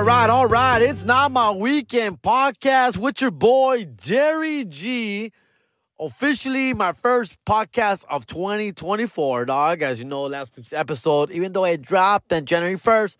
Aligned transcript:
All 0.00 0.06
right, 0.06 0.30
all 0.30 0.46
right. 0.46 0.80
It's 0.80 1.04
not 1.04 1.30
my 1.30 1.50
weekend 1.50 2.22
podcast 2.22 2.96
with 2.96 3.20
your 3.20 3.30
boy 3.30 3.84
Jerry 3.84 4.64
G. 4.64 5.30
Officially, 5.98 6.72
my 6.72 6.92
first 6.92 7.36
podcast 7.44 8.06
of 8.08 8.24
2024, 8.24 9.44
dog. 9.44 9.82
As 9.82 9.98
you 9.98 10.06
know, 10.06 10.22
last 10.22 10.56
week's 10.56 10.72
episode, 10.72 11.30
even 11.32 11.52
though 11.52 11.66
it 11.66 11.82
dropped 11.82 12.32
on 12.32 12.46
January 12.46 12.78
1st, 12.78 13.16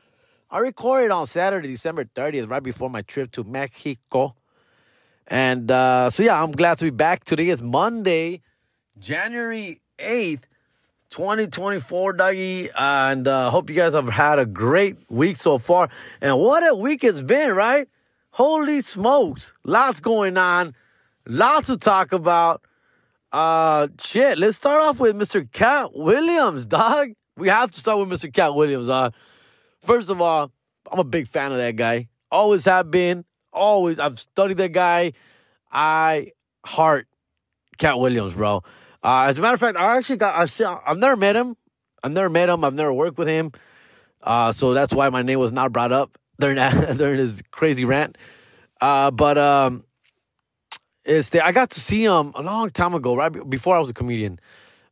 I 0.51 0.61
recorded 0.61 1.11
on 1.11 1.27
Saturday, 1.27 1.69
December 1.69 2.07
30th, 2.07 2.49
right 2.49 2.63
before 2.63 2.89
my 2.89 3.03
trip 3.03 3.31
to 3.33 3.45
Mexico. 3.45 4.35
And 5.27 5.71
uh, 5.71 6.09
so, 6.09 6.23
yeah, 6.23 6.43
I'm 6.43 6.53
glad 6.53 6.79
to 6.79 6.87
be 6.87 6.91
back. 6.91 7.25
Today 7.25 7.51
is 7.51 7.61
Monday, 7.61 8.41
January 8.99 9.83
8th. 9.99 10.45
2024, 11.11 12.15
Dougie. 12.15 12.71
And 12.77 13.29
uh, 13.29 13.51
hope 13.51 13.69
you 13.69 13.77
guys 13.77 13.95
have 13.95 14.09
had 14.09 14.39
a 14.39 14.47
great 14.47 14.97
week 15.11 15.37
so 15.37 15.59
far. 15.59 15.89
And 16.21 16.39
what 16.39 16.67
a 16.69 16.75
week 16.75 17.05
it's 17.05 17.21
been, 17.23 17.55
right? 17.55 17.89
Holy 18.31 18.81
smokes. 18.81 19.53
Lots 19.65 20.01
going 20.01 20.37
on. 20.39 20.75
Lots 21.27 21.67
to 21.67 21.77
talk 21.77 22.13
about. 22.13 22.63
Uh, 23.33 23.89
shit, 24.01 24.39
let's 24.39 24.57
start 24.57 24.83
off 24.83 24.99
with 24.99 25.15
Mr. 25.15 25.51
Katt 25.53 25.95
Williams, 25.95 26.67
dog. 26.67 27.11
We 27.37 27.49
have 27.49 27.71
to 27.71 27.81
start 27.81 27.99
with 27.99 28.09
Mr. 28.09 28.33
Katt 28.33 28.55
Williams. 28.55 28.89
Uh, 28.89 29.11
first 29.83 30.11
of 30.11 30.21
all, 30.21 30.51
I'm 30.91 30.99
a 30.99 31.05
big 31.05 31.29
fan 31.29 31.53
of 31.53 31.59
that 31.59 31.77
guy. 31.77 32.09
Always 32.31 32.65
have 32.65 32.91
been. 32.91 33.25
Always. 33.53 33.99
I've 33.99 34.19
studied 34.19 34.57
that 34.59 34.73
guy. 34.73 35.13
I 35.71 36.33
heart 36.65 37.07
Katt 37.79 37.99
Williams, 37.99 38.35
bro. 38.35 38.63
Uh, 39.03 39.27
as 39.29 39.39
a 39.39 39.43
matter 39.43 39.55
of 39.55 39.61
fact, 39.61 39.79
I 39.79 39.97
actually 39.97 40.17
got, 40.17 40.35
I've, 40.35 40.51
seen, 40.51 40.67
I've 40.67 40.99
never 40.99 41.17
met 41.17 41.37
him. 41.37 41.57
I've 42.03 42.13
never 42.13 42.29
met 42.29 42.49
him. 42.49 42.65
I've 42.65 42.75
never 42.75 42.93
worked 42.93 43.19
with 43.19 43.29
him. 43.29 43.53
Uh, 44.23 44.53
so 44.53 44.75
that's 44.75 44.93
why 44.93 45.09
my 45.09 45.23
name 45.23 45.39
was 45.39 45.53
not 45.53 45.73
brought 45.73 45.93
up 45.93 46.19
during 46.41 46.57
that, 46.57 46.97
during 46.99 47.19
his 47.19 47.43
crazy 47.51 47.85
rant. 47.85 48.19
Uh, 48.81 49.11
but, 49.11 49.39
um, 49.39 49.85
it's 51.05 51.31
the, 51.31 51.45
I 51.45 51.53
got 51.53 51.71
to 51.71 51.81
see 51.81 52.05
him 52.05 52.33
a 52.35 52.43
long 52.43 52.69
time 52.71 52.95
ago, 52.95 53.17
right 53.17 53.29
before 53.49 53.75
I 53.75 53.79
was 53.79 53.91
a 53.91 53.95
comedian. 53.95 54.39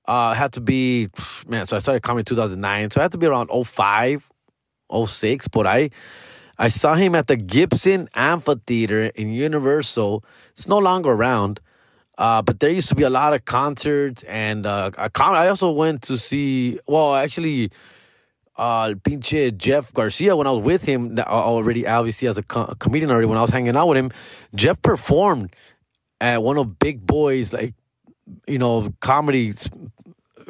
Uh, 0.07 0.33
had 0.33 0.55
to 0.55 0.61
be, 0.63 1.09
man, 1.47 1.67
so 1.67 1.77
I 1.77 1.81
started 1.81 2.03
comedy 2.03 2.21
in 2.21 2.25
2009. 2.25 2.91
So 2.93 3.01
I 3.01 3.05
had 3.05 3.13
to 3.13 3.19
be 3.19 3.27
around 3.27 3.51
05, 3.51 4.27
06. 5.07 5.49
But 5.49 5.67
I, 5.67 5.91
I 6.59 6.69
saw 6.69 6.95
him 6.95 7.15
at 7.15 7.27
the 7.27 7.37
Gibson 7.37 8.09
Amphitheater 8.15 9.05
in 9.15 9.33
Universal. 9.33 10.25
It's 10.53 10.67
no 10.67 10.79
longer 10.79 11.11
around. 11.11 11.61
Uh, 12.19 12.43
but 12.43 12.59
there 12.59 12.71
used 12.71 12.89
to 12.89 12.97
be 12.97 13.05
a 13.05 13.11
lot 13.11 13.33
of 13.33 13.45
concerts 13.45 14.25
and 14.25 14.67
uh, 14.67 14.91
I 14.99 15.49
also 15.49 15.71
went 15.71 16.03
to 16.03 16.19
see. 16.19 16.81
Well, 16.87 17.15
actually, 17.15 17.71
uh, 18.57 18.95
pinche 19.05 19.57
Jeff 19.57 19.95
Garcia 19.95 20.35
when 20.37 20.49
I 20.49 20.51
was 20.51 20.65
with 20.65 20.83
him 20.83 21.17
already, 21.21 21.87
obviously 21.87 22.27
as 22.27 22.37
a, 22.37 22.45
a 22.57 22.75
comedian 22.75 23.13
already. 23.13 23.29
When 23.29 23.39
I 23.39 23.41
was 23.41 23.51
hanging 23.51 23.77
out 23.77 23.87
with 23.87 23.99
him, 23.99 24.11
Jeff 24.53 24.83
performed 24.83 25.55
at 26.21 26.43
one 26.43 26.59
of 26.59 26.81
Big 26.81 27.07
Boy's 27.07 27.53
like 27.53 27.75
you 28.49 28.59
know 28.59 28.93
comedy 29.01 29.53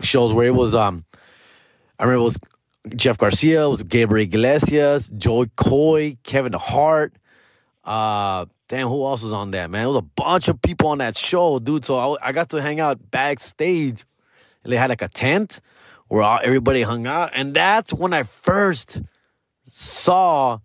shows 0.00 0.32
where 0.32 0.46
it 0.46 0.54
was. 0.54 0.74
Um, 0.74 1.04
I 1.98 2.04
remember 2.04 2.20
it 2.20 2.24
was 2.24 2.38
Jeff 2.96 3.18
Garcia, 3.18 3.66
it 3.66 3.68
was 3.68 3.82
Gabriel 3.82 4.24
Iglesias, 4.24 5.10
Jo 5.10 5.44
Koy, 5.56 6.16
Kevin 6.22 6.54
Hart. 6.54 7.12
Uh, 7.84 8.46
damn, 8.68 8.88
who 8.88 9.04
else 9.06 9.22
was 9.22 9.32
on 9.32 9.50
that, 9.52 9.70
man? 9.70 9.84
It 9.84 9.88
was 9.88 9.96
a 9.96 10.02
bunch 10.02 10.48
of 10.48 10.60
people 10.60 10.88
on 10.88 10.98
that 10.98 11.16
show, 11.16 11.58
dude. 11.58 11.84
So 11.84 12.16
I, 12.16 12.28
I 12.28 12.32
got 12.32 12.50
to 12.50 12.62
hang 12.62 12.80
out 12.80 13.10
backstage. 13.10 14.04
And 14.62 14.72
they 14.72 14.76
had 14.76 14.90
like 14.90 15.02
a 15.02 15.08
tent 15.08 15.60
where 16.08 16.22
all, 16.22 16.40
everybody 16.42 16.82
hung 16.82 17.06
out. 17.06 17.30
And 17.34 17.54
that's 17.54 17.92
when 17.92 18.12
I 18.12 18.22
first 18.22 19.00
saw 19.66 20.58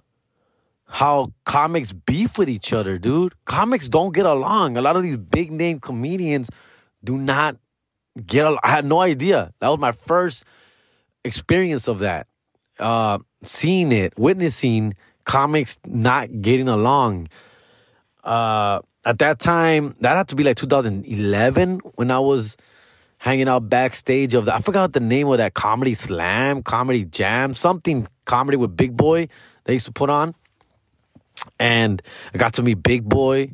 how 0.85 1.33
comics 1.45 1.91
beef 1.91 2.37
with 2.37 2.49
each 2.49 2.73
other, 2.73 2.97
dude. 2.97 3.33
Comics 3.45 3.89
don't 3.89 4.13
get 4.13 4.25
along. 4.25 4.77
A 4.77 4.81
lot 4.81 4.95
of 4.95 5.03
these 5.03 5.17
big 5.17 5.51
name 5.51 5.79
comedians 5.79 6.49
do 7.03 7.17
not 7.17 7.57
get 8.27 8.45
along. 8.45 8.59
I 8.63 8.69
had 8.69 8.85
no 8.85 9.01
idea. 9.01 9.53
That 9.59 9.69
was 9.69 9.79
my 9.79 9.91
first 9.91 10.43
experience 11.23 11.87
of 11.87 11.99
that. 11.99 12.27
Uh, 12.79 13.19
seeing 13.43 13.91
it, 13.91 14.17
witnessing 14.17 14.93
comics 15.25 15.79
not 15.85 16.41
getting 16.41 16.67
along. 16.67 17.27
Uh, 18.23 18.79
at 19.05 19.19
that 19.19 19.39
time, 19.39 19.95
that 19.99 20.15
had 20.15 20.29
to 20.29 20.35
be 20.35 20.43
like 20.43 20.57
2011 20.57 21.79
when 21.95 22.09
I 22.09 22.19
was 22.19 22.55
hanging 23.17 23.47
out 23.47 23.69
backstage 23.69 24.33
of 24.33 24.45
the, 24.45 24.55
I 24.55 24.59
forgot 24.59 24.93
the 24.93 24.99
name 24.99 25.27
of 25.27 25.37
that 25.37 25.53
comedy 25.53 25.93
slam, 25.93 26.63
comedy 26.63 27.05
jam, 27.05 27.53
something 27.53 28.07
comedy 28.25 28.57
with 28.57 28.75
Big 28.75 28.95
Boy 28.95 29.27
they 29.65 29.73
used 29.73 29.85
to 29.85 29.91
put 29.91 30.09
on. 30.09 30.35
And 31.59 32.01
I 32.33 32.37
got 32.37 32.53
to 32.55 32.63
meet 32.63 32.75
Big 32.75 33.07
Boy. 33.07 33.51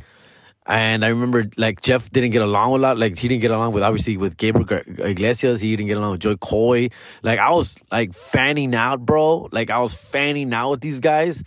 And 0.65 1.03
I 1.03 1.07
remember 1.07 1.49
like 1.57 1.81
Jeff 1.81 2.11
didn't 2.11 2.29
get 2.29 2.43
along 2.43 2.73
a 2.73 2.77
lot. 2.77 2.97
Like 2.97 3.17
he 3.17 3.27
didn't 3.27 3.41
get 3.41 3.49
along 3.49 3.73
with 3.73 3.81
obviously 3.81 4.17
with 4.17 4.37
Gabriel 4.37 4.81
Iglesias. 4.99 5.61
He 5.61 5.75
didn't 5.75 5.87
get 5.87 5.97
along 5.97 6.11
with 6.11 6.21
Jo 6.21 6.37
Koy. 6.37 6.89
Like 7.23 7.39
I 7.39 7.49
was 7.51 7.75
like 7.91 8.13
fanning 8.13 8.75
out, 8.75 9.03
bro. 9.03 9.49
Like 9.51 9.71
I 9.71 9.79
was 9.79 9.95
fanning 9.95 10.53
out 10.53 10.71
with 10.71 10.81
these 10.81 10.99
guys 10.99 11.43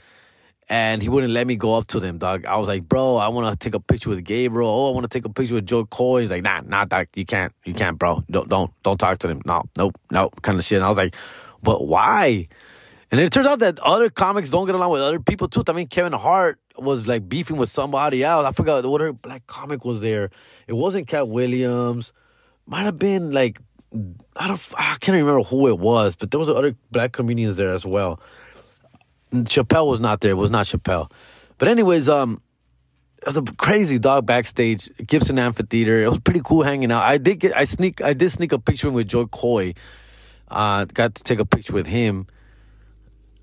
and 0.72 1.02
he 1.02 1.10
wouldn't 1.10 1.34
let 1.34 1.46
me 1.46 1.54
go 1.54 1.74
up 1.74 1.86
to 1.88 2.00
them, 2.00 2.16
dog. 2.16 2.46
I 2.46 2.56
was 2.56 2.66
like, 2.66 2.88
bro, 2.88 3.16
I 3.16 3.28
want 3.28 3.52
to 3.52 3.62
take 3.62 3.74
a 3.74 3.78
picture 3.78 4.08
with 4.08 4.24
Gabriel. 4.24 4.70
Oh, 4.70 4.90
I 4.90 4.94
want 4.94 5.04
to 5.04 5.08
take 5.08 5.26
a 5.26 5.28
picture 5.28 5.54
with 5.56 5.66
Jo 5.66 5.84
Koy. 5.84 6.22
He's 6.22 6.30
like, 6.30 6.42
nah, 6.42 6.62
not 6.62 6.88
that. 6.88 7.08
You 7.14 7.26
can't, 7.26 7.52
you 7.66 7.74
can't, 7.74 7.98
bro. 7.98 8.24
Don't, 8.30 8.48
don't, 8.48 8.72
don't 8.82 8.96
talk 8.96 9.18
to 9.18 9.28
them. 9.28 9.42
No, 9.44 9.64
nope, 9.76 10.00
nope, 10.10 10.40
kind 10.40 10.58
of 10.58 10.64
shit. 10.64 10.76
And 10.76 10.84
I 10.86 10.88
was 10.88 10.96
like, 10.96 11.14
but 11.62 11.86
why? 11.86 12.48
And 13.10 13.20
it 13.20 13.30
turns 13.30 13.48
out 13.48 13.58
that 13.58 13.80
other 13.80 14.08
comics 14.08 14.48
don't 14.48 14.64
get 14.64 14.74
along 14.74 14.92
with 14.92 15.02
other 15.02 15.20
people 15.20 15.46
too. 15.46 15.62
I 15.68 15.72
mean, 15.74 15.88
Kevin 15.88 16.14
Hart 16.14 16.58
was 16.78 17.06
like 17.06 17.28
beefing 17.28 17.58
with 17.58 17.68
somebody 17.68 18.24
else. 18.24 18.46
I 18.46 18.52
forgot 18.52 18.82
what 18.86 19.02
other 19.02 19.12
black 19.12 19.46
comic 19.46 19.84
was 19.84 20.00
there. 20.00 20.30
It 20.66 20.72
wasn't 20.72 21.06
Katt 21.06 21.28
Williams. 21.28 22.14
Might 22.64 22.84
have 22.84 22.98
been 22.98 23.30
like 23.30 23.60
I 24.36 24.48
don't. 24.48 24.72
I 24.78 24.96
can't 25.00 25.16
remember 25.16 25.42
who 25.42 25.68
it 25.68 25.78
was, 25.78 26.16
but 26.16 26.30
there 26.30 26.40
was 26.40 26.48
other 26.48 26.74
black 26.90 27.12
comedians 27.12 27.58
there 27.58 27.74
as 27.74 27.84
well. 27.84 28.20
Chappelle 29.32 29.88
was 29.88 30.00
not 30.00 30.20
there. 30.20 30.32
It 30.32 30.34
was 30.34 30.50
not 30.50 30.66
Chappelle. 30.66 31.10
But 31.58 31.68
anyways, 31.68 32.08
um, 32.08 32.42
it 33.18 33.26
was 33.26 33.36
a 33.36 33.42
crazy 33.42 33.98
dog 33.98 34.26
backstage 34.26 34.90
Gibson 35.06 35.38
Amphitheater. 35.38 36.02
It 36.02 36.08
was 36.08 36.20
pretty 36.20 36.40
cool 36.44 36.62
hanging 36.62 36.90
out. 36.90 37.02
I 37.02 37.18
did 37.18 37.38
get 37.38 37.56
I 37.56 37.64
sneak 37.64 38.02
I 38.02 38.14
did 38.14 38.30
sneak 38.30 38.52
a 38.52 38.58
picture 38.58 38.90
with 38.90 39.08
Jo 39.08 39.26
Koy. 39.26 39.74
Uh, 40.48 40.84
got 40.84 41.14
to 41.14 41.22
take 41.22 41.38
a 41.38 41.44
picture 41.44 41.72
with 41.72 41.86
him. 41.86 42.26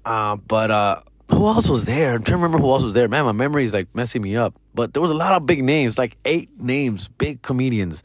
Uh, 0.06 0.36
but 0.36 0.70
uh, 0.70 1.02
who 1.32 1.48
else 1.48 1.70
was 1.70 1.86
there? 1.86 2.14
I'm 2.14 2.24
trying 2.24 2.40
to 2.40 2.44
remember 2.44 2.60
who 2.60 2.72
else 2.72 2.84
was 2.84 2.94
there. 2.94 3.08
Man, 3.08 3.26
my 3.26 3.32
memory 3.32 3.64
is 3.64 3.74
like 3.74 3.88
messing 3.94 4.22
me 4.22 4.36
up. 4.36 4.54
But 4.74 4.94
there 4.94 5.02
was 5.02 5.12
a 5.12 5.16
lot 5.16 5.34
of 5.34 5.46
big 5.46 5.64
names, 5.64 5.98
like 5.98 6.18
eight 6.26 6.50
names, 6.60 7.08
big 7.08 7.42
comedians, 7.42 8.04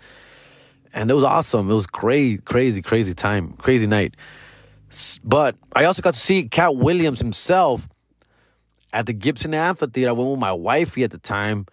and 0.92 1.10
it 1.10 1.14
was 1.14 1.24
awesome. 1.24 1.70
It 1.70 1.74
was 1.74 1.86
crazy, 1.86 2.38
crazy, 2.38 2.82
crazy 2.82 3.14
time, 3.14 3.52
crazy 3.54 3.86
night. 3.86 4.14
But 5.22 5.56
I 5.72 5.84
also 5.84 6.02
got 6.02 6.14
to 6.14 6.20
see 6.20 6.48
Katt 6.48 6.76
Williams 6.76 7.20
himself 7.20 7.88
at 8.92 9.06
the 9.06 9.12
Gibson 9.12 9.54
Amphitheater. 9.54 10.10
I 10.10 10.12
went 10.12 10.30
with 10.30 10.38
my 10.38 10.52
wifey 10.52 11.04
at 11.04 11.10
the 11.10 11.18
time, 11.18 11.66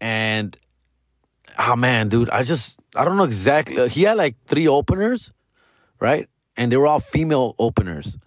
and 0.00 0.56
oh 1.58 1.76
man, 1.76 2.08
dude, 2.08 2.30
I 2.30 2.42
just 2.42 2.78
I 2.94 3.04
don't 3.04 3.16
know 3.16 3.24
exactly. 3.24 3.88
He 3.88 4.02
had 4.02 4.16
like 4.16 4.36
three 4.46 4.68
openers, 4.68 5.32
right? 6.00 6.28
And 6.56 6.70
they 6.70 6.76
were 6.76 6.86
all 6.86 7.00
female 7.00 7.54
openers. 7.58 8.18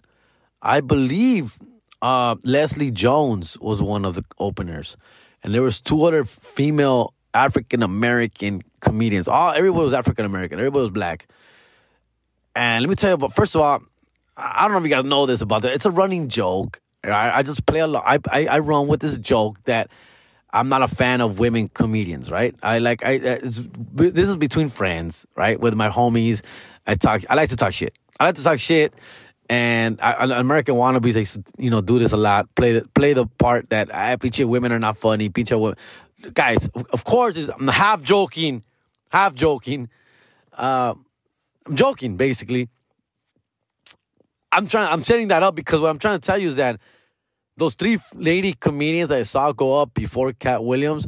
I 0.62 0.80
believe 0.80 1.58
uh, 2.02 2.36
Leslie 2.44 2.90
Jones 2.90 3.58
was 3.58 3.80
one 3.80 4.04
of 4.04 4.14
the 4.14 4.24
openers, 4.38 4.96
and 5.42 5.54
there 5.54 5.62
was 5.62 5.80
two 5.80 6.04
other 6.04 6.24
female 6.24 7.14
African 7.32 7.82
American 7.82 8.62
comedians. 8.80 9.28
All 9.28 9.52
everybody 9.52 9.84
was 9.84 9.92
African 9.92 10.24
American. 10.24 10.58
Everybody 10.58 10.82
was 10.82 10.90
black. 10.90 11.26
And 12.56 12.82
let 12.82 12.88
me 12.88 12.96
tell 12.96 13.12
you, 13.12 13.16
but 13.16 13.32
first 13.32 13.54
of 13.54 13.60
all, 13.60 13.80
I 14.36 14.62
don't 14.62 14.72
know 14.72 14.78
if 14.78 14.84
you 14.84 14.90
guys 14.90 15.04
know 15.04 15.26
this 15.26 15.40
about 15.40 15.62
that. 15.62 15.72
It's 15.72 15.86
a 15.86 15.90
running 15.90 16.28
joke. 16.28 16.80
I, 17.04 17.38
I 17.38 17.42
just 17.42 17.66
play 17.66 17.80
a 17.80 17.86
lot. 17.86 18.04
I, 18.06 18.18
I, 18.30 18.46
I 18.46 18.58
run 18.58 18.86
with 18.86 19.00
this 19.00 19.18
joke 19.18 19.62
that 19.64 19.90
I'm 20.52 20.68
not 20.68 20.82
a 20.82 20.88
fan 20.88 21.20
of 21.20 21.38
women 21.38 21.68
comedians, 21.68 22.30
right? 22.30 22.54
I 22.62 22.78
like 22.78 23.04
I 23.04 23.18
this 23.18 24.28
is 24.28 24.36
between 24.36 24.68
friends, 24.68 25.26
right? 25.36 25.58
With 25.58 25.74
my 25.74 25.88
homies, 25.88 26.42
I 26.86 26.94
talk. 26.96 27.22
I 27.30 27.34
like 27.34 27.50
to 27.50 27.56
talk 27.56 27.72
shit. 27.72 27.96
I 28.18 28.26
like 28.26 28.34
to 28.34 28.44
talk 28.44 28.58
shit, 28.58 28.92
and 29.48 29.98
I, 30.02 30.38
American 30.38 30.74
wannabes, 30.74 31.14
they 31.14 31.62
you 31.62 31.70
know 31.70 31.80
do 31.80 31.98
this 31.98 32.12
a 32.12 32.16
lot. 32.16 32.52
Play 32.54 32.72
the 32.72 32.88
play 32.94 33.12
the 33.12 33.26
part 33.26 33.70
that 33.70 33.94
I 33.94 34.16
pinche 34.16 34.44
women 34.44 34.72
are 34.72 34.78
not 34.78 34.98
funny. 34.98 35.30
Pinche 35.30 35.58
women, 35.58 35.76
guys. 36.34 36.68
Of 36.68 37.04
course, 37.04 37.36
I'm 37.48 37.68
half 37.68 38.02
joking, 38.02 38.64
half 39.10 39.34
joking. 39.34 39.88
Uh, 40.52 40.94
I'm 41.66 41.76
joking 41.76 42.16
basically 42.16 42.68
I'm 44.52 44.66
trying. 44.66 44.92
I'm 44.92 45.02
setting 45.02 45.28
that 45.28 45.42
up 45.42 45.54
because 45.54 45.80
what 45.80 45.90
I'm 45.90 45.98
trying 45.98 46.18
to 46.18 46.26
tell 46.26 46.38
you 46.38 46.48
is 46.48 46.56
that 46.56 46.80
those 47.56 47.74
three 47.74 47.98
lady 48.14 48.54
comedians 48.54 49.10
I 49.10 49.22
saw 49.22 49.52
go 49.52 49.80
up 49.80 49.94
before 49.94 50.32
Katt 50.32 50.64
Williams, 50.64 51.06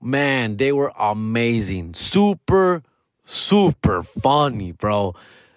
man, 0.00 0.56
they 0.56 0.72
were 0.72 0.92
amazing. 0.98 1.94
Super, 1.94 2.82
super 3.24 4.02
funny, 4.02 4.72
bro. 4.72 5.14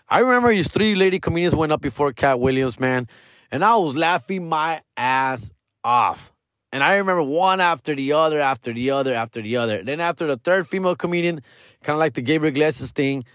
I 0.09 0.19
remember 0.19 0.49
these 0.49 0.69
three 0.69 0.95
lady 0.95 1.19
comedians 1.19 1.55
went 1.55 1.71
up 1.71 1.81
before 1.81 2.11
Katt 2.13 2.39
Williams, 2.39 2.79
man, 2.79 3.07
and 3.51 3.63
I 3.63 3.75
was 3.77 3.95
laughing 3.95 4.49
my 4.49 4.81
ass 4.97 5.53
off. 5.83 6.33
And 6.71 6.83
I 6.83 6.97
remember 6.97 7.23
one 7.23 7.61
after 7.61 7.95
the 7.95 8.13
other, 8.13 8.39
after 8.39 8.73
the 8.73 8.91
other, 8.91 9.13
after 9.13 9.41
the 9.41 9.57
other. 9.57 9.83
Then 9.83 9.99
after 9.99 10.27
the 10.27 10.37
third 10.37 10.67
female 10.67 10.95
comedian, 10.95 11.41
kind 11.81 11.95
of 11.95 11.99
like 11.99 12.13
the 12.13 12.21
Gabriel 12.21 12.53
Iglesias 12.53 12.91
thing, 12.91 13.25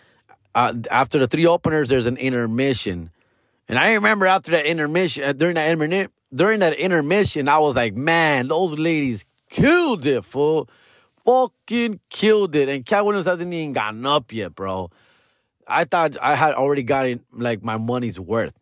uh, 0.54 0.72
after 0.90 1.18
the 1.18 1.26
three 1.26 1.46
openers, 1.46 1.88
there's 1.88 2.06
an 2.06 2.16
intermission. 2.16 3.10
And 3.68 3.78
I 3.78 3.94
remember 3.94 4.26
after 4.26 4.50
that 4.52 4.66
intermission, 4.66 5.24
uh, 5.24 5.32
during 5.32 5.54
that 5.54 5.70
intermission, 5.70 6.10
during 6.34 6.60
that 6.60 6.74
intermission, 6.74 7.48
I 7.48 7.58
was 7.58 7.76
like, 7.76 7.94
man, 7.94 8.48
those 8.48 8.78
ladies 8.78 9.24
killed 9.48 10.04
it, 10.06 10.24
fool. 10.24 10.68
Fucking 11.24 12.00
killed 12.10 12.54
it. 12.54 12.68
And 12.68 12.84
Katt 12.84 13.06
Williams 13.06 13.26
hasn't 13.26 13.52
even 13.52 13.72
gotten 13.72 14.04
up 14.04 14.32
yet, 14.32 14.54
bro. 14.54 14.90
I 15.66 15.84
thought 15.84 16.16
I 16.20 16.34
had 16.34 16.54
already 16.54 16.82
gotten 16.82 17.20
like 17.32 17.62
my 17.62 17.78
money's 17.78 18.20
worth. 18.20 18.52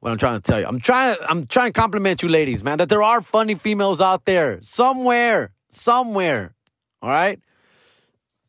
What 0.00 0.10
I'm 0.10 0.18
trying 0.18 0.40
to 0.40 0.42
tell 0.42 0.60
you. 0.60 0.66
I'm 0.66 0.80
trying 0.80 1.16
I'm 1.28 1.46
trying 1.46 1.72
to 1.72 1.80
compliment 1.80 2.22
you 2.22 2.28
ladies, 2.28 2.62
man, 2.64 2.78
that 2.78 2.88
there 2.88 3.02
are 3.02 3.22
funny 3.22 3.54
females 3.54 4.00
out 4.00 4.24
there. 4.24 4.58
Somewhere. 4.62 5.52
Somewhere. 5.70 6.54
All 7.02 7.10
right? 7.10 7.40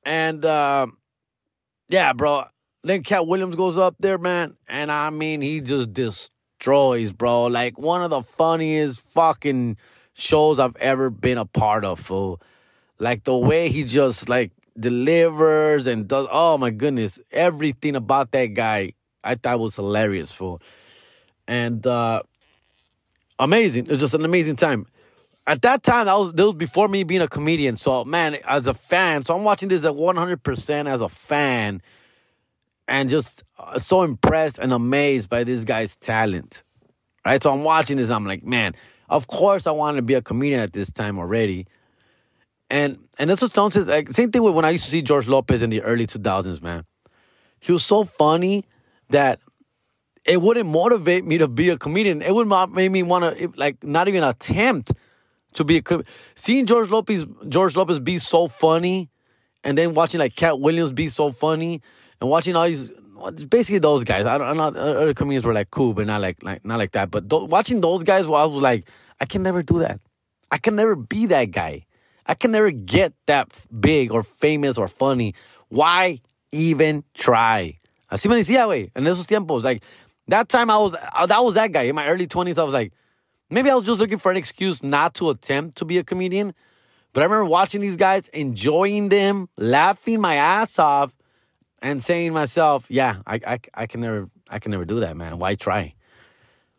And 0.03 0.43
uh, 0.43 0.87
yeah, 1.89 2.13
bro. 2.13 2.45
Then 2.87 3.03
Katt 3.03 3.27
Williams 3.27 3.55
goes 3.55 3.77
up 3.77 3.95
there, 3.99 4.17
man, 4.17 4.55
and 4.67 4.91
I 4.91 5.09
mean 5.09 5.41
he 5.41 5.59
just 5.59 5.91
destroys, 5.91 7.11
bro. 7.11 7.47
Like 7.47 7.77
one 7.77 8.01
of 8.01 8.09
the 8.09 8.23
funniest 8.23 9.01
fucking 9.13 9.75
shows 10.13 10.57
I've 10.57 10.75
ever 10.77 11.09
been 11.09 11.37
a 11.37 11.45
part 11.45 11.83
of, 11.83 11.99
fool. 11.99 12.41
Like 12.97 13.25
the 13.25 13.37
way 13.37 13.67
he 13.69 13.83
just 13.83 14.29
like 14.29 14.51
delivers 14.79 15.85
and 15.85 16.07
does 16.07 16.27
oh 16.31 16.57
my 16.57 16.69
goodness, 16.69 17.19
everything 17.31 17.97
about 17.97 18.31
that 18.31 18.53
guy 18.53 18.93
I 19.21 19.35
thought 19.35 19.59
was 19.59 19.75
hilarious, 19.75 20.31
fool. 20.31 20.61
And 21.45 21.85
uh 21.85 22.23
amazing. 23.37 23.87
It 23.87 23.91
was 23.91 23.99
just 23.99 24.13
an 24.13 24.23
amazing 24.23 24.55
time. 24.55 24.85
At 25.45 25.61
that 25.61 25.83
time, 25.83 26.05
that 26.05 26.19
was, 26.19 26.33
that 26.33 26.45
was 26.45 26.55
before 26.55 26.87
me 26.87 27.03
being 27.03 27.21
a 27.21 27.27
comedian. 27.27 27.77
So, 27.77 28.03
man, 28.03 28.35
as 28.45 28.67
a 28.67 28.73
fan, 28.73 29.23
so 29.23 29.33
I'm 29.33 29.45
watching 29.45 29.69
this 29.69 29.85
at 29.85 29.93
100% 29.93 30.89
as 30.89 31.01
a 31.01 31.07
fan 31.07 31.81
and 32.87 33.09
just 33.09 33.43
uh, 33.59 33.79
so 33.79 34.03
impressed 34.03 34.59
and 34.59 34.71
amazed 34.73 35.29
by 35.29 35.43
this 35.43 35.63
guy's 35.63 35.95
talent. 35.95 36.63
Right? 37.25 37.41
So 37.41 37.51
I'm 37.51 37.63
watching 37.63 37.97
this, 37.97 38.09
I'm 38.09 38.25
like, 38.25 38.43
man, 38.43 38.73
of 39.09 39.27
course 39.27 39.67
I 39.67 39.71
wanted 39.71 39.97
to 39.97 40.01
be 40.03 40.13
a 40.13 40.21
comedian 40.21 40.61
at 40.61 40.73
this 40.73 40.91
time 40.91 41.19
already. 41.19 41.67
And 42.69 42.99
and 43.17 43.29
that's 43.29 43.41
what 43.41 43.73
says 43.73 43.87
like 43.87 44.09
same 44.11 44.31
thing 44.31 44.43
with 44.43 44.53
when 44.53 44.65
I 44.65 44.71
used 44.71 44.85
to 44.85 44.91
see 44.91 45.01
George 45.01 45.27
Lopez 45.27 45.61
in 45.61 45.69
the 45.69 45.81
early 45.83 46.05
2000s, 46.05 46.61
man. 46.61 46.85
He 47.59 47.71
was 47.71 47.83
so 47.83 48.03
funny 48.03 48.65
that 49.09 49.39
it 50.25 50.41
wouldn't 50.41 50.69
motivate 50.69 51.25
me 51.25 51.37
to 51.37 51.47
be 51.47 51.69
a 51.69 51.77
comedian. 51.77 52.21
It 52.21 52.35
would 52.35 52.47
not 52.47 52.71
make 52.71 52.91
me 52.91 53.03
want 53.03 53.37
to 53.37 53.51
like 53.55 53.83
not 53.83 54.07
even 54.09 54.23
attempt 54.23 54.91
to 55.53 55.63
be 55.63 55.77
a 55.77 55.81
com- 55.81 56.03
seeing 56.35 56.65
George 56.65 56.89
Lopez 56.89 57.25
George 57.47 57.75
Lopez 57.75 57.99
be 57.99 58.17
so 58.17 58.47
funny, 58.49 59.09
and 59.63 59.77
then 59.77 59.93
watching 59.93 60.19
like 60.19 60.35
Katt 60.35 60.59
Williams 60.59 60.91
be 60.91 61.07
so 61.07 61.31
funny, 61.31 61.81
and 62.21 62.29
watching 62.29 62.55
all 62.55 62.65
these 62.65 62.91
basically 63.49 63.79
those 63.79 64.03
guys. 64.03 64.25
I 64.25 64.37
don't, 64.37 64.57
not 64.57 64.75
other 64.75 65.13
comedians 65.13 65.45
were 65.45 65.53
like 65.53 65.71
cool, 65.71 65.93
but 65.93 66.07
not 66.07 66.21
like 66.21 66.43
like 66.43 66.65
not 66.65 66.77
like 66.77 66.91
that. 66.91 67.11
But 67.11 67.29
th- 67.29 67.49
watching 67.49 67.81
those 67.81 68.03
guys, 68.03 68.25
I 68.25 68.29
was 68.29 68.61
like, 68.61 68.87
I 69.19 69.25
can 69.25 69.43
never 69.43 69.63
do 69.63 69.79
that. 69.79 69.99
I 70.51 70.57
can 70.57 70.75
never 70.75 70.95
be 70.95 71.25
that 71.27 71.51
guy. 71.51 71.85
I 72.25 72.35
can 72.35 72.51
never 72.51 72.71
get 72.71 73.13
that 73.25 73.51
big 73.79 74.11
or 74.11 74.23
famous 74.23 74.77
or 74.77 74.87
funny. 74.87 75.33
Why 75.69 76.21
even 76.51 77.03
try? 77.13 77.79
Así 78.11 78.29
me 78.29 78.35
decía, 78.35 78.65
güey, 78.65 78.91
en 78.95 79.05
esos 79.05 79.25
tiempos. 79.25 79.63
Like, 79.63 79.83
that 80.27 80.49
time 80.49 80.69
I 80.69 80.77
was, 80.77 80.93
that 80.93 81.43
was 81.43 81.55
that 81.55 81.71
guy. 81.71 81.83
In 81.83 81.95
my 81.95 82.07
early 82.07 82.27
20s, 82.27 82.57
I 82.57 82.63
was 82.63 82.73
like, 82.73 82.93
maybe 83.49 83.69
I 83.69 83.75
was 83.75 83.85
just 83.85 83.99
looking 83.99 84.17
for 84.17 84.31
an 84.31 84.37
excuse 84.37 84.83
not 84.83 85.13
to 85.15 85.29
attempt 85.29 85.77
to 85.77 85.85
be 85.85 85.97
a 85.97 86.03
comedian. 86.03 86.53
But 87.13 87.21
I 87.21 87.25
remember 87.25 87.45
watching 87.45 87.81
these 87.81 87.97
guys, 87.97 88.27
enjoying 88.29 89.09
them, 89.09 89.49
laughing 89.57 90.21
my 90.21 90.35
ass 90.35 90.79
off, 90.79 91.13
and 91.81 92.03
saying 92.03 92.29
to 92.29 92.33
myself, 92.33 92.85
yeah, 92.89 93.17
I, 93.25 93.39
I, 93.45 93.59
I 93.73 93.85
can 93.85 94.01
never, 94.01 94.29
I 94.49 94.59
can 94.59 94.71
never 94.71 94.85
do 94.85 94.99
that, 95.01 95.15
man. 95.15 95.37
Why 95.39 95.55
try? 95.55 95.93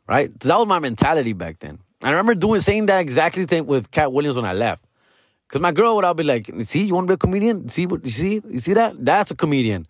Right? 0.09 0.31
So 0.43 0.49
that 0.49 0.59
was 0.59 0.67
my 0.67 0.79
mentality 0.79 1.33
back 1.33 1.61
then. 1.61 1.79
I 2.03 2.11
remember 2.11 2.35
doing, 2.35 2.61
saying 2.61 2.87
that 2.87 3.01
exactly 3.01 3.45
thing 3.47 3.67
with 3.67 3.91
Katt 3.91 4.13
Williams 4.13 4.37
when 4.37 4.45
I 4.45 4.53
left. 4.53 4.85
Cause 5.49 5.63
my 5.63 5.73
girl 5.73 5.97
would 5.97 6.05
all 6.05 6.13
be 6.13 6.25
like, 6.25 6.51
"See, 6.65 6.85
you 6.85 6.95
want 6.95 7.07
to 7.07 7.13
be 7.13 7.15
a 7.15 7.17
comedian? 7.17 7.71
See 7.71 7.87
what 7.87 8.05
you 8.05 8.11
see? 8.11 8.43
You 8.47 8.59
see 8.59 8.75
that? 8.75 9.03
That's 9.03 9.31
a 9.31 9.35
comedian." 9.35 9.87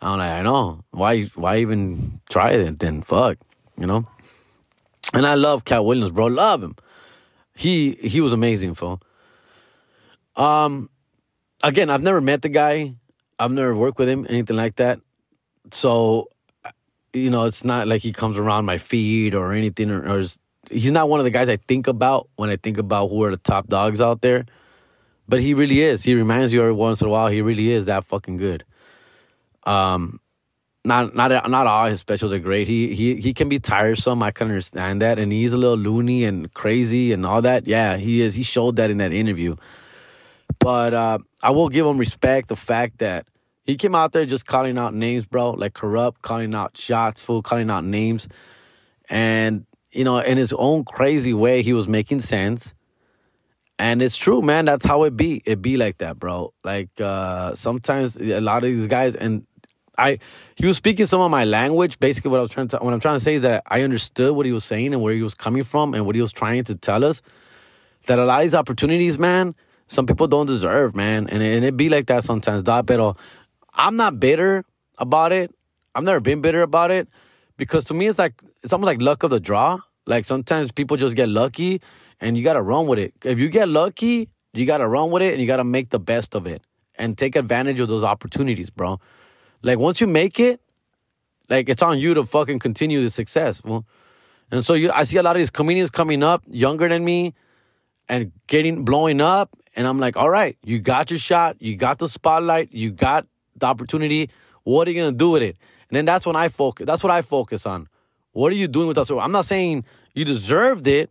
I'm 0.00 0.16
like, 0.16 0.30
"I 0.30 0.42
know. 0.42 0.82
Why? 0.92 1.24
Why 1.34 1.58
even 1.58 2.20
try 2.30 2.52
it 2.52 2.78
then? 2.78 3.02
Fuck, 3.02 3.36
you 3.78 3.86
know." 3.86 4.06
And 5.12 5.26
I 5.26 5.34
love 5.34 5.66
Katt 5.66 5.84
Williams, 5.84 6.10
bro. 6.10 6.26
Love 6.26 6.62
him. 6.62 6.76
He 7.54 7.92
he 8.00 8.22
was 8.22 8.32
amazing, 8.32 8.74
fool. 8.74 9.02
Um, 10.36 10.88
again, 11.62 11.90
I've 11.90 12.02
never 12.02 12.22
met 12.22 12.40
the 12.40 12.48
guy. 12.48 12.94
I've 13.44 13.52
never 13.52 13.74
worked 13.74 13.98
with 13.98 14.08
him, 14.08 14.26
anything 14.28 14.56
like 14.56 14.76
that. 14.76 15.00
So, 15.70 16.30
you 17.12 17.30
know, 17.30 17.44
it's 17.44 17.62
not 17.64 17.86
like 17.86 18.02
he 18.02 18.12
comes 18.12 18.38
around 18.38 18.64
my 18.64 18.78
feed 18.78 19.34
or 19.34 19.52
anything, 19.52 19.90
or, 19.90 20.08
or 20.08 20.24
he's 20.70 20.90
not 20.90 21.08
one 21.08 21.20
of 21.20 21.24
the 21.24 21.30
guys 21.30 21.48
I 21.48 21.56
think 21.56 21.86
about 21.86 22.28
when 22.36 22.48
I 22.48 22.56
think 22.56 22.78
about 22.78 23.08
who 23.08 23.22
are 23.24 23.30
the 23.30 23.36
top 23.36 23.66
dogs 23.66 24.00
out 24.00 24.22
there. 24.22 24.46
But 25.28 25.40
he 25.40 25.52
really 25.54 25.80
is. 25.80 26.02
He 26.02 26.14
reminds 26.14 26.52
you 26.52 26.60
every 26.60 26.72
once 26.72 27.02
in 27.02 27.06
a 27.06 27.10
while. 27.10 27.28
He 27.28 27.42
really 27.42 27.70
is 27.70 27.86
that 27.86 28.04
fucking 28.04 28.38
good. 28.38 28.64
Um, 29.64 30.20
not 30.84 31.14
not 31.14 31.50
not 31.50 31.66
all 31.66 31.86
his 31.86 32.00
specials 32.00 32.32
are 32.32 32.38
great. 32.38 32.66
He 32.66 32.94
he 32.94 33.16
he 33.16 33.32
can 33.32 33.48
be 33.48 33.58
tiresome. 33.58 34.22
I 34.22 34.30
can 34.30 34.48
understand 34.48 35.00
that, 35.00 35.18
and 35.18 35.32
he's 35.32 35.54
a 35.54 35.56
little 35.56 35.78
loony 35.78 36.24
and 36.24 36.52
crazy 36.52 37.12
and 37.12 37.24
all 37.24 37.40
that. 37.42 37.66
Yeah, 37.66 37.96
he 37.96 38.20
is. 38.20 38.34
He 38.34 38.42
showed 38.42 38.76
that 38.76 38.90
in 38.90 38.98
that 38.98 39.12
interview. 39.12 39.56
But 40.58 40.92
uh, 40.92 41.18
I 41.42 41.50
will 41.50 41.70
give 41.70 41.86
him 41.86 41.96
respect. 41.96 42.48
The 42.48 42.56
fact 42.56 42.98
that 42.98 43.26
he 43.64 43.76
came 43.76 43.94
out 43.94 44.12
there 44.12 44.26
just 44.26 44.46
calling 44.46 44.78
out 44.78 44.94
names, 44.94 45.26
bro, 45.26 45.50
like 45.52 45.74
corrupt, 45.74 46.22
calling 46.22 46.54
out 46.54 46.76
shots, 46.76 47.22
full, 47.22 47.42
calling 47.42 47.70
out 47.70 47.84
names, 47.84 48.28
and 49.08 49.66
you 49.90 50.04
know, 50.04 50.18
in 50.18 50.36
his 50.36 50.52
own 50.52 50.84
crazy 50.84 51.32
way, 51.32 51.62
he 51.62 51.72
was 51.72 51.88
making 51.88 52.20
sense. 52.20 52.74
And 53.78 54.02
it's 54.02 54.16
true, 54.16 54.42
man. 54.42 54.64
That's 54.64 54.84
how 54.84 55.04
it 55.04 55.16
be. 55.16 55.42
It 55.44 55.62
be 55.62 55.76
like 55.76 55.98
that, 55.98 56.18
bro. 56.18 56.52
Like 56.62 57.00
uh 57.00 57.54
sometimes 57.54 58.16
a 58.16 58.40
lot 58.40 58.64
of 58.64 58.70
these 58.70 58.86
guys 58.86 59.14
and 59.14 59.46
I 59.96 60.18
he 60.56 60.66
was 60.66 60.76
speaking 60.76 61.06
some 61.06 61.20
of 61.20 61.30
my 61.30 61.44
language. 61.44 61.98
Basically, 61.98 62.30
what 62.30 62.38
I 62.38 62.42
was 62.42 62.50
trying 62.50 62.68
to 62.68 62.78
what 62.78 62.92
I'm 62.92 63.00
trying 63.00 63.16
to 63.16 63.24
say 63.24 63.34
is 63.34 63.42
that 63.42 63.62
I 63.66 63.82
understood 63.82 64.34
what 64.34 64.46
he 64.46 64.52
was 64.52 64.64
saying 64.64 64.92
and 64.92 65.02
where 65.02 65.14
he 65.14 65.22
was 65.22 65.34
coming 65.34 65.64
from 65.64 65.94
and 65.94 66.06
what 66.06 66.14
he 66.14 66.20
was 66.20 66.32
trying 66.32 66.64
to 66.64 66.74
tell 66.74 67.04
us. 67.04 67.22
That 68.06 68.18
a 68.18 68.24
lot 68.24 68.40
of 68.40 68.46
these 68.46 68.54
opportunities, 68.54 69.18
man, 69.18 69.54
some 69.86 70.04
people 70.04 70.26
don't 70.26 70.46
deserve, 70.46 70.94
man, 70.94 71.28
and 71.28 71.42
and 71.42 71.64
it 71.64 71.76
be 71.76 71.88
like 71.88 72.06
that 72.06 72.22
sometimes, 72.24 72.62
dog. 72.62 72.86
But 72.86 73.16
I'm 73.74 73.96
not 73.96 74.20
bitter 74.20 74.64
about 74.98 75.32
it. 75.32 75.54
I've 75.94 76.04
never 76.04 76.20
been 76.20 76.40
bitter 76.40 76.62
about 76.62 76.90
it 76.90 77.08
because 77.56 77.84
to 77.86 77.94
me, 77.94 78.06
it's 78.06 78.18
like 78.18 78.42
it's 78.62 78.72
almost 78.72 78.86
like 78.86 79.00
luck 79.00 79.22
of 79.22 79.30
the 79.30 79.40
draw. 79.40 79.78
Like 80.06 80.24
sometimes 80.24 80.70
people 80.72 80.96
just 80.96 81.16
get 81.16 81.28
lucky 81.28 81.80
and 82.20 82.36
you 82.36 82.44
got 82.44 82.54
to 82.54 82.62
run 82.62 82.86
with 82.86 82.98
it. 82.98 83.14
If 83.24 83.38
you 83.38 83.48
get 83.48 83.68
lucky, 83.68 84.28
you 84.52 84.66
got 84.66 84.78
to 84.78 84.88
run 84.88 85.10
with 85.10 85.22
it 85.22 85.32
and 85.32 85.40
you 85.40 85.46
got 85.46 85.56
to 85.56 85.64
make 85.64 85.90
the 85.90 85.98
best 85.98 86.34
of 86.34 86.46
it 86.46 86.62
and 86.96 87.16
take 87.18 87.36
advantage 87.36 87.80
of 87.80 87.88
those 87.88 88.04
opportunities, 88.04 88.70
bro. 88.70 89.00
Like 89.62 89.78
once 89.78 90.00
you 90.00 90.06
make 90.06 90.38
it, 90.38 90.60
like 91.48 91.68
it's 91.68 91.82
on 91.82 91.98
you 91.98 92.14
to 92.14 92.24
fucking 92.24 92.58
continue 92.58 93.02
the 93.02 93.10
success. 93.10 93.62
Well, 93.64 93.84
and 94.50 94.64
so 94.64 94.74
you, 94.74 94.90
I 94.92 95.04
see 95.04 95.16
a 95.16 95.22
lot 95.22 95.36
of 95.36 95.40
these 95.40 95.50
comedians 95.50 95.90
coming 95.90 96.22
up 96.22 96.42
younger 96.46 96.88
than 96.88 97.04
me 97.04 97.34
and 98.08 98.32
getting 98.46 98.84
blowing 98.84 99.20
up. 99.20 99.50
And 99.76 99.86
I'm 99.86 99.98
like, 99.98 100.16
all 100.16 100.30
right, 100.30 100.56
you 100.62 100.78
got 100.78 101.10
your 101.10 101.18
shot, 101.18 101.56
you 101.60 101.76
got 101.76 101.98
the 101.98 102.08
spotlight, 102.08 102.72
you 102.72 102.92
got 102.92 103.26
the 103.56 103.66
opportunity. 103.66 104.30
What 104.64 104.88
are 104.88 104.90
you 104.90 105.00
gonna 105.00 105.16
do 105.16 105.30
with 105.30 105.42
it? 105.42 105.56
And 105.88 105.96
then 105.96 106.04
that's 106.04 106.26
when 106.26 106.36
I 106.36 106.48
focus. 106.48 106.86
That's 106.86 107.02
what 107.02 107.10
I 107.10 107.22
focus 107.22 107.66
on. 107.66 107.88
What 108.32 108.52
are 108.52 108.56
you 108.56 108.68
doing 108.68 108.88
with 108.88 108.96
that? 108.96 109.06
So 109.06 109.20
I'm 109.20 109.32
not 109.32 109.44
saying 109.44 109.84
you 110.14 110.24
deserved 110.24 110.86
it. 110.86 111.10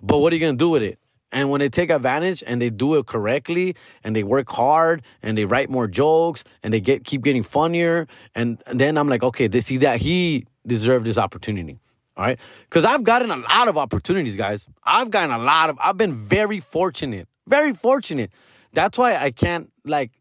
But 0.00 0.18
what 0.18 0.32
are 0.32 0.36
you 0.36 0.40
going 0.40 0.54
to 0.54 0.58
do 0.58 0.70
with 0.70 0.82
it? 0.82 0.98
And 1.30 1.50
when 1.50 1.58
they 1.58 1.68
take 1.68 1.90
advantage 1.90 2.42
and 2.46 2.62
they 2.62 2.70
do 2.70 2.94
it 2.94 3.06
correctly 3.06 3.76
and 4.02 4.16
they 4.16 4.22
work 4.22 4.48
hard 4.48 5.02
and 5.22 5.36
they 5.36 5.44
write 5.44 5.68
more 5.68 5.86
jokes 5.86 6.42
and 6.62 6.72
they 6.72 6.80
get 6.80 7.04
keep 7.04 7.22
getting 7.22 7.42
funnier 7.42 8.06
and, 8.34 8.62
and 8.66 8.80
then 8.80 8.96
I'm 8.96 9.08
like, 9.08 9.22
okay, 9.22 9.46
they 9.46 9.60
see 9.60 9.76
that 9.78 10.00
he 10.00 10.46
deserved 10.66 11.04
this 11.04 11.18
opportunity. 11.18 11.78
All 12.16 12.24
right. 12.24 12.38
Cause 12.70 12.84
I've 12.86 13.04
gotten 13.04 13.30
a 13.30 13.36
lot 13.36 13.68
of 13.68 13.76
opportunities, 13.76 14.36
guys. 14.36 14.66
I've 14.84 15.10
gotten 15.10 15.30
a 15.30 15.38
lot 15.38 15.68
of 15.68 15.78
I've 15.82 15.98
been 15.98 16.14
very 16.14 16.60
fortunate. 16.60 17.28
Very 17.46 17.74
fortunate. 17.74 18.30
That's 18.72 18.96
why 18.96 19.16
I 19.16 19.30
can't 19.30 19.70
like 19.84 20.12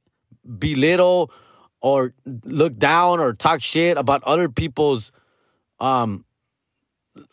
belittle 0.47 1.31
or 1.81 2.13
look 2.43 2.77
down 2.77 3.19
or 3.19 3.33
talk 3.33 3.61
shit 3.61 3.97
about 3.97 4.23
other 4.23 4.49
people's 4.49 5.11
um 5.79 6.25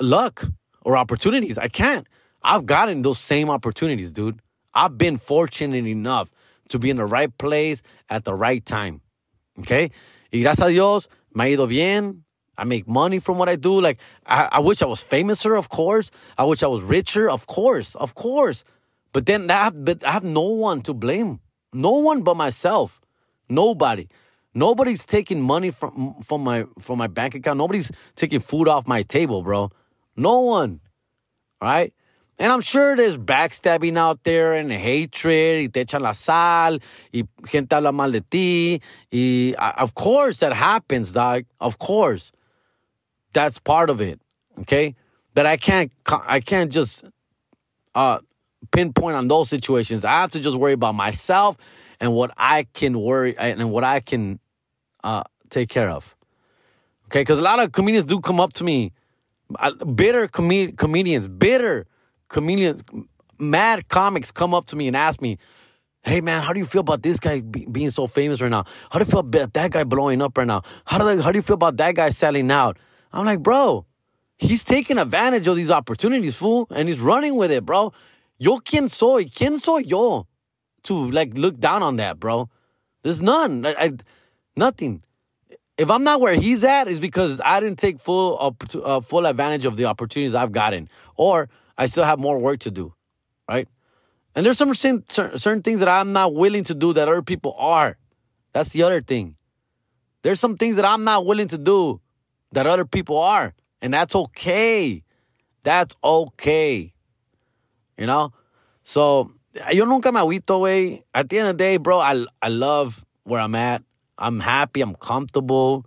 luck 0.00 0.46
or 0.82 0.96
opportunities. 0.96 1.58
I 1.58 1.68
can't. 1.68 2.06
I've 2.42 2.66
gotten 2.66 3.02
those 3.02 3.18
same 3.18 3.48
opportunities, 3.50 4.12
dude. 4.12 4.40
I've 4.74 4.98
been 4.98 5.16
fortunate 5.16 5.86
enough 5.86 6.30
to 6.68 6.78
be 6.78 6.90
in 6.90 6.96
the 6.96 7.06
right 7.06 7.36
place 7.38 7.82
at 8.08 8.24
the 8.24 8.34
right 8.34 8.64
time. 8.64 9.00
Okay? 9.60 9.90
Y 10.32 10.40
gracias 10.42 10.66
a 10.66 10.70
Dios, 10.70 11.08
me 11.34 11.44
ha 11.44 11.48
ido 11.48 11.66
bien. 11.66 12.24
I 12.56 12.64
make 12.64 12.86
money 12.86 13.18
from 13.18 13.38
what 13.38 13.48
I 13.48 13.56
do. 13.56 13.80
Like, 13.80 13.98
I, 14.26 14.48
I 14.52 14.58
wish 14.60 14.80
I 14.82 14.86
was 14.86 15.02
famouser, 15.02 15.58
of 15.58 15.68
course. 15.68 16.10
I 16.38 16.44
wish 16.44 16.62
I 16.62 16.68
was 16.68 16.82
richer, 16.82 17.28
of 17.28 17.46
course, 17.46 17.94
of 17.96 18.14
course. 18.14 18.62
But 19.12 19.26
then 19.26 19.48
that, 19.48 19.84
but 19.84 20.04
I 20.04 20.12
have 20.12 20.24
no 20.24 20.42
one 20.42 20.82
to 20.82 20.94
blame. 20.94 21.40
No 21.72 21.92
one 21.92 22.22
but 22.22 22.36
myself. 22.36 23.00
Nobody. 23.48 24.08
Nobody's 24.54 25.04
taking 25.04 25.40
money 25.40 25.70
from 25.70 26.14
from 26.22 26.44
my 26.44 26.64
from 26.78 26.98
my 26.98 27.08
bank 27.08 27.34
account. 27.34 27.58
Nobody's 27.58 27.90
taking 28.14 28.40
food 28.40 28.68
off 28.68 28.86
my 28.86 29.02
table, 29.02 29.42
bro. 29.42 29.70
No 30.16 30.40
one. 30.40 30.80
Right? 31.60 31.92
And 32.38 32.52
I'm 32.52 32.60
sure 32.60 32.96
there's 32.96 33.16
backstabbing 33.16 33.96
out 33.96 34.24
there 34.24 34.54
and 34.54 34.70
hatred, 34.72 35.62
y 35.62 35.66
te 35.72 35.84
echan 35.84 36.00
la 36.00 36.12
sal, 36.12 36.80
y 37.12 37.22
gente 37.46 37.74
habla 37.74 37.92
mal 37.92 38.10
de 38.10 38.20
ti. 38.20 38.80
Y 39.12 39.54
of 39.58 39.94
course 39.94 40.38
that 40.38 40.52
happens, 40.52 41.12
dog. 41.12 41.44
Of 41.60 41.78
course. 41.78 42.32
That's 43.32 43.58
part 43.58 43.90
of 43.90 44.00
it. 44.00 44.20
Okay? 44.60 44.94
But 45.34 45.46
I 45.46 45.56
can't 45.56 45.90
I 46.06 46.40
can't 46.40 46.72
just 46.72 47.04
uh 47.94 48.18
pinpoint 48.70 49.16
on 49.16 49.28
those 49.28 49.48
situations. 49.48 50.04
I 50.04 50.12
have 50.20 50.30
to 50.30 50.40
just 50.40 50.56
worry 50.56 50.72
about 50.72 50.94
myself 50.94 51.56
and 52.00 52.12
what 52.12 52.32
I 52.36 52.66
can 52.74 53.00
worry 53.00 53.36
and 53.38 53.70
what 53.70 53.84
I 53.84 54.00
can 54.00 54.38
uh, 55.02 55.24
take 55.50 55.68
care 55.68 55.90
of. 55.90 56.16
Okay, 57.06 57.20
because 57.20 57.38
a 57.38 57.42
lot 57.42 57.60
of 57.60 57.72
comedians 57.72 58.06
do 58.06 58.20
come 58.20 58.40
up 58.40 58.52
to 58.54 58.64
me, 58.64 58.92
uh, 59.58 59.72
bitter 59.84 60.26
com- 60.28 60.72
comedians, 60.72 61.28
bitter 61.28 61.86
comedians, 62.28 62.82
mad 63.38 63.88
comics 63.88 64.30
come 64.32 64.54
up 64.54 64.66
to 64.66 64.76
me 64.76 64.88
and 64.88 64.96
ask 64.96 65.20
me, 65.20 65.38
"Hey 66.02 66.20
man, 66.20 66.42
how 66.42 66.52
do 66.52 66.58
you 66.58 66.66
feel 66.66 66.80
about 66.80 67.02
this 67.02 67.20
guy 67.20 67.40
be- 67.40 67.66
being 67.66 67.90
so 67.90 68.06
famous 68.06 68.40
right 68.40 68.50
now? 68.50 68.64
How 68.90 68.98
do 68.98 69.04
you 69.04 69.10
feel 69.10 69.20
about 69.20 69.52
that 69.52 69.70
guy 69.70 69.84
blowing 69.84 70.22
up 70.22 70.36
right 70.38 70.46
now? 70.46 70.62
How 70.86 70.98
do 70.98 71.04
they, 71.04 71.22
how 71.22 71.30
do 71.30 71.38
you 71.38 71.42
feel 71.42 71.54
about 71.54 71.76
that 71.76 71.94
guy 71.94 72.08
selling 72.10 72.50
out?" 72.50 72.78
I'm 73.12 73.26
like, 73.26 73.40
bro, 73.42 73.86
he's 74.38 74.64
taking 74.64 74.98
advantage 74.98 75.46
of 75.46 75.54
these 75.54 75.70
opportunities, 75.70 76.34
fool, 76.34 76.66
and 76.70 76.88
he's 76.88 77.00
running 77.00 77.36
with 77.36 77.52
it, 77.52 77.64
bro. 77.64 77.92
Yo, 78.38 78.56
quién 78.58 78.90
soy? 78.90 79.26
¿Quién 79.26 79.60
soy 79.60 79.84
yo 79.86 80.26
to 80.84 81.10
like 81.10 81.34
look 81.34 81.58
down 81.58 81.82
on 81.82 81.96
that, 81.96 82.20
bro? 82.20 82.48
There's 83.02 83.20
none. 83.20 83.66
I, 83.66 83.74
I 83.78 83.92
nothing. 84.56 85.02
If 85.76 85.90
I'm 85.90 86.04
not 86.04 86.20
where 86.20 86.36
he's 86.36 86.62
at, 86.62 86.86
is 86.86 87.00
because 87.00 87.40
I 87.44 87.60
didn't 87.60 87.78
take 87.78 88.00
full 88.00 88.56
uh, 88.84 89.00
full 89.00 89.26
advantage 89.26 89.64
of 89.64 89.76
the 89.76 89.86
opportunities 89.86 90.34
I've 90.34 90.52
gotten, 90.52 90.88
or 91.16 91.48
I 91.76 91.86
still 91.86 92.04
have 92.04 92.18
more 92.18 92.38
work 92.38 92.60
to 92.60 92.70
do, 92.70 92.94
right? 93.48 93.68
And 94.34 94.44
there's 94.44 94.58
some 94.58 94.74
certain, 94.74 95.04
certain 95.08 95.62
things 95.62 95.80
that 95.80 95.88
I'm 95.88 96.12
not 96.12 96.34
willing 96.34 96.64
to 96.64 96.74
do 96.74 96.92
that 96.92 97.08
other 97.08 97.22
people 97.22 97.54
are. 97.58 97.96
That's 98.52 98.70
the 98.70 98.82
other 98.82 99.00
thing. 99.00 99.36
There's 100.22 100.40
some 100.40 100.56
things 100.56 100.76
that 100.76 100.84
I'm 100.84 101.04
not 101.04 101.26
willing 101.26 101.48
to 101.48 101.58
do 101.58 102.00
that 102.52 102.66
other 102.66 102.84
people 102.84 103.18
are, 103.18 103.54
and 103.82 103.92
that's 103.92 104.14
okay. 104.14 105.04
That's 105.62 105.96
okay. 106.02 106.92
You 107.98 108.06
know? 108.06 108.32
So, 108.84 109.32
yo 109.72 109.84
nunca 109.84 110.12
me 110.12 110.20
agüito, 110.20 110.58
güey. 110.60 111.02
At 111.12 111.28
the 111.28 111.38
end 111.38 111.48
of 111.48 111.58
the 111.58 111.64
day, 111.64 111.76
bro, 111.76 112.00
I, 112.00 112.24
I 112.42 112.48
love 112.48 113.04
where 113.24 113.40
I'm 113.40 113.54
at. 113.54 113.82
I'm 114.18 114.40
happy. 114.40 114.80
I'm 114.80 114.94
comfortable. 114.94 115.86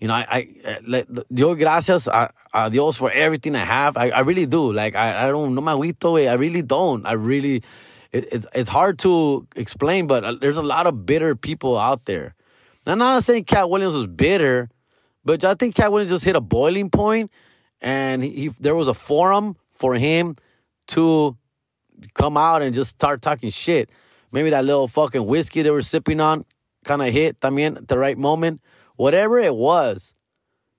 You 0.00 0.08
know, 0.08 0.14
I, 0.14 0.46
I 0.64 0.78
let, 0.86 1.06
Dios 1.32 1.58
gracias 1.58 2.06
a, 2.06 2.30
a, 2.54 2.70
Dios 2.70 2.96
for 2.96 3.10
everything 3.10 3.56
I 3.56 3.64
have. 3.64 3.96
I, 3.96 4.10
I 4.10 4.20
really 4.20 4.46
do. 4.46 4.72
Like, 4.72 4.94
I, 4.94 5.26
I 5.26 5.28
don't, 5.28 5.54
no 5.54 5.60
me 5.60 5.72
agüito, 5.72 6.12
güey. 6.12 6.28
I 6.28 6.34
really 6.34 6.62
don't. 6.62 7.04
I 7.06 7.12
really, 7.12 7.62
it, 8.12 8.28
it's, 8.32 8.46
it's 8.54 8.68
hard 8.68 8.98
to 9.00 9.46
explain, 9.56 10.06
but 10.06 10.24
uh, 10.24 10.34
there's 10.40 10.56
a 10.56 10.62
lot 10.62 10.86
of 10.86 11.04
bitter 11.04 11.34
people 11.34 11.78
out 11.78 12.04
there. 12.04 12.34
I'm 12.86 12.98
not 12.98 13.22
saying 13.24 13.44
Katt 13.44 13.68
Williams 13.68 13.94
was 13.94 14.06
bitter, 14.06 14.70
but 15.24 15.44
I 15.44 15.54
think 15.54 15.74
Katt 15.74 15.92
Williams 15.92 16.10
just 16.10 16.24
hit 16.24 16.36
a 16.36 16.40
boiling 16.40 16.88
point 16.88 17.30
and 17.80 18.22
he, 18.22 18.30
he 18.30 18.48
there 18.60 18.74
was 18.74 18.88
a 18.88 18.94
forum 18.94 19.56
for 19.72 19.94
him 19.94 20.36
to 20.88 21.36
come 22.14 22.36
out 22.36 22.62
and 22.62 22.74
just 22.74 22.90
start 22.90 23.22
talking 23.22 23.50
shit. 23.50 23.90
Maybe 24.32 24.50
that 24.50 24.64
little 24.64 24.88
fucking 24.88 25.26
whiskey 25.26 25.62
they 25.62 25.70
were 25.70 25.82
sipping 25.82 26.20
on 26.20 26.44
kind 26.84 27.02
of 27.02 27.12
hit 27.12 27.40
también 27.40 27.76
at 27.76 27.88
the 27.88 27.98
right 27.98 28.18
moment. 28.18 28.60
Whatever 28.96 29.38
it 29.38 29.54
was, 29.54 30.14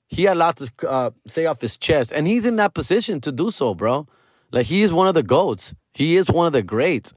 he 0.07 0.23
had 0.23 0.35
a 0.35 0.39
lot 0.39 0.57
to 0.57 0.71
uh, 0.87 1.11
say 1.27 1.45
off 1.45 1.61
his 1.61 1.77
chest. 1.77 2.11
And 2.11 2.27
he's 2.27 2.45
in 2.45 2.57
that 2.57 2.73
position 2.73 3.21
to 3.21 3.31
do 3.31 3.51
so, 3.51 3.73
bro. 3.73 4.07
Like 4.51 4.65
he 4.65 4.81
is 4.81 4.91
one 4.91 5.07
of 5.07 5.13
the 5.13 5.23
goats. 5.23 5.73
He 5.93 6.17
is 6.17 6.29
one 6.29 6.47
of 6.47 6.53
the 6.53 6.63
greats. 6.63 7.13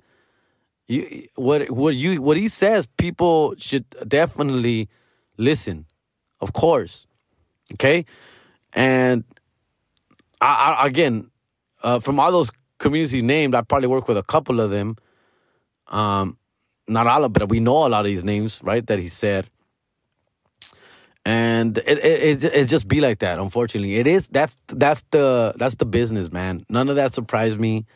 You, 0.88 1.26
what 1.37 1.71
what 1.71 1.94
you 1.94 2.21
what 2.21 2.37
he 2.37 2.49
says, 2.49 2.87
people 2.99 3.54
should 3.56 3.88
definitely 4.06 4.88
listen, 5.38 5.87
of 6.40 6.52
course. 6.52 7.06
Okay, 7.75 8.04
and 8.75 9.25
I, 10.40 10.76
I 10.80 10.87
again, 10.87 11.30
uh, 11.82 12.00
from 12.00 12.18
all 12.21 12.32
those 12.32 12.50
community 12.83 13.23
named. 13.23 13.55
I 13.55 13.62
probably 13.62 13.89
work 13.89 14.09
with 14.09 14.19
a 14.19 14.23
couple 14.23 14.61
of 14.61 14.71
them. 14.71 14.97
Um, 15.89 16.37
not 16.89 17.07
all 17.07 17.25
of, 17.25 17.33
but 17.33 17.49
we 17.49 17.61
know 17.61 17.87
a 17.87 17.89
lot 17.89 18.01
of 18.01 18.07
these 18.07 18.25
names, 18.25 18.61
right? 18.62 18.87
That 18.87 18.99
he 18.99 19.09
said, 19.09 19.49
and 21.25 21.79
it 21.79 21.99
it 21.99 22.45
it, 22.45 22.45
it 22.45 22.65
just 22.67 22.89
be 22.89 23.01
like 23.01 23.21
that. 23.21 23.39
Unfortunately, 23.39 23.97
it 23.97 24.07
is. 24.07 24.29
That's 24.29 24.59
that's 24.67 25.05
the 25.11 25.55
that's 25.57 25.77
the 25.77 25.87
business, 25.87 26.31
man. 26.31 26.65
None 26.69 26.89
of 26.89 26.97
that 26.97 27.15
surprised 27.15 27.59
me, 27.59 27.87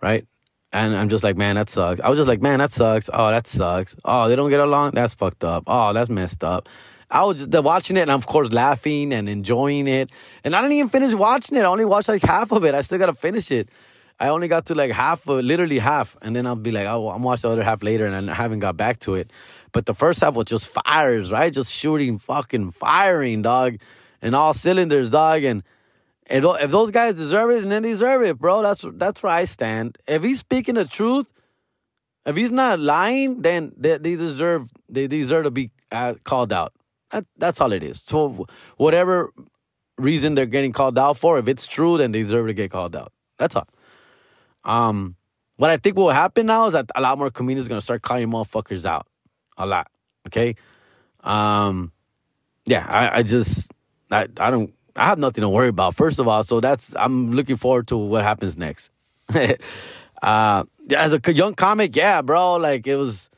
right? 0.00 0.26
And 0.72 0.96
I'm 0.96 1.08
just 1.08 1.22
like, 1.22 1.36
man, 1.36 1.56
that 1.56 1.70
sucks. 1.70 2.00
I 2.00 2.08
was 2.08 2.18
just 2.18 2.28
like, 2.28 2.42
man, 2.42 2.58
that 2.58 2.72
sucks. 2.72 3.08
Oh, 3.12 3.30
that 3.30 3.46
sucks. 3.46 3.96
Oh, 4.04 4.28
they 4.28 4.36
don't 4.36 4.50
get 4.50 4.60
along. 4.60 4.92
That's 4.92 5.14
fucked 5.14 5.44
up. 5.44 5.64
Oh, 5.66 5.92
that's 5.92 6.10
messed 6.10 6.42
up. 6.42 6.68
I 7.10 7.24
was 7.24 7.46
just 7.46 7.64
watching 7.64 7.96
it 7.96 8.00
and 8.00 8.10
I'm 8.10 8.18
of 8.18 8.26
course 8.26 8.50
laughing 8.50 9.12
and 9.12 9.28
enjoying 9.28 9.86
it. 9.86 10.10
And 10.42 10.56
I 10.56 10.60
didn't 10.60 10.76
even 10.76 10.88
finish 10.88 11.14
watching 11.14 11.56
it. 11.56 11.60
I 11.60 11.66
only 11.66 11.84
watched 11.84 12.08
like 12.08 12.22
half 12.22 12.50
of 12.50 12.64
it. 12.64 12.74
I 12.74 12.80
still 12.80 12.98
gotta 12.98 13.14
finish 13.14 13.50
it. 13.50 13.68
I 14.18 14.28
only 14.28 14.48
got 14.48 14.66
to 14.66 14.74
like 14.74 14.92
half, 14.92 15.26
literally 15.26 15.78
half, 15.78 16.16
and 16.22 16.34
then 16.34 16.46
I'll 16.46 16.56
be 16.56 16.70
like, 16.70 16.86
oh, 16.86 17.10
I'm 17.10 17.22
watch 17.22 17.42
the 17.42 17.50
other 17.50 17.62
half 17.62 17.82
later, 17.82 18.06
and 18.06 18.30
I 18.30 18.34
haven't 18.34 18.60
got 18.60 18.76
back 18.76 18.98
to 19.00 19.14
it. 19.14 19.30
But 19.72 19.84
the 19.84 19.94
first 19.94 20.20
half 20.22 20.34
was 20.34 20.46
just 20.46 20.68
fires, 20.68 21.30
right? 21.30 21.52
Just 21.52 21.70
shooting, 21.72 22.18
fucking 22.18 22.70
firing, 22.70 23.42
dog, 23.42 23.76
and 24.22 24.34
all 24.34 24.54
cylinders, 24.54 25.10
dog. 25.10 25.42
And 25.42 25.62
if, 26.30 26.42
if 26.44 26.70
those 26.70 26.90
guys 26.90 27.14
deserve 27.14 27.50
it, 27.50 27.68
then 27.68 27.82
they 27.82 27.90
deserve 27.90 28.22
it, 28.22 28.38
bro. 28.38 28.62
That's 28.62 28.84
that's 28.94 29.22
where 29.22 29.32
I 29.34 29.44
stand. 29.44 29.98
If 30.06 30.22
he's 30.22 30.38
speaking 30.38 30.76
the 30.76 30.86
truth, 30.86 31.30
if 32.24 32.36
he's 32.36 32.50
not 32.50 32.80
lying, 32.80 33.42
then 33.42 33.72
they, 33.76 33.98
they 33.98 34.16
deserve 34.16 34.70
they 34.88 35.06
deserve 35.06 35.44
to 35.44 35.50
be 35.50 35.70
uh, 35.92 36.14
called 36.24 36.54
out. 36.54 36.72
That, 37.10 37.26
that's 37.36 37.60
all 37.60 37.72
it 37.72 37.82
is. 37.82 38.02
So 38.04 38.46
whatever 38.78 39.30
reason 39.98 40.34
they're 40.34 40.46
getting 40.46 40.72
called 40.72 40.98
out 40.98 41.18
for, 41.18 41.38
if 41.38 41.48
it's 41.48 41.66
true, 41.66 41.98
then 41.98 42.12
they 42.12 42.22
deserve 42.22 42.46
to 42.46 42.54
get 42.54 42.70
called 42.70 42.96
out. 42.96 43.12
That's 43.38 43.54
all. 43.56 43.68
Um, 44.66 45.16
what 45.56 45.70
I 45.70 45.78
think 45.78 45.96
will 45.96 46.10
happen 46.10 46.46
now 46.46 46.66
is 46.66 46.74
that 46.74 46.90
a 46.94 47.00
lot 47.00 47.16
more 47.16 47.30
comedians 47.30 47.66
are 47.66 47.70
gonna 47.70 47.80
start 47.80 48.02
calling 48.02 48.28
motherfuckers 48.28 48.84
out. 48.84 49.06
A 49.56 49.64
lot. 49.64 49.90
Okay. 50.26 50.56
Um, 51.20 51.92
yeah, 52.66 52.86
I, 52.86 53.18
I 53.18 53.22
just 53.22 53.72
I 54.10 54.26
I 54.38 54.50
don't 54.50 54.74
I 54.94 55.06
have 55.06 55.18
nothing 55.18 55.42
to 55.42 55.48
worry 55.48 55.68
about. 55.68 55.94
First 55.94 56.18
of 56.18 56.28
all, 56.28 56.42
so 56.42 56.60
that's 56.60 56.94
I'm 56.96 57.28
looking 57.28 57.56
forward 57.56 57.88
to 57.88 57.96
what 57.96 58.22
happens 58.22 58.56
next. 58.56 58.90
uh, 60.22 60.64
as 60.94 61.12
a 61.12 61.20
young 61.32 61.54
comic, 61.54 61.96
yeah, 61.96 62.20
bro, 62.22 62.56
like 62.56 62.86
it 62.86 62.96
was 62.96 63.30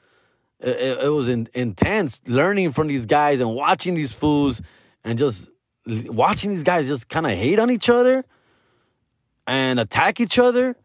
it, 0.61 0.99
it 1.05 1.13
was 1.13 1.29
in, 1.29 1.49
intense 1.55 2.21
learning 2.27 2.73
from 2.73 2.89
these 2.89 3.07
guys 3.07 3.41
and 3.41 3.55
watching 3.55 3.95
these 3.95 4.13
fools 4.13 4.61
and 5.05 5.19
just 5.19 5.49
watching 5.87 6.51
these 6.51 6.65
guys 6.65 6.89
just 6.89 7.09
kind 7.09 7.27
of 7.27 7.33
hate 7.33 7.59
on 7.59 7.71
each 7.71 7.89
other 7.89 8.25
and 9.47 9.81
attack 9.81 10.21
each 10.21 10.39
other 10.39 10.77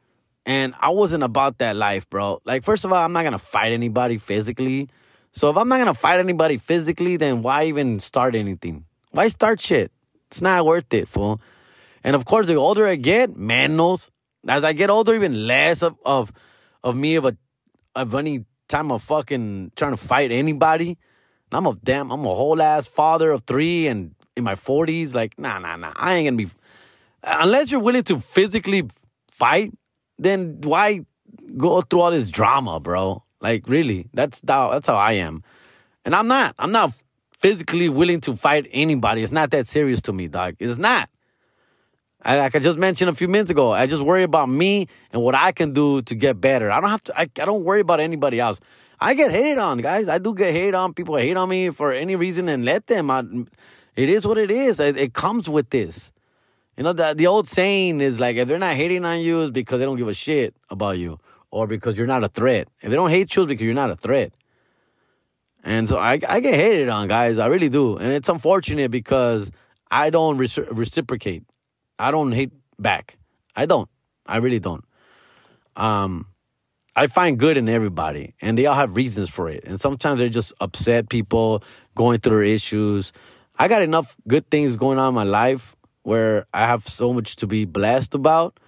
and 0.45 0.73
I 0.79 0.89
wasn't 0.89 1.23
about 1.23 1.59
that 1.59 1.75
life, 1.75 2.09
bro. 2.09 2.41
Like, 2.45 2.63
first 2.63 2.85
of 2.85 2.91
all, 2.91 3.03
I'm 3.03 3.13
not 3.13 3.23
gonna 3.23 3.39
fight 3.39 3.71
anybody 3.71 4.17
physically. 4.17 4.89
So 5.31 5.49
if 5.49 5.57
I'm 5.57 5.67
not 5.67 5.77
gonna 5.77 5.93
fight 5.93 6.19
anybody 6.19 6.57
physically, 6.57 7.17
then 7.17 7.41
why 7.41 7.65
even 7.65 7.99
start 7.99 8.35
anything? 8.35 8.85
Why 9.11 9.29
start 9.29 9.59
shit? 9.59 9.91
It's 10.27 10.41
not 10.41 10.65
worth 10.65 10.93
it, 10.93 11.07
fool. 11.07 11.41
And 12.03 12.15
of 12.15 12.25
course, 12.25 12.47
the 12.47 12.55
older 12.55 12.85
I 12.85 12.95
get, 12.95 13.35
man 13.37 13.77
knows. 13.77 14.09
As 14.47 14.63
I 14.63 14.73
get 14.73 14.89
older, 14.89 15.15
even 15.15 15.47
less 15.47 15.81
of 15.81 15.95
of, 16.05 16.31
of 16.83 16.95
me 16.95 17.15
of 17.15 17.25
a 17.25 17.37
of 17.95 18.13
any 18.15 18.45
time 18.67 18.91
of 18.91 19.03
fucking 19.03 19.71
trying 19.75 19.91
to 19.91 19.97
fight 19.97 20.31
anybody. 20.31 20.97
I'm 21.51 21.67
a 21.67 21.77
damn, 21.83 22.11
I'm 22.11 22.25
a 22.25 22.33
whole 22.33 22.61
ass 22.61 22.87
father 22.87 23.31
of 23.31 23.43
three 23.43 23.87
and 23.87 24.15
in 24.35 24.43
my 24.43 24.55
40s. 24.55 25.13
Like, 25.13 25.37
nah, 25.37 25.59
nah, 25.59 25.75
nah. 25.75 25.93
I 25.95 26.15
ain't 26.15 26.27
gonna 26.27 26.37
be 26.37 26.49
unless 27.23 27.71
you're 27.71 27.79
willing 27.79 28.03
to 28.03 28.19
physically 28.19 28.83
fight 29.31 29.71
then 30.17 30.59
why 30.61 31.05
go 31.57 31.81
through 31.81 32.01
all 32.01 32.11
this 32.11 32.29
drama, 32.29 32.79
bro? 32.79 33.23
Like 33.41 33.67
really, 33.67 34.07
that's 34.13 34.41
how 34.47 34.71
that's 34.71 34.87
how 34.87 34.95
I 34.95 35.13
am, 35.13 35.43
and 36.05 36.15
I'm 36.15 36.27
not. 36.27 36.55
I'm 36.57 36.71
not 36.71 36.93
physically 37.39 37.89
willing 37.89 38.21
to 38.21 38.37
fight 38.37 38.67
anybody. 38.71 39.21
It's 39.21 39.31
not 39.31 39.51
that 39.51 39.67
serious 39.67 40.01
to 40.03 40.13
me, 40.13 40.29
dog. 40.29 40.55
It's 40.59 40.77
not. 40.77 41.09
I, 42.25 42.37
like 42.37 42.55
I 42.55 42.59
just 42.59 42.77
mentioned 42.77 43.09
a 43.09 43.13
few 43.13 43.27
minutes 43.27 43.51
ago, 43.51 43.73
I 43.73 43.85
just 43.85 44.01
worry 44.01 44.23
about 44.23 44.47
me 44.47 44.87
and 45.11 45.21
what 45.21 45.35
I 45.35 45.51
can 45.51 45.73
do 45.73 46.01
to 46.03 46.15
get 46.15 46.39
better. 46.39 46.71
I 46.71 46.79
don't 46.79 46.89
have 46.89 47.03
to. 47.03 47.19
I, 47.19 47.23
I 47.23 47.43
don't 47.43 47.65
worry 47.65 47.81
about 47.81 47.99
anybody 47.99 48.39
else. 48.39 48.61
I 49.01 49.13
get 49.13 49.31
hated 49.31 49.57
on, 49.57 49.79
guys. 49.79 50.07
I 50.07 50.19
do 50.19 50.33
get 50.33 50.53
hated 50.53 50.75
on. 50.75 50.93
People 50.93 51.17
hate 51.17 51.35
on 51.35 51.49
me 51.49 51.69
for 51.69 51.91
any 51.91 52.15
reason, 52.15 52.47
and 52.47 52.63
let 52.63 52.87
them. 52.87 53.11
I, 53.11 53.25
It 53.97 54.07
is 54.07 54.25
what 54.25 54.37
it 54.37 54.51
is. 54.51 54.79
It, 54.79 54.95
it 54.95 55.13
comes 55.13 55.49
with 55.49 55.69
this. 55.69 56.12
You 56.77 56.83
know, 56.83 56.93
the, 56.93 57.13
the 57.13 57.27
old 57.27 57.47
saying 57.47 58.01
is 58.01 58.19
like, 58.19 58.35
if 58.35 58.47
they're 58.47 58.57
not 58.57 58.75
hating 58.75 59.05
on 59.05 59.21
you, 59.21 59.41
it's 59.41 59.51
because 59.51 59.79
they 59.79 59.85
don't 59.85 59.97
give 59.97 60.07
a 60.07 60.13
shit 60.13 60.55
about 60.69 60.97
you 60.97 61.19
or 61.51 61.67
because 61.67 61.97
you're 61.97 62.07
not 62.07 62.23
a 62.23 62.29
threat. 62.29 62.67
If 62.81 62.89
they 62.89 62.95
don't 62.95 63.11
hate 63.11 63.35
you, 63.35 63.43
it's 63.43 63.49
because 63.49 63.63
you're 63.63 63.75
not 63.75 63.91
a 63.91 63.95
threat. 63.95 64.33
And 65.63 65.87
so 65.87 65.97
I, 65.97 66.19
I 66.27 66.39
get 66.39 66.55
hated 66.55 66.89
on, 66.89 67.07
guys. 67.07 67.37
I 67.37 67.45
really 67.45 67.69
do. 67.69 67.97
And 67.97 68.11
it's 68.11 68.27
unfortunate 68.27 68.89
because 68.89 69.51
I 69.89 70.09
don't 70.09 70.37
reciprocate. 70.37 71.43
I 71.99 72.11
don't 72.11 72.31
hate 72.31 72.51
back. 72.79 73.17
I 73.55 73.65
don't. 73.65 73.87
I 74.25 74.37
really 74.37 74.59
don't. 74.59 74.83
Um, 75.75 76.27
I 76.95 77.07
find 77.07 77.39
good 77.39 77.57
in 77.57 77.69
everybody, 77.69 78.35
and 78.41 78.57
they 78.57 78.65
all 78.65 78.75
have 78.75 78.95
reasons 78.95 79.29
for 79.29 79.49
it. 79.49 79.63
And 79.65 79.79
sometimes 79.79 80.19
they're 80.19 80.29
just 80.29 80.53
upset 80.59 81.09
people 81.09 81.63
going 81.95 82.19
through 82.19 82.37
their 82.37 82.43
issues. 82.43 83.13
I 83.57 83.67
got 83.67 83.81
enough 83.81 84.15
good 84.27 84.49
things 84.49 84.75
going 84.75 84.97
on 84.97 85.09
in 85.09 85.15
my 85.15 85.23
life 85.23 85.72
where 86.03 86.45
I 86.53 86.67
have 86.67 86.87
so 86.87 87.13
much 87.13 87.35
to 87.37 87.47
be 87.47 87.65
blessed 87.65 88.13
about. 88.13 88.59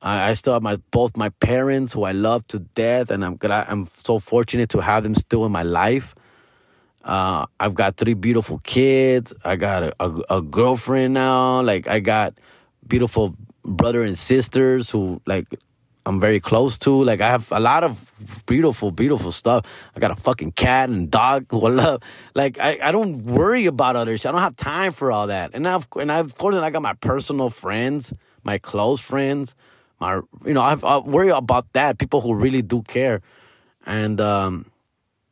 I, 0.00 0.30
I 0.30 0.32
still 0.34 0.54
have 0.54 0.62
my 0.62 0.76
both 0.90 1.16
my 1.16 1.28
parents 1.28 1.92
who 1.92 2.04
I 2.04 2.12
love 2.12 2.46
to 2.48 2.60
death, 2.60 3.10
and 3.10 3.24
I'm 3.24 3.36
glad 3.36 3.66
I'm 3.68 3.86
so 3.86 4.18
fortunate 4.18 4.70
to 4.70 4.80
have 4.80 5.02
them 5.02 5.14
still 5.14 5.44
in 5.44 5.52
my 5.52 5.62
life. 5.62 6.14
Uh, 7.04 7.46
I've 7.58 7.74
got 7.74 7.96
three 7.96 8.14
beautiful 8.14 8.58
kids. 8.58 9.34
I 9.44 9.56
got 9.56 9.82
a, 9.82 9.94
a, 10.00 10.36
a 10.38 10.42
girlfriend 10.42 11.14
now. 11.14 11.60
Like 11.62 11.88
I 11.88 12.00
got 12.00 12.34
beautiful 12.86 13.36
brother 13.64 14.02
and 14.02 14.16
sisters 14.16 14.90
who 14.90 15.20
like 15.26 15.46
I'm 16.04 16.20
very 16.20 16.40
close 16.40 16.78
to. 16.78 17.04
Like 17.04 17.20
I 17.20 17.30
have 17.30 17.50
a 17.52 17.60
lot 17.60 17.84
of 17.84 18.44
beautiful, 18.46 18.90
beautiful 18.90 19.30
stuff. 19.32 19.64
I 19.94 20.00
got 20.00 20.10
a 20.10 20.16
fucking 20.16 20.52
cat 20.52 20.88
and 20.88 21.10
dog 21.10 21.46
who 21.50 21.66
I 21.66 21.70
love. 21.70 22.02
Like 22.34 22.58
I, 22.58 22.78
I 22.82 22.92
don't 22.92 23.24
worry 23.24 23.66
about 23.66 23.96
other 23.96 24.16
shit. 24.18 24.26
I 24.26 24.32
don't 24.32 24.40
have 24.40 24.56
time 24.56 24.92
for 24.92 25.12
all 25.12 25.28
that. 25.28 25.50
And 25.54 25.66
I've 25.66 25.86
and 25.96 26.10
I've 26.10 26.26
of 26.26 26.34
course 26.36 26.54
I 26.54 26.70
got 26.70 26.82
my 26.82 26.94
personal 26.94 27.50
friends, 27.50 28.12
my 28.42 28.58
close 28.58 29.00
friends, 29.00 29.54
my 30.00 30.20
you 30.44 30.54
know 30.54 30.62
I've, 30.62 30.82
I 30.84 30.98
worry 30.98 31.30
about 31.30 31.72
that. 31.74 31.98
People 31.98 32.20
who 32.20 32.34
really 32.34 32.62
do 32.62 32.82
care, 32.82 33.22
and 33.86 34.20
um, 34.20 34.66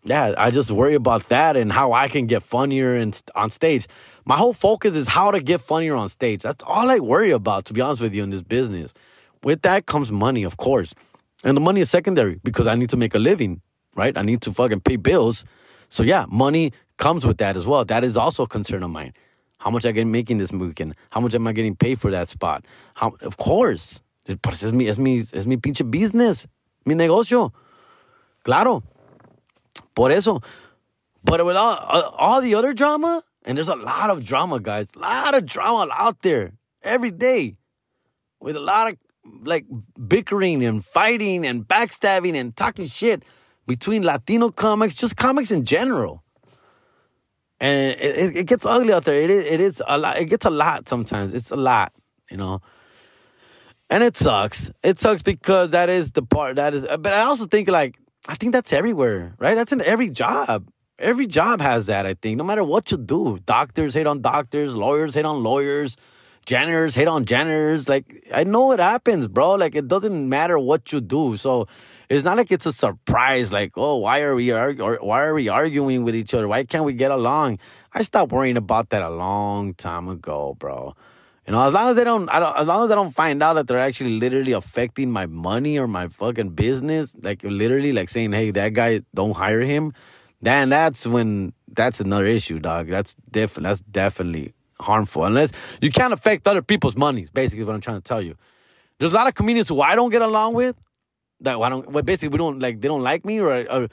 yeah, 0.04 0.34
I 0.38 0.50
just 0.50 0.70
worry 0.70 0.94
about 0.94 1.28
that 1.28 1.56
and 1.56 1.72
how 1.72 1.92
I 1.92 2.08
can 2.08 2.26
get 2.26 2.42
funnier 2.42 2.94
and 2.94 3.20
on 3.34 3.50
stage. 3.50 3.88
My 4.24 4.36
whole 4.36 4.52
focus 4.52 4.94
is 4.94 5.08
how 5.08 5.30
to 5.32 5.40
get 5.40 5.60
funnier 5.60 5.96
on 5.96 6.08
stage. 6.08 6.42
That's 6.42 6.62
all 6.64 6.88
I 6.90 7.00
worry 7.00 7.30
about, 7.30 7.64
to 7.66 7.72
be 7.72 7.80
honest 7.80 8.00
with 8.00 8.14
you, 8.14 8.22
in 8.22 8.30
this 8.30 8.42
business. 8.42 8.94
With 9.42 9.62
that 9.62 9.86
comes 9.86 10.12
money, 10.12 10.42
of 10.42 10.56
course. 10.56 10.94
And 11.44 11.56
the 11.56 11.60
money 11.60 11.80
is 11.80 11.90
secondary 11.90 12.40
because 12.44 12.66
I 12.66 12.74
need 12.74 12.90
to 12.90 12.96
make 12.96 13.14
a 13.14 13.18
living, 13.18 13.62
right? 13.94 14.16
I 14.16 14.22
need 14.22 14.42
to 14.42 14.52
fucking 14.52 14.80
pay 14.80 14.96
bills. 14.96 15.44
So 15.88 16.02
yeah, 16.02 16.26
money 16.28 16.72
comes 16.98 17.26
with 17.26 17.38
that 17.38 17.56
as 17.56 17.66
well. 17.66 17.84
That 17.84 18.04
is 18.04 18.16
also 18.16 18.44
a 18.44 18.46
concern 18.46 18.82
of 18.82 18.90
mine. 18.90 19.14
How 19.58 19.70
much 19.70 19.84
I 19.84 19.92
get 19.92 20.06
making 20.06 20.38
this 20.38 20.52
weekend? 20.52 20.94
How 21.10 21.20
much 21.20 21.34
am 21.34 21.46
I 21.46 21.52
getting 21.52 21.76
paid 21.76 22.00
for 22.00 22.10
that 22.10 22.28
spot? 22.28 22.64
How, 22.94 23.14
of 23.20 23.36
course. 23.36 24.02
Pues 24.42 24.62
es 24.62 24.72
mi, 24.72 24.86
es 24.86 24.98
mi, 24.98 25.18
es 25.18 25.46
mi 25.46 25.56
pinche 25.56 25.90
business, 25.90 26.46
mi 26.84 26.94
negocio. 26.94 27.52
Claro. 28.44 28.82
Por 29.94 30.10
eso. 30.12 30.40
But 31.24 31.44
with 31.44 31.56
all, 31.56 31.72
uh, 31.72 32.10
all 32.16 32.40
the 32.40 32.54
other 32.54 32.72
drama, 32.72 33.22
and 33.44 33.56
there's 33.56 33.68
a 33.68 33.74
lot 33.74 34.10
of 34.10 34.24
drama, 34.24 34.60
guys, 34.60 34.90
a 34.94 34.98
lot 35.00 35.34
of 35.34 35.46
drama 35.46 35.88
out 35.92 36.22
there 36.22 36.52
every 36.82 37.10
day 37.10 37.56
with 38.40 38.56
a 38.56 38.60
lot 38.60 38.92
of 38.92 38.98
like 39.42 39.66
bickering 40.08 40.64
and 40.64 40.84
fighting 40.84 41.46
and 41.46 41.66
backstabbing 41.66 42.34
and 42.34 42.56
talking 42.56 42.86
shit 42.86 43.24
between 43.66 44.02
Latino 44.02 44.50
comics, 44.50 44.94
just 44.94 45.16
comics 45.16 45.50
in 45.50 45.64
general. 45.64 46.22
And 47.60 47.92
it, 48.00 48.36
it, 48.36 48.46
gets 48.46 48.64
ugly 48.64 48.92
out 48.92 49.04
there. 49.04 49.20
It 49.20 49.30
it 49.30 49.60
is 49.60 49.82
a 49.86 49.98
lot. 49.98 50.18
It 50.18 50.26
gets 50.26 50.46
a 50.46 50.50
lot 50.50 50.88
sometimes. 50.88 51.34
It's 51.34 51.50
a 51.50 51.56
lot, 51.56 51.92
you 52.30 52.38
know. 52.38 52.62
And 53.90 54.02
it 54.02 54.16
sucks. 54.16 54.70
It 54.82 54.98
sucks 54.98 55.22
because 55.22 55.70
that 55.70 55.88
is 55.90 56.12
the 56.12 56.22
part 56.22 56.56
that 56.56 56.72
is. 56.72 56.86
But 56.86 57.12
I 57.12 57.20
also 57.20 57.46
think 57.46 57.68
like 57.68 57.98
I 58.26 58.34
think 58.34 58.52
that's 58.52 58.72
everywhere, 58.72 59.34
right? 59.38 59.54
That's 59.54 59.72
in 59.72 59.82
every 59.82 60.10
job. 60.10 60.70
Every 60.98 61.26
job 61.26 61.60
has 61.60 61.86
that. 61.86 62.06
I 62.06 62.14
think 62.14 62.38
no 62.38 62.44
matter 62.44 62.64
what 62.64 62.90
you 62.90 62.98
do, 62.98 63.38
doctors 63.44 63.94
hate 63.94 64.06
on 64.06 64.20
doctors, 64.20 64.74
lawyers 64.74 65.14
hate 65.14 65.24
on 65.24 65.42
lawyers 65.42 65.96
janitors 66.50 66.96
hate 66.96 67.06
on 67.06 67.24
janitors. 67.24 67.88
Like, 67.88 68.26
I 68.34 68.42
know 68.42 68.72
it 68.72 68.80
happens, 68.80 69.28
bro. 69.28 69.54
Like, 69.54 69.76
it 69.76 69.86
doesn't 69.86 70.28
matter 70.28 70.58
what 70.58 70.92
you 70.92 71.00
do. 71.00 71.36
So, 71.36 71.68
it's 72.08 72.24
not 72.24 72.36
like 72.36 72.50
it's 72.50 72.66
a 72.66 72.72
surprise. 72.72 73.52
Like, 73.52 73.72
oh, 73.76 73.98
why 73.98 74.22
are 74.22 74.34
we 74.34 74.50
argue- 74.50 74.98
why 75.00 75.22
are 75.22 75.34
we 75.34 75.48
arguing 75.48 76.02
with 76.02 76.16
each 76.16 76.34
other? 76.34 76.48
Why 76.48 76.64
can't 76.64 76.84
we 76.84 76.92
get 76.92 77.12
along? 77.12 77.60
I 77.94 78.02
stopped 78.02 78.32
worrying 78.32 78.56
about 78.56 78.90
that 78.90 79.02
a 79.02 79.10
long 79.10 79.74
time 79.74 80.08
ago, 80.08 80.56
bro. 80.58 80.96
You 81.46 81.52
know, 81.52 81.62
as 81.68 81.72
long 81.72 81.90
as 81.90 81.96
they 81.96 82.04
don't, 82.04 82.28
I 82.28 82.40
don't, 82.40 82.56
as 82.56 82.66
long 82.66 82.84
as 82.84 82.90
I 82.90 82.96
don't 82.96 83.14
find 83.14 83.40
out 83.42 83.54
that 83.54 83.68
they're 83.68 83.78
actually 83.78 84.18
literally 84.18 84.52
affecting 84.52 85.10
my 85.10 85.26
money 85.26 85.78
or 85.78 85.86
my 85.86 86.08
fucking 86.08 86.50
business, 86.50 87.14
like 87.22 87.42
literally, 87.44 87.92
like 87.92 88.08
saying, 88.08 88.32
"Hey, 88.32 88.50
that 88.50 88.72
guy, 88.74 89.02
don't 89.14 89.36
hire 89.36 89.62
him," 89.62 89.92
then 90.42 90.68
that's 90.68 91.06
when 91.06 91.52
that's 91.68 92.00
another 92.00 92.26
issue, 92.26 92.58
dog. 92.58 92.88
That's 92.88 93.16
different. 93.30 93.64
That's 93.64 93.80
definitely 93.80 94.52
harmful 94.80 95.24
unless 95.24 95.52
you 95.80 95.90
can't 95.90 96.12
affect 96.12 96.46
other 96.46 96.62
people's 96.62 96.96
monies. 96.96 97.30
Basically, 97.30 97.64
what 97.64 97.74
I'm 97.74 97.80
trying 97.80 97.98
to 97.98 98.02
tell 98.02 98.22
you. 98.22 98.34
There's 98.98 99.12
a 99.12 99.14
lot 99.14 99.28
of 99.28 99.34
comedians 99.34 99.68
who 99.68 99.80
I 99.80 99.94
don't 99.94 100.10
get 100.10 100.22
along 100.22 100.54
with. 100.54 100.76
That 101.40 101.58
I 101.58 101.68
don't. 101.68 101.90
Well, 101.90 102.02
basically, 102.02 102.28
we 102.28 102.38
don't 102.38 102.60
like. 102.60 102.80
They 102.80 102.88
don't 102.88 103.02
like 103.02 103.24
me, 103.24 103.40
or, 103.40 103.66
or 103.70 103.88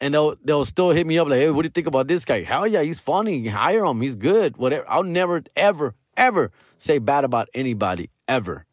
and 0.00 0.12
they'll 0.12 0.36
they'll 0.44 0.66
still 0.66 0.90
hit 0.90 1.06
me 1.06 1.18
up 1.18 1.28
like, 1.28 1.38
"Hey, 1.38 1.50
what 1.50 1.62
do 1.62 1.66
you 1.66 1.70
think 1.70 1.86
about 1.86 2.08
this 2.08 2.24
guy? 2.24 2.42
Hell 2.42 2.66
yeah, 2.66 2.82
he's 2.82 3.00
funny. 3.00 3.46
Hire 3.48 3.84
him. 3.84 4.00
He's 4.02 4.14
good. 4.14 4.56
Whatever. 4.58 4.84
I'll 4.88 5.02
never, 5.02 5.42
ever, 5.56 5.94
ever 6.16 6.52
say 6.76 6.98
bad 6.98 7.24
about 7.24 7.48
anybody 7.54 8.10
ever, 8.28 8.66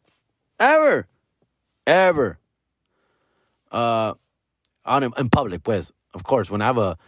ever, 0.58 1.06
ever. 1.86 2.38
Uh, 3.70 4.14
on 4.84 5.04
in 5.04 5.30
public, 5.30 5.62
pues. 5.62 5.92
Of 6.14 6.24
course, 6.24 6.50
when 6.50 6.60
I 6.60 6.66
have 6.66 6.78
a 6.78 6.98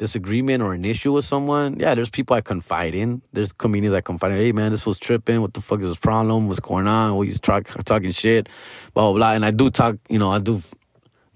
disagreement 0.00 0.62
or 0.62 0.72
an 0.72 0.86
issue 0.86 1.12
with 1.12 1.26
someone, 1.26 1.78
yeah, 1.78 1.94
there's 1.94 2.08
people 2.08 2.34
I 2.34 2.40
confide 2.40 2.94
in. 2.94 3.20
There's 3.34 3.52
comedians 3.52 3.94
I 3.94 4.00
confide 4.00 4.32
in. 4.32 4.38
Hey, 4.38 4.50
man, 4.50 4.70
this 4.70 4.86
was 4.86 4.98
tripping. 4.98 5.42
What 5.42 5.52
the 5.52 5.60
fuck 5.60 5.80
is 5.80 5.90
this 5.90 5.98
problem? 5.98 6.48
What's 6.48 6.58
going 6.58 6.86
on? 6.86 7.16
Well, 7.16 7.20
he's 7.20 7.38
talk, 7.38 7.66
talking 7.84 8.10
shit, 8.10 8.48
blah, 8.94 9.10
blah, 9.10 9.12
blah. 9.12 9.32
And 9.32 9.44
I 9.44 9.50
do 9.50 9.68
talk, 9.68 9.96
you 10.08 10.18
know, 10.18 10.30
I 10.32 10.38
do 10.38 10.62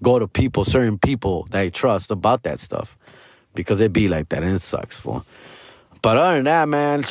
go 0.01 0.17
to 0.17 0.27
people, 0.27 0.65
certain 0.65 0.97
people 0.97 1.47
that 1.51 1.59
I 1.61 1.69
trust 1.69 2.09
about 2.09 2.41
that 2.43 2.59
stuff 2.59 2.97
because 3.53 3.79
it 3.81 3.93
be 3.93 4.07
like 4.07 4.29
that 4.29 4.41
and 4.41 4.55
it 4.55 4.63
sucks 4.63 4.97
for. 4.97 5.23
But 6.01 6.17
other 6.17 6.37
than 6.37 6.45
that, 6.45 6.67
man, 6.67 7.03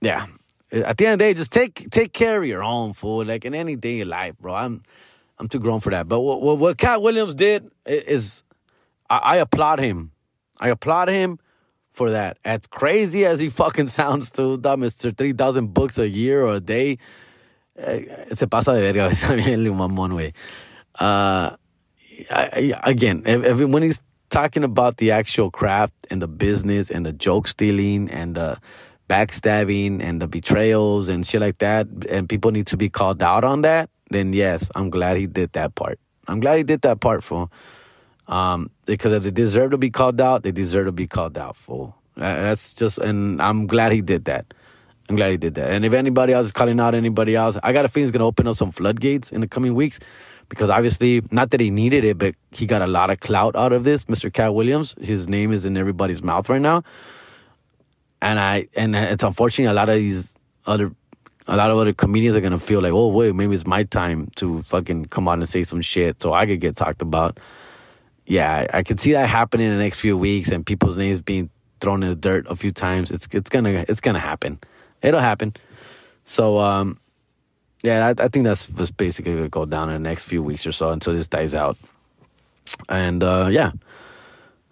yeah. 0.00 0.26
At 0.70 0.98
the 0.98 1.06
end 1.06 1.14
of 1.14 1.18
the 1.18 1.24
day, 1.24 1.34
just 1.34 1.50
take 1.50 1.90
take 1.90 2.12
care 2.12 2.40
of 2.40 2.48
your 2.48 2.62
own 2.62 2.92
food, 2.92 3.26
like 3.26 3.44
in 3.44 3.54
any 3.54 3.76
day 3.76 4.00
of 4.00 4.08
life, 4.08 4.38
bro. 4.40 4.54
I'm 4.54 4.82
I'm 5.38 5.48
too 5.48 5.58
grown 5.58 5.80
for 5.80 5.90
that. 5.90 6.08
But 6.08 6.20
what 6.20 6.40
what, 6.40 6.58
what 6.58 6.78
Katt 6.78 7.02
Williams 7.02 7.34
did 7.34 7.70
is, 7.84 8.42
I, 9.10 9.18
I 9.18 9.36
applaud 9.36 9.80
him 9.80 10.12
I 10.62 10.68
applaud 10.68 11.08
him 11.08 11.40
for 11.90 12.12
that. 12.12 12.38
As 12.44 12.66
crazy 12.68 13.26
as 13.26 13.40
he 13.40 13.48
fucking 13.60 13.88
sounds 13.88 14.30
to 14.32 14.56
that 14.58 14.78
Mr. 14.78 15.16
3,000 15.16 15.74
books 15.74 15.98
a 15.98 16.08
year 16.08 16.44
or 16.46 16.54
a 16.54 16.60
day, 16.60 16.98
eh, 17.76 18.04
se 18.32 18.46
pasa 18.46 18.72
de 18.74 18.80
verga 18.80 19.10
también 19.14 19.66
mamón, 19.76 20.12
güey. 20.12 20.32
Uh, 21.00 21.56
again, 22.84 23.22
when 23.24 23.82
he's 23.82 24.00
talking 24.30 24.62
about 24.62 24.98
the 24.98 25.10
actual 25.10 25.50
craft 25.50 25.94
and 26.10 26.22
the 26.22 26.28
business 26.28 26.90
and 26.90 27.04
the 27.04 27.12
joke 27.12 27.48
stealing 27.48 28.08
and 28.10 28.36
the 28.36 28.58
backstabbing 29.08 30.00
and 30.02 30.22
the 30.22 30.28
betrayals 30.28 31.08
and 31.08 31.26
shit 31.26 31.40
like 31.40 31.58
that, 31.58 31.88
and 32.08 32.28
people 32.28 32.52
need 32.52 32.68
to 32.68 32.76
be 32.76 32.88
called 32.88 33.20
out 33.20 33.42
on 33.42 33.62
that, 33.62 33.90
then 34.10 34.32
yes, 34.32 34.70
I'm 34.76 34.90
glad 34.90 35.16
he 35.16 35.26
did 35.26 35.52
that 35.54 35.74
part. 35.74 35.98
I'm 36.28 36.38
glad 36.38 36.58
he 36.58 36.62
did 36.62 36.82
that 36.82 37.00
part, 37.00 37.24
for. 37.24 37.48
Um, 38.32 38.70
because 38.86 39.12
if 39.12 39.24
they 39.24 39.30
deserve 39.30 39.72
to 39.72 39.78
be 39.78 39.90
called 39.90 40.18
out, 40.18 40.42
they 40.42 40.52
deserve 40.52 40.86
to 40.86 40.92
be 40.92 41.06
called 41.06 41.36
out. 41.36 41.54
Fool. 41.54 41.94
That's 42.16 42.72
just, 42.72 42.96
and 42.96 43.42
I'm 43.42 43.66
glad 43.66 43.92
he 43.92 44.00
did 44.00 44.24
that. 44.24 44.54
I'm 45.10 45.16
glad 45.16 45.32
he 45.32 45.36
did 45.36 45.54
that. 45.56 45.70
And 45.70 45.84
if 45.84 45.92
anybody 45.92 46.32
else 46.32 46.46
is 46.46 46.52
calling 46.52 46.80
out 46.80 46.94
anybody 46.94 47.36
else, 47.36 47.58
I 47.62 47.74
got 47.74 47.84
a 47.84 47.88
feeling 47.88 48.04
he's 48.04 48.10
gonna 48.10 48.24
open 48.24 48.46
up 48.46 48.56
some 48.56 48.70
floodgates 48.70 49.32
in 49.32 49.42
the 49.42 49.48
coming 49.48 49.74
weeks 49.74 50.00
because 50.48 50.70
obviously, 50.70 51.22
not 51.30 51.50
that 51.50 51.60
he 51.60 51.70
needed 51.70 52.04
it, 52.04 52.16
but 52.16 52.34
he 52.52 52.64
got 52.64 52.80
a 52.80 52.86
lot 52.86 53.10
of 53.10 53.20
clout 53.20 53.54
out 53.54 53.72
of 53.72 53.84
this. 53.84 54.04
Mr. 54.06 54.32
Katt 54.32 54.54
Williams, 54.54 54.94
his 54.98 55.28
name 55.28 55.52
is 55.52 55.66
in 55.66 55.76
everybody's 55.76 56.22
mouth 56.22 56.48
right 56.48 56.62
now, 56.62 56.84
and 58.22 58.40
I 58.40 58.68
and 58.74 58.96
it's 58.96 59.24
unfortunate 59.24 59.70
a 59.70 59.74
lot 59.74 59.90
of 59.90 59.96
these 59.96 60.34
other. 60.66 60.92
A 61.48 61.56
lot 61.56 61.72
of 61.72 61.76
other 61.76 61.92
comedians 61.92 62.36
are 62.36 62.40
gonna 62.40 62.58
feel 62.58 62.80
like, 62.80 62.92
oh 62.92 63.08
wait, 63.08 63.34
maybe 63.34 63.54
it's 63.54 63.66
my 63.66 63.82
time 63.82 64.30
to 64.36 64.62
fucking 64.62 65.06
come 65.06 65.26
out 65.26 65.38
and 65.38 65.48
say 65.48 65.64
some 65.64 65.80
shit 65.80 66.22
so 66.22 66.32
I 66.32 66.46
could 66.46 66.60
get 66.60 66.76
talked 66.76 67.02
about 67.02 67.40
yeah, 68.26 68.66
I, 68.72 68.78
I 68.78 68.82
can 68.82 68.98
see 68.98 69.12
that 69.12 69.28
happening 69.28 69.66
in 69.68 69.72
the 69.76 69.82
next 69.82 70.00
few 70.00 70.16
weeks 70.16 70.50
and 70.50 70.64
people's 70.66 70.98
names 70.98 71.22
being 71.22 71.50
thrown 71.80 72.02
in 72.02 72.10
the 72.10 72.16
dirt 72.16 72.46
a 72.48 72.56
few 72.56 72.70
times. 72.70 73.10
It's 73.10 73.28
it's 73.32 73.50
gonna 73.50 73.84
it's 73.88 74.00
gonna 74.00 74.20
happen. 74.20 74.60
It'll 75.02 75.20
happen. 75.20 75.54
So 76.24 76.58
um, 76.58 76.98
yeah, 77.82 78.06
I, 78.08 78.24
I 78.24 78.28
think 78.28 78.44
that's 78.44 78.68
what's 78.70 78.90
basically 78.92 79.34
gonna 79.34 79.48
go 79.48 79.66
down 79.66 79.90
in 79.90 80.02
the 80.02 80.08
next 80.08 80.24
few 80.24 80.42
weeks 80.42 80.66
or 80.66 80.72
so 80.72 80.90
until 80.90 81.14
this 81.14 81.28
dies 81.28 81.54
out. 81.54 81.76
And 82.88 83.22
uh, 83.24 83.48
yeah, 83.50 83.72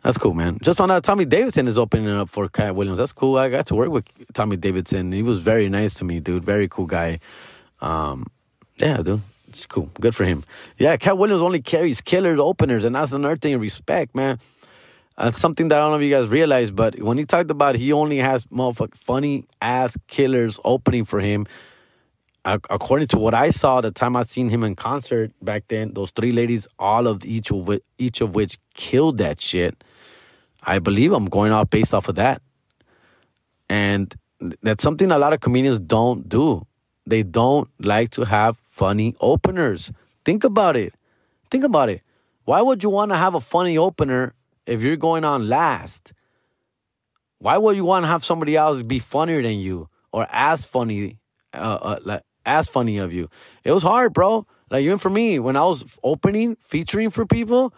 That's 0.02 0.16
cool, 0.16 0.32
man. 0.34 0.58
Just 0.62 0.78
found 0.78 0.92
out 0.92 1.04
Tommy 1.04 1.26
Davidson 1.26 1.68
is 1.68 1.76
opening 1.76 2.08
up 2.08 2.30
for 2.30 2.48
Katt 2.48 2.74
Williams. 2.74 2.98
That's 2.98 3.12
cool. 3.12 3.36
I 3.36 3.50
got 3.50 3.66
to 3.66 3.74
work 3.74 3.90
with 3.90 4.06
Tommy 4.32 4.56
Davidson. 4.56 5.12
He 5.12 5.22
was 5.22 5.38
very 5.38 5.68
nice 5.68 5.94
to 5.94 6.04
me, 6.06 6.20
dude. 6.20 6.44
Very 6.44 6.68
cool 6.68 6.86
guy. 6.86 7.20
Um, 7.82 8.26
yeah, 8.78 8.98
dude. 9.02 9.20
It's 9.50 9.66
cool. 9.66 9.90
Good 10.00 10.14
for 10.14 10.24
him. 10.24 10.44
Yeah, 10.78 10.96
Katt 10.96 11.18
Williams 11.18 11.42
only 11.42 11.60
carries 11.60 12.00
killers 12.00 12.38
openers, 12.38 12.84
and 12.84 12.94
that's 12.94 13.12
another 13.12 13.36
thing. 13.36 13.58
Respect, 13.58 14.14
man. 14.14 14.38
That's 15.18 15.38
something 15.38 15.68
that 15.68 15.76
I 15.76 15.82
don't 15.82 15.90
know 15.90 15.98
if 15.98 16.02
you 16.02 16.10
guys 16.10 16.28
realize, 16.28 16.70
but 16.70 16.98
when 17.02 17.18
he 17.18 17.24
talked 17.24 17.50
about 17.50 17.74
he 17.74 17.92
only 17.92 18.16
has 18.18 18.44
motherfucking 18.46 18.96
funny 18.96 19.44
ass 19.60 19.96
killers 20.06 20.58
opening 20.64 21.04
for 21.04 21.20
him. 21.20 21.46
According 22.46 23.08
to 23.08 23.18
what 23.18 23.34
I 23.34 23.50
saw, 23.50 23.82
the 23.82 23.90
time 23.90 24.16
I 24.16 24.22
seen 24.22 24.48
him 24.48 24.64
in 24.64 24.74
concert 24.74 25.30
back 25.42 25.64
then, 25.68 25.92
those 25.92 26.10
three 26.10 26.32
ladies, 26.32 26.66
all 26.78 27.06
of 27.06 27.22
each 27.22 27.50
of 27.50 27.68
which, 27.68 27.82
each 27.98 28.22
of 28.22 28.34
which 28.34 28.56
killed 28.72 29.18
that 29.18 29.42
shit. 29.42 29.84
I 30.62 30.78
believe 30.78 31.12
I'm 31.12 31.26
going 31.26 31.52
off 31.52 31.68
based 31.68 31.92
off 31.92 32.08
of 32.08 32.14
that, 32.14 32.40
and 33.68 34.14
that's 34.62 34.82
something 34.82 35.10
a 35.10 35.18
lot 35.18 35.34
of 35.34 35.40
comedians 35.40 35.80
don't 35.80 36.26
do. 36.30 36.66
They 37.06 37.22
don't 37.22 37.68
like 37.78 38.10
to 38.10 38.24
have 38.24 38.58
funny 38.64 39.14
openers. 39.20 39.92
Think 40.24 40.44
about 40.44 40.76
it. 40.76 40.94
Think 41.50 41.64
about 41.64 41.88
it. 41.88 42.02
Why 42.44 42.62
would 42.62 42.82
you 42.82 42.90
want 42.90 43.10
to 43.12 43.16
have 43.16 43.34
a 43.34 43.40
funny 43.40 43.76
opener 43.78 44.34
if 44.66 44.82
you're 44.82 44.96
going 44.96 45.24
on 45.24 45.48
last, 45.48 46.12
why 47.38 47.56
would 47.56 47.76
you 47.76 47.84
want 47.84 48.04
to 48.04 48.06
have 48.08 48.24
somebody 48.24 48.56
else 48.56 48.82
be 48.82 48.98
funnier 48.98 49.42
than 49.42 49.58
you 49.58 49.88
or 50.12 50.26
as 50.30 50.64
funny, 50.64 51.18
uh, 51.54 51.78
uh, 51.80 51.98
like 52.04 52.22
as 52.46 52.68
funny 52.68 52.98
of 52.98 53.12
you? 53.12 53.28
It 53.64 53.72
was 53.72 53.82
hard, 53.82 54.12
bro. 54.12 54.46
Like 54.70 54.84
even 54.84 54.98
for 54.98 55.10
me, 55.10 55.38
when 55.38 55.56
I 55.56 55.64
was 55.64 55.84
opening, 56.04 56.56
featuring 56.60 57.10
for 57.10 57.26
people, 57.26 57.74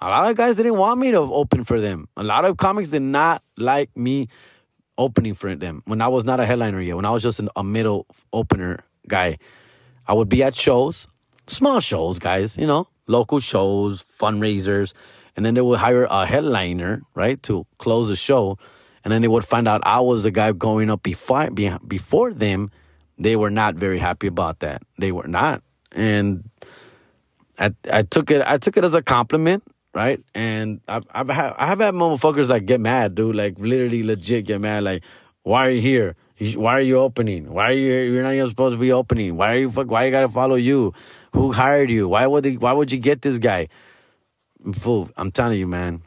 a 0.00 0.08
lot 0.08 0.30
of 0.30 0.36
guys 0.36 0.56
didn't 0.56 0.76
want 0.76 1.00
me 1.00 1.12
to 1.12 1.18
open 1.18 1.64
for 1.64 1.80
them. 1.80 2.08
A 2.16 2.24
lot 2.24 2.44
of 2.44 2.56
comics 2.56 2.90
did 2.90 3.02
not 3.02 3.42
like 3.56 3.96
me 3.96 4.28
opening 4.98 5.34
for 5.34 5.54
them 5.54 5.82
when 5.86 6.00
I 6.00 6.08
was 6.08 6.24
not 6.24 6.40
a 6.40 6.46
headliner 6.46 6.80
yet. 6.80 6.96
When 6.96 7.04
I 7.04 7.10
was 7.10 7.22
just 7.22 7.38
an, 7.38 7.48
a 7.56 7.64
middle 7.64 8.06
opener 8.32 8.80
guy, 9.08 9.38
I 10.06 10.14
would 10.14 10.28
be 10.28 10.42
at 10.42 10.54
shows, 10.54 11.06
small 11.46 11.80
shows, 11.80 12.18
guys. 12.18 12.56
You 12.56 12.66
know, 12.66 12.88
local 13.06 13.40
shows, 13.40 14.04
fundraisers 14.20 14.94
and 15.36 15.44
then 15.44 15.54
they 15.54 15.60
would 15.60 15.78
hire 15.78 16.06
a 16.08 16.26
headliner, 16.26 17.02
right, 17.14 17.42
to 17.44 17.66
close 17.78 18.08
the 18.08 18.16
show, 18.16 18.58
and 19.04 19.12
then 19.12 19.22
they 19.22 19.28
would 19.28 19.44
find 19.44 19.66
out 19.66 19.80
I 19.84 20.00
was 20.00 20.22
the 20.22 20.30
guy 20.30 20.52
going 20.52 20.90
up 20.90 21.02
before 21.02 21.50
before 21.50 22.32
them. 22.32 22.70
They 23.18 23.36
were 23.36 23.50
not 23.50 23.74
very 23.74 23.98
happy 23.98 24.26
about 24.26 24.60
that. 24.60 24.82
They 24.98 25.12
were 25.12 25.28
not, 25.28 25.62
and 25.92 26.48
I 27.58 27.72
I 27.92 28.02
took 28.02 28.30
it 28.30 28.42
I 28.46 28.58
took 28.58 28.76
it 28.76 28.84
as 28.84 28.94
a 28.94 29.02
compliment, 29.02 29.64
right? 29.94 30.20
And 30.34 30.80
I've 30.88 31.06
I've 31.10 31.28
had, 31.28 31.54
I 31.56 31.66
have 31.66 31.80
had 31.80 31.94
motherfuckers 31.94 32.48
like 32.48 32.66
get 32.66 32.80
mad, 32.80 33.14
dude, 33.14 33.36
like 33.36 33.58
literally 33.58 34.02
legit 34.02 34.46
get 34.46 34.60
mad, 34.60 34.82
like 34.82 35.02
why 35.42 35.66
are 35.66 35.70
you 35.70 35.80
here? 35.80 36.16
Why 36.56 36.74
are 36.74 36.80
you 36.80 36.98
opening? 36.98 37.52
Why 37.52 37.70
are 37.70 37.72
you? 37.72 37.92
You're 38.12 38.24
not 38.24 38.34
even 38.34 38.48
supposed 38.48 38.74
to 38.74 38.78
be 38.78 38.90
opening. 38.92 39.36
Why 39.36 39.54
are 39.54 39.58
you? 39.58 39.70
Fuck, 39.70 39.90
Why 39.90 40.04
you 40.04 40.10
gotta 40.10 40.28
follow 40.28 40.56
you? 40.56 40.92
Who 41.32 41.52
hired 41.52 41.90
you? 41.90 42.08
Why 42.08 42.26
would 42.26 42.44
they, 42.44 42.56
Why 42.56 42.72
would 42.72 42.90
you 42.90 42.98
get 42.98 43.22
this 43.22 43.38
guy? 43.38 43.68
fool, 44.72 45.10
I'm 45.16 45.30
telling 45.30 45.58
you, 45.58 45.66
man. 45.66 46.02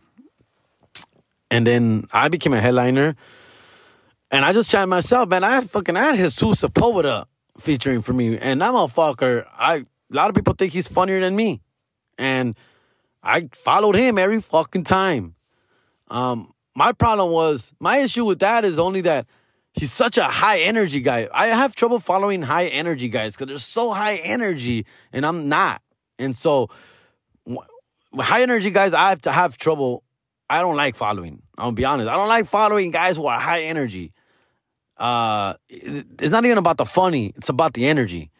And 1.52 1.66
then 1.66 2.08
I 2.12 2.28
became 2.28 2.54
a 2.54 2.60
headliner. 2.60 3.16
And 4.32 4.44
I 4.44 4.52
just 4.52 4.70
chatted 4.70 4.90
myself, 4.90 5.30
man. 5.30 5.44
I 5.44 5.52
had 5.52 5.70
fucking 5.70 5.96
I 5.96 6.16
had 6.16 6.16
Jesus 6.18 6.62
Sepulveda 6.62 7.26
featuring 7.60 8.02
for 8.02 8.14
me. 8.14 8.38
And 8.38 8.62
that 8.62 8.74
motherfucker, 8.74 9.46
I 9.58 9.76
a 9.76 9.86
lot 10.10 10.30
of 10.30 10.36
people 10.36 10.54
think 10.54 10.74
he's 10.74 10.88
funnier 10.88 11.20
than 11.20 11.36
me. 11.36 11.62
And 12.18 12.58
I 13.28 13.50
followed 13.54 13.96
him 13.96 14.18
every 14.18 14.42
fucking 14.42 14.86
time. 14.86 15.36
Um, 16.10 16.54
my 16.76 16.94
problem 16.94 17.32
was 17.32 17.74
my 17.80 17.98
issue 17.98 18.24
with 18.24 18.40
that 18.40 18.64
is 18.64 18.80
only 18.80 19.02
that 19.02 19.28
he's 19.74 19.92
such 19.92 20.18
a 20.18 20.24
high 20.24 20.62
energy 20.62 21.02
guy. 21.02 21.28
I 21.34 21.48
have 21.48 21.76
trouble 21.76 22.00
following 22.00 22.42
high 22.42 22.68
energy 22.68 23.10
guys 23.10 23.34
because 23.34 23.48
they're 23.48 23.58
so 23.58 23.92
high 23.92 24.16
energy 24.16 24.86
and 25.12 25.26
I'm 25.26 25.50
not. 25.50 25.82
And 26.18 26.36
so 26.36 26.70
high 28.18 28.42
energy 28.42 28.72
guys, 28.72 28.94
I 28.94 29.10
have 29.10 29.22
to 29.24 29.32
have 29.32 29.58
trouble. 29.58 30.04
I 30.50 30.62
don't 30.62 30.78
like 30.78 30.96
following. 30.96 31.42
I'll 31.58 31.74
be 31.74 31.84
honest. 31.84 32.08
I 32.08 32.16
don't 32.16 32.30
like 32.30 32.46
following 32.46 32.92
guys 32.92 33.18
who 33.18 33.26
are 33.26 33.40
high 33.40 33.64
energy. 33.64 34.14
Uh, 34.96 35.56
it's 35.68 36.32
not 36.32 36.46
even 36.46 36.58
about 36.58 36.78
the 36.78 36.86
funny. 36.86 37.34
It's 37.36 37.50
about 37.50 37.74
the 37.74 37.88
energy. 37.88 38.32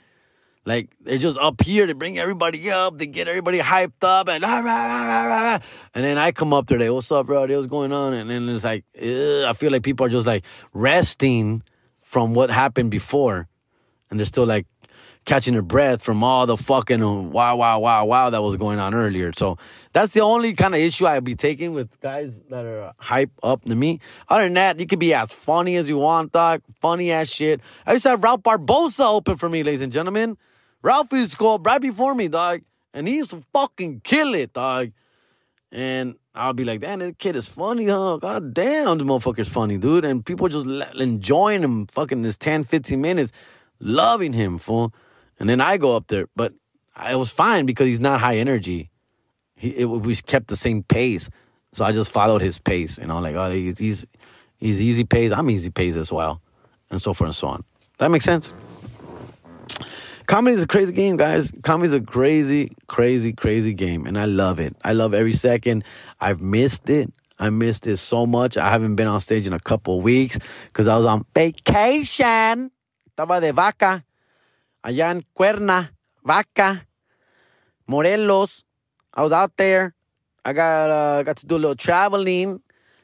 Like 0.68 0.90
they're 1.00 1.18
just 1.18 1.38
up 1.38 1.62
here 1.62 1.88
to 1.88 1.96
bring 1.96 2.20
everybody 2.20 2.70
up, 2.70 2.98
they 2.98 3.06
get 3.08 3.30
everybody 3.30 3.60
hyped 3.60 4.04
up, 4.04 4.28
and 4.28 4.44
ah, 4.46 5.62
and 5.96 6.04
then 6.04 6.18
I 6.18 6.34
come 6.34 6.52
up 6.52 6.68
there, 6.68 6.78
like, 6.78 6.92
"What's 6.92 7.10
up, 7.10 7.28
bro? 7.28 7.48
What's 7.48 7.68
going 7.68 7.94
on?" 7.94 8.12
And 8.12 8.30
then 8.30 8.50
it's 8.50 8.66
like, 8.66 8.84
I 8.94 9.54
feel 9.56 9.72
like 9.72 9.84
people 9.84 10.06
are 10.06 10.10
just 10.10 10.28
like 10.28 10.44
resting 10.74 11.64
from 12.02 12.34
what 12.34 12.50
happened 12.50 12.92
before, 12.92 13.48
and 14.10 14.20
they're 14.20 14.26
still 14.26 14.46
like 14.46 14.68
catching 15.24 15.54
their 15.54 15.62
breath 15.62 16.02
from 16.02 16.22
all 16.22 16.46
the 16.46 16.58
fucking 16.58 17.02
uh, 17.02 17.14
wow, 17.14 17.56
wow, 17.56 17.80
wow, 17.80 18.04
wow 18.04 18.30
that 18.30 18.44
was 18.44 18.58
going 18.58 18.78
on 18.78 18.94
earlier. 18.94 19.32
So 19.38 19.58
that's 19.94 20.12
the 20.12 20.20
only 20.20 20.54
kind 20.54 20.76
of 20.76 20.82
issue 20.82 21.08
I'd 21.08 21.24
be 21.24 21.36
taking 21.36 21.72
with 21.72 21.98
guys 22.02 22.42
that 22.50 22.66
are 22.66 22.94
hype 22.98 23.32
up 23.42 23.64
to 23.64 23.76
me. 23.76 24.02
Other 24.28 24.44
than 24.44 24.56
that, 24.56 24.82
you 24.82 24.86
could 24.86 25.00
be 25.00 25.14
as 25.14 25.32
funny 25.32 25.78
as 25.78 25.88
you 25.88 25.98
want, 25.98 26.34
dog. 26.34 26.62
Funny 26.82 27.14
ass 27.14 27.30
shit. 27.30 27.62
I 27.86 27.94
used 27.94 28.04
to 28.04 28.10
have 28.10 28.22
Ralph 28.22 28.44
Barbosa 28.44 29.06
open 29.06 29.38
for 29.38 29.48
me, 29.48 29.64
ladies 29.64 29.80
and 29.80 29.94
gentlemen. 29.94 30.38
Ralph 30.88 31.12
used 31.12 31.38
to 31.38 31.58
right 31.58 31.82
before 31.82 32.16
me, 32.16 32.30
dog. 32.30 32.62
And 32.94 33.10
he 33.10 33.18
used 33.18 33.32
to 33.32 33.44
fucking 33.54 34.02
kill 34.06 34.34
it, 34.34 34.54
dog. 34.54 34.94
And 35.70 36.16
I'll 36.34 36.54
be 36.54 36.64
like, 36.64 36.80
damn, 36.80 37.00
this 37.00 37.14
kid 37.20 37.36
is 37.36 37.46
funny, 37.46 37.88
huh? 37.88 38.18
God 38.22 38.54
damn, 38.54 38.98
the 38.98 39.04
motherfucker's 39.04 39.50
funny, 39.50 39.78
dude. 39.78 40.06
And 40.06 40.26
people 40.26 40.48
just 40.48 40.66
enjoying 40.96 41.62
him 41.62 41.88
fucking 41.88 42.22
this 42.22 42.38
10, 42.38 42.64
15 42.64 43.02
minutes, 43.02 43.34
loving 43.82 44.32
him, 44.32 44.58
fool. 44.58 44.94
And 45.42 45.50
then 45.50 45.60
I 45.60 45.76
go 45.76 45.94
up 45.94 46.08
there, 46.08 46.30
but 46.38 46.54
it 47.06 47.18
was 47.18 47.30
fine 47.30 47.66
because 47.66 47.88
he's 47.88 48.00
not 48.00 48.22
high 48.22 48.38
energy. 48.38 48.90
He 49.56 49.70
it, 49.72 49.86
we 49.86 50.16
kept 50.16 50.48
the 50.48 50.56
same 50.56 50.84
pace, 50.84 51.30
so 51.74 51.84
I 51.84 51.92
just 51.92 52.12
followed 52.12 52.42
his 52.42 52.60
pace. 52.60 52.98
You 52.98 53.08
know, 53.08 53.20
like 53.20 53.36
oh, 53.36 53.52
he's 53.52 53.78
he's, 53.78 54.06
he's 54.56 54.82
easy 54.82 55.04
pace. 55.04 55.32
I'm 55.32 55.50
easy 55.50 55.70
pace 55.70 55.96
as 55.96 56.12
well, 56.12 56.42
and 56.90 57.02
so 57.02 57.14
forth 57.14 57.28
and 57.28 57.36
so 57.36 57.48
on. 57.48 57.64
That 57.98 58.10
makes 58.10 58.26
sense. 58.26 58.54
Comedy 60.28 60.58
is 60.58 60.64
a 60.64 60.68
crazy 60.68 60.92
game, 60.92 61.16
guys. 61.16 61.54
Comedy 61.64 61.88
is 61.88 61.94
a 61.94 62.02
crazy, 62.02 62.76
crazy, 62.88 63.32
crazy 63.32 63.74
game, 63.74 64.06
and 64.06 64.20
I 64.20 64.26
love 64.26 64.60
it. 64.60 64.76
I 64.84 64.92
love 64.92 65.14
every 65.14 65.32
second. 65.32 65.86
I've 66.20 66.42
missed 66.42 66.90
it. 66.90 67.14
I 67.40 67.50
missed 67.50 67.88
it 67.88 67.96
so 67.96 68.26
much. 68.26 68.58
I 68.58 68.70
haven't 68.70 68.96
been 68.96 69.08
on 69.08 69.22
stage 69.22 69.48
in 69.48 69.54
a 69.54 69.60
couple 69.60 70.02
weeks 70.02 70.38
because 70.66 70.86
I 70.86 70.98
was 70.98 71.06
on 71.06 71.26
vacation. 71.34 72.72
Estaba 73.10 73.40
de 73.40 73.54
vaca 73.54 74.04
allá 74.84 75.12
en 75.12 75.24
Cuerna, 75.34 75.94
Vaca, 76.26 76.86
Morelos. 77.88 78.66
I 79.14 79.24
was 79.24 79.32
out 79.32 79.56
there. 79.56 79.96
I 80.44 80.52
got 80.52 80.90
uh, 80.90 81.24
got 81.24 81.38
to 81.38 81.46
do 81.48 81.56
a 81.56 81.58
little 81.58 81.76
traveling. 81.76 82.62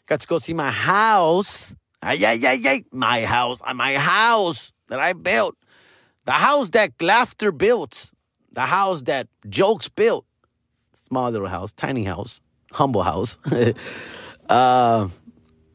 Got 0.08 0.20
to 0.20 0.28
go 0.28 0.40
see 0.40 0.54
my 0.54 0.72
house. 0.72 1.74
Ay, 2.02 2.26
ay, 2.26 2.40
ay, 2.46 2.62
ay. 2.66 2.84
My 2.92 3.24
house. 3.24 3.62
My 3.74 3.96
house 3.96 4.74
that 4.90 5.00
I 5.00 5.14
built. 5.14 5.56
The 6.26 6.32
house 6.34 6.70
that 6.70 7.02
Laughter 7.02 7.52
built. 7.52 8.12
The 8.52 8.62
house 8.62 9.02
that 9.04 9.28
Jokes 9.50 9.90
built. 9.90 10.26
Small 10.94 11.32
little 11.32 11.48
house, 11.48 11.72
tiny 11.74 12.04
house, 12.04 12.40
humble 12.72 13.04
house. 13.04 13.38
uh, 14.50 15.08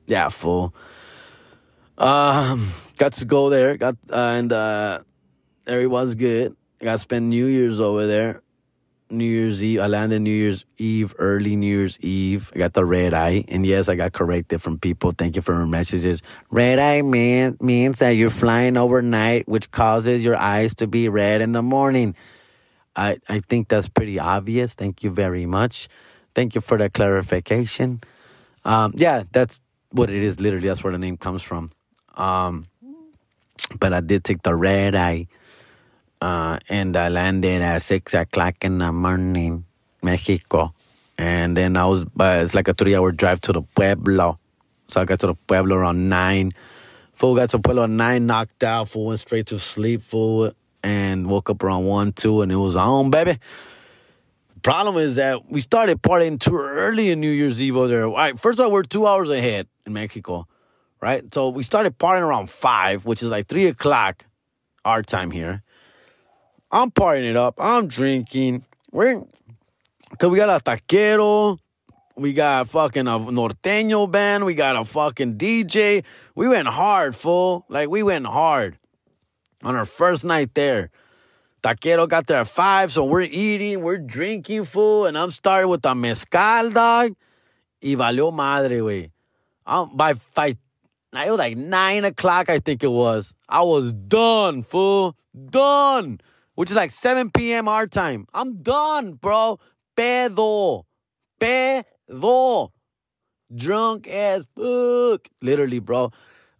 yeah, 0.06 0.28
full. 0.28 0.74
Um, 1.98 2.70
got 2.96 3.12
to 3.14 3.24
go 3.24 3.50
there. 3.50 3.76
Got 3.76 3.96
uh, 4.10 4.16
and 4.16 4.52
uh, 4.52 5.00
everyone's 5.66 6.14
good. 6.14 6.56
Got 6.80 6.92
to 6.92 6.98
spend 6.98 7.28
New 7.28 7.46
Year's 7.46 7.80
over 7.80 8.06
there. 8.06 8.42
New 9.10 9.24
Year's 9.24 9.62
Eve. 9.62 9.80
I 9.80 9.86
landed 9.86 10.20
New 10.20 10.30
Year's 10.30 10.64
Eve, 10.76 11.14
early 11.18 11.56
New 11.56 11.66
Year's 11.66 11.98
Eve. 12.00 12.52
I 12.54 12.58
got 12.58 12.74
the 12.74 12.84
red 12.84 13.14
eye. 13.14 13.44
And 13.48 13.64
yes, 13.64 13.88
I 13.88 13.94
got 13.94 14.12
corrected 14.12 14.62
from 14.62 14.78
people. 14.78 15.12
Thank 15.12 15.36
you 15.36 15.42
for 15.42 15.54
your 15.54 15.66
messages. 15.66 16.22
Red 16.50 16.78
eye 16.78 17.02
man, 17.02 17.56
means 17.60 18.00
that 18.00 18.10
you're 18.10 18.30
flying 18.30 18.76
overnight, 18.76 19.48
which 19.48 19.70
causes 19.70 20.24
your 20.24 20.36
eyes 20.36 20.74
to 20.76 20.86
be 20.86 21.08
red 21.08 21.40
in 21.40 21.52
the 21.52 21.62
morning. 21.62 22.14
I, 22.94 23.18
I 23.28 23.40
think 23.40 23.68
that's 23.68 23.88
pretty 23.88 24.18
obvious. 24.18 24.74
Thank 24.74 25.02
you 25.02 25.10
very 25.10 25.46
much. 25.46 25.88
Thank 26.34 26.54
you 26.54 26.60
for 26.60 26.76
the 26.76 26.90
clarification. 26.90 28.02
Um, 28.64 28.92
yeah, 28.96 29.24
that's 29.32 29.60
what 29.90 30.10
it 30.10 30.22
is. 30.22 30.40
Literally, 30.40 30.68
that's 30.68 30.82
where 30.82 30.92
the 30.92 30.98
name 30.98 31.16
comes 31.16 31.42
from. 31.42 31.70
Um, 32.16 32.66
but 33.78 33.92
I 33.92 34.00
did 34.00 34.24
take 34.24 34.42
the 34.42 34.54
red 34.54 34.94
eye 34.94 35.28
uh, 36.20 36.58
and 36.68 36.96
I 36.96 37.08
landed 37.08 37.62
at 37.62 37.82
six 37.82 38.14
o'clock 38.14 38.64
in 38.64 38.78
the 38.78 38.92
morning, 38.92 39.64
Mexico. 40.02 40.74
And 41.16 41.56
then 41.56 41.76
I 41.76 41.86
was, 41.86 42.04
uh, 42.04 42.40
it's 42.44 42.54
like 42.54 42.68
a 42.68 42.74
three 42.74 42.94
hour 42.94 43.12
drive 43.12 43.40
to 43.42 43.52
the 43.52 43.62
Pueblo. 43.62 44.38
So 44.88 45.00
I 45.00 45.04
got 45.04 45.20
to 45.20 45.28
the 45.28 45.34
Pueblo 45.34 45.76
around 45.76 46.08
nine. 46.08 46.52
Fool 47.14 47.34
got 47.34 47.50
to 47.50 47.58
Pueblo 47.58 47.86
nine, 47.86 48.26
knocked 48.26 48.62
out, 48.62 48.88
fool 48.88 49.06
went 49.06 49.20
straight 49.20 49.46
to 49.46 49.58
sleep, 49.58 50.02
fool, 50.02 50.52
and 50.84 51.26
woke 51.26 51.50
up 51.50 51.62
around 51.64 51.84
one, 51.84 52.12
two, 52.12 52.42
and 52.42 52.52
it 52.52 52.56
was 52.56 52.76
on, 52.76 53.10
baby. 53.10 53.38
Problem 54.62 54.96
is 54.96 55.16
that 55.16 55.50
we 55.50 55.60
started 55.60 56.00
partying 56.00 56.38
too 56.38 56.56
early 56.56 57.10
in 57.10 57.20
New 57.20 57.30
Year's 57.30 57.60
Eve 57.60 57.76
over 57.76 57.88
there. 57.88 58.04
All 58.04 58.14
right, 58.14 58.38
first 58.38 58.58
of 58.58 58.66
all, 58.66 58.72
we're 58.72 58.84
two 58.84 59.06
hours 59.06 59.30
ahead 59.30 59.66
in 59.84 59.92
Mexico, 59.92 60.46
right? 61.00 61.32
So 61.34 61.48
we 61.48 61.64
started 61.64 61.98
partying 61.98 62.22
around 62.22 62.50
five, 62.50 63.04
which 63.04 63.22
is 63.22 63.30
like 63.30 63.48
three 63.48 63.66
o'clock 63.66 64.24
our 64.84 65.02
time 65.02 65.32
here. 65.32 65.62
I'm 66.70 66.90
partying 66.90 67.30
it 67.30 67.36
up. 67.36 67.54
I'm 67.58 67.88
drinking. 67.88 68.64
We're 68.92 69.22
cause 70.18 70.30
we 70.30 70.36
got 70.36 70.60
a 70.60 70.62
taquero. 70.62 71.58
We 72.16 72.32
got 72.32 72.68
fucking 72.68 73.06
a 73.06 73.18
norteño 73.18 74.10
band. 74.10 74.44
We 74.44 74.54
got 74.54 74.76
a 74.76 74.84
fucking 74.84 75.36
DJ. 75.36 76.04
We 76.34 76.48
went 76.48 76.68
hard, 76.68 77.14
fool. 77.14 77.64
Like 77.68 77.88
we 77.88 78.02
went 78.02 78.26
hard 78.26 78.78
on 79.62 79.76
our 79.76 79.86
first 79.86 80.24
night 80.24 80.54
there. 80.54 80.90
Taquero 81.62 82.08
got 82.08 82.26
there 82.26 82.40
at 82.40 82.48
five, 82.48 82.92
so 82.92 83.04
we're 83.04 83.22
eating, 83.22 83.82
we're 83.82 83.98
drinking, 83.98 84.64
fool, 84.64 85.06
and 85.06 85.18
I'm 85.18 85.32
starting 85.32 85.68
with 85.68 85.84
a 85.84 85.94
mezcal, 85.94 86.70
dog. 86.70 87.16
Y 87.82 87.94
valió 87.96 88.32
madre, 88.32 88.78
güey. 88.78 89.10
Um, 89.66 89.96
by 89.96 90.14
five, 90.14 90.56
it 91.12 91.30
was 91.30 91.38
like 91.38 91.56
nine 91.56 92.04
o'clock, 92.04 92.48
I 92.48 92.60
think 92.60 92.84
it 92.84 92.90
was. 92.90 93.34
I 93.48 93.62
was 93.62 93.92
done, 93.92 94.62
fool. 94.62 95.16
Done. 95.50 96.20
Which 96.58 96.70
is 96.70 96.76
like 96.76 96.90
7 96.90 97.30
p.m. 97.30 97.68
our 97.68 97.86
time. 97.86 98.26
I'm 98.34 98.60
done, 98.60 99.12
bro. 99.12 99.60
Pedo. 99.96 100.82
Pedo. 101.40 102.70
Drunk 103.54 104.08
as 104.08 104.44
fuck. 104.56 105.28
Literally, 105.40 105.78
bro. 105.78 106.10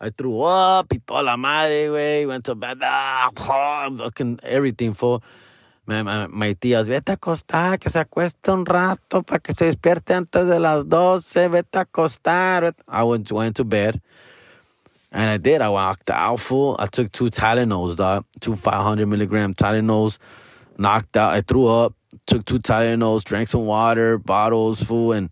I 0.01 0.11
threw 0.11 0.43
up 0.43 0.93
y 0.93 1.01
toda 1.05 1.25
la 1.25 1.37
madre, 1.37 1.89
güey. 1.89 2.29
Went 2.29 2.45
to 2.45 2.55
bed. 2.55 2.79
Ah, 2.81 3.29
fucking 3.37 4.39
everything, 4.45 4.95
for 4.95 5.21
My, 5.85 6.05
my, 6.05 6.29
my 6.29 6.55
tías, 6.55 6.87
vete 6.87 7.11
a 7.11 7.15
acostar, 7.15 7.81
que 7.81 7.91
se 7.91 7.99
acueste 7.99 8.53
un 8.53 8.67
rato 8.67 9.25
para 9.25 9.41
que 9.41 9.53
se 9.53 9.65
despierte 9.65 10.15
antes 10.15 10.47
de 10.47 10.61
las 10.61 10.89
12. 10.89 11.49
Vete 11.49 11.79
a 11.79 11.81
acostar. 11.81 12.73
I 12.87 13.03
went, 13.03 13.33
went 13.33 13.57
to 13.57 13.65
bed. 13.65 14.01
And 15.12 15.31
I 15.31 15.38
did. 15.38 15.62
I 15.62 15.71
walked 15.71 16.11
out 16.11 16.40
full. 16.40 16.77
I 16.79 16.87
took 16.87 17.12
two 17.12 17.31
Tylenols, 17.31 17.97
dog. 17.97 18.25
Two 18.40 18.55
500 18.55 19.07
milligram 19.07 19.55
Tylenols. 19.55 20.18
Knocked 20.77 21.16
out. 21.16 21.33
I 21.33 21.40
threw 21.40 21.66
up. 21.66 21.94
Took 22.27 22.44
two 22.44 22.59
Tylenols. 22.59 23.25
Drank 23.25 23.49
some 23.49 23.64
water, 23.64 24.18
bottles, 24.18 24.83
full, 24.83 25.12
and 25.12 25.31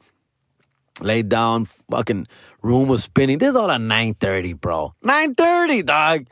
laid 1.00 1.28
down. 1.28 1.66
Fucking 1.90 2.26
room 2.62 2.88
was 2.88 3.04
spinning. 3.04 3.38
This 3.38 3.50
is 3.50 3.56
all 3.56 3.70
at 3.70 3.80
9.30, 3.80 4.60
bro. 4.60 4.94
9.30, 5.04 5.84
dog. 5.84 6.26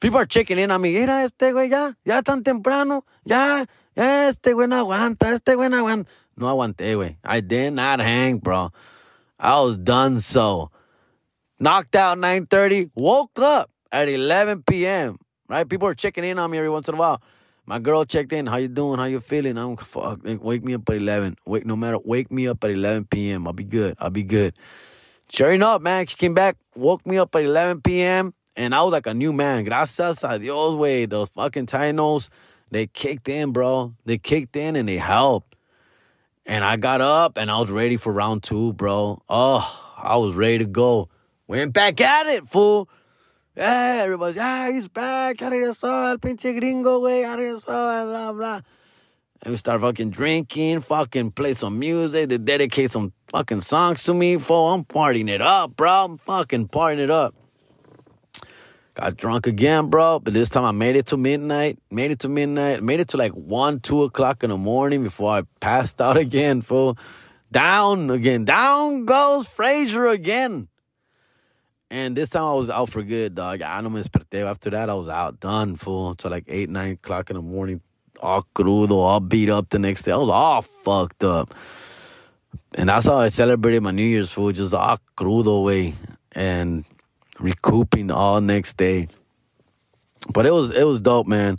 People 0.00 0.20
are 0.20 0.26
checking 0.26 0.58
in 0.58 0.70
on 0.70 0.80
me. 0.80 0.92
Mira, 0.92 1.24
este 1.24 1.52
güey 1.52 1.70
ya, 1.70 1.92
ya 2.04 2.20
tan 2.20 2.42
temprano. 2.44 3.04
Ya, 3.24 3.64
ya, 3.96 4.28
este 4.28 4.54
güey 4.54 4.68
no 4.68 4.84
aguanta. 4.84 5.32
Este 5.34 5.56
güey 5.56 5.68
no 5.68 5.78
aguanta. 5.78 6.06
No 6.36 6.46
aguanté, 6.46 6.94
güey. 6.94 7.16
I 7.24 7.40
did 7.40 7.72
not 7.72 7.98
hang, 7.98 8.38
bro. 8.38 8.70
I 9.40 9.60
was 9.60 9.76
done 9.76 10.20
so. 10.20 10.70
Knocked 11.60 11.96
out 11.96 12.18
9.30. 12.18 12.90
Woke 12.94 13.38
up 13.40 13.70
at 13.90 14.08
11 14.08 14.62
p.m. 14.62 15.18
Right? 15.48 15.68
People 15.68 15.88
are 15.88 15.94
checking 15.94 16.24
in 16.24 16.38
on 16.38 16.50
me 16.50 16.58
every 16.58 16.70
once 16.70 16.88
in 16.88 16.94
a 16.94 16.98
while. 16.98 17.20
My 17.66 17.78
girl 17.78 18.04
checked 18.04 18.32
in. 18.32 18.46
How 18.46 18.56
you 18.56 18.68
doing? 18.68 18.98
How 18.98 19.04
you 19.04 19.20
feeling? 19.20 19.58
I'm 19.58 19.76
fuck. 19.76 20.20
Wake 20.24 20.64
me 20.64 20.74
up 20.74 20.88
at 20.88 20.96
11. 20.96 21.36
Wake 21.44 21.66
no 21.66 21.76
matter. 21.76 21.98
Wake 21.98 22.30
me 22.30 22.48
up 22.48 22.62
at 22.64 22.70
11 22.70 23.06
p.m. 23.06 23.46
I'll 23.46 23.52
be 23.52 23.64
good. 23.64 23.94
I'll 23.98 24.10
be 24.10 24.22
good. 24.22 24.54
Sure 25.30 25.50
enough, 25.50 25.82
man, 25.82 26.06
she 26.06 26.16
came 26.16 26.32
back, 26.32 26.56
woke 26.74 27.06
me 27.06 27.18
up 27.18 27.34
at 27.34 27.44
11 27.44 27.82
p.m., 27.82 28.32
and 28.56 28.74
I 28.74 28.82
was 28.82 28.92
like 28.92 29.06
a 29.06 29.12
new 29.12 29.30
man. 29.32 29.64
Gracias 29.64 30.24
a 30.24 30.38
Dios, 30.38 30.74
way. 30.74 31.04
Those 31.04 31.28
fucking 31.28 31.66
Tylenols, 31.66 32.30
they 32.70 32.86
kicked 32.86 33.28
in, 33.28 33.52
bro. 33.52 33.94
They 34.06 34.16
kicked 34.16 34.56
in 34.56 34.74
and 34.74 34.88
they 34.88 34.96
helped. 34.96 35.54
And 36.46 36.64
I 36.64 36.76
got 36.76 37.02
up 37.02 37.36
and 37.36 37.50
I 37.50 37.60
was 37.60 37.70
ready 37.70 37.98
for 37.98 38.10
round 38.10 38.42
two, 38.42 38.72
bro. 38.72 39.22
Oh, 39.28 39.94
I 39.98 40.16
was 40.16 40.34
ready 40.34 40.58
to 40.58 40.64
go. 40.64 41.10
Went 41.48 41.72
back 41.72 41.98
at 42.02 42.26
it, 42.26 42.46
fool. 42.46 42.88
Yeah, 43.56 44.02
everybody's, 44.04 44.36
yeah, 44.36 44.70
he's 44.70 44.86
back. 44.86 45.38
Regresó 45.38 46.10
el 46.10 46.18
pinche 46.18 46.54
gringo, 46.54 47.00
güey. 47.00 47.24
Regresó, 47.24 47.64
blah, 47.64 48.32
blah. 48.32 48.60
And 49.42 49.52
we 49.52 49.56
start 49.56 49.80
fucking 49.80 50.10
drinking, 50.10 50.80
fucking 50.80 51.30
play 51.30 51.54
some 51.54 51.78
music, 51.78 52.28
they 52.28 52.38
dedicate 52.38 52.90
some 52.90 53.12
fucking 53.30 53.60
songs 53.60 54.02
to 54.04 54.12
me, 54.12 54.36
fool. 54.36 54.68
I'm 54.68 54.84
partying 54.84 55.30
it 55.30 55.40
up, 55.40 55.74
bro. 55.74 55.90
I'm 55.90 56.18
fucking 56.18 56.68
partying 56.68 56.98
it 56.98 57.10
up. 57.10 57.34
Got 58.92 59.16
drunk 59.16 59.46
again, 59.46 59.86
bro. 59.86 60.18
But 60.18 60.34
this 60.34 60.50
time 60.50 60.64
I 60.64 60.72
made 60.72 60.96
it 60.96 61.06
to 61.06 61.16
midnight. 61.16 61.78
Made 61.90 62.10
it 62.10 62.18
to 62.20 62.28
midnight. 62.28 62.82
Made 62.82 63.00
it 63.00 63.08
to 63.08 63.16
like 63.16 63.32
1, 63.32 63.80
2 63.80 64.02
o'clock 64.02 64.44
in 64.44 64.50
the 64.50 64.58
morning 64.58 65.02
before 65.02 65.32
I 65.32 65.42
passed 65.60 66.00
out 66.02 66.16
again, 66.26 66.60
fool. 66.60 66.98
Down 67.50 68.10
again. 68.10 68.44
Down 68.44 69.06
goes 69.06 69.48
Frazier 69.48 70.08
again. 70.08 70.68
And 71.90 72.14
this 72.14 72.28
time 72.30 72.44
I 72.44 72.52
was 72.52 72.68
out 72.68 72.90
for 72.90 73.02
good, 73.02 73.34
dog. 73.34 73.62
I 73.62 73.80
no 73.80 73.88
me 73.88 74.02
desperté. 74.02 74.44
After 74.44 74.68
that, 74.70 74.90
I 74.90 74.94
was 74.94 75.08
out, 75.08 75.40
done, 75.40 75.76
fool. 75.76 76.14
Till 76.14 76.30
like 76.30 76.44
8, 76.46 76.68
9 76.68 76.92
o'clock 76.92 77.30
in 77.30 77.36
the 77.36 77.42
morning. 77.42 77.80
All 78.20 78.46
crudo, 78.54 78.90
all 78.90 79.20
beat 79.20 79.48
up 79.48 79.70
the 79.70 79.78
next 79.78 80.02
day. 80.02 80.12
I 80.12 80.16
was 80.16 80.28
all 80.28 80.62
fucked 80.62 81.24
up. 81.24 81.54
And 82.74 82.88
that's 82.88 83.06
how 83.06 83.18
I 83.18 83.28
celebrated 83.28 83.82
my 83.82 83.92
New 83.92 84.02
Year's 84.02 84.30
food, 84.30 84.56
just 84.56 84.74
all 84.74 84.98
crudo 85.16 85.64
way 85.64 85.94
and 86.32 86.84
recouping 87.38 88.10
all 88.10 88.40
next 88.40 88.76
day. 88.76 89.08
But 90.32 90.46
it 90.46 90.52
was 90.52 90.70
it 90.70 90.84
was 90.84 91.00
dope, 91.00 91.26
man. 91.26 91.58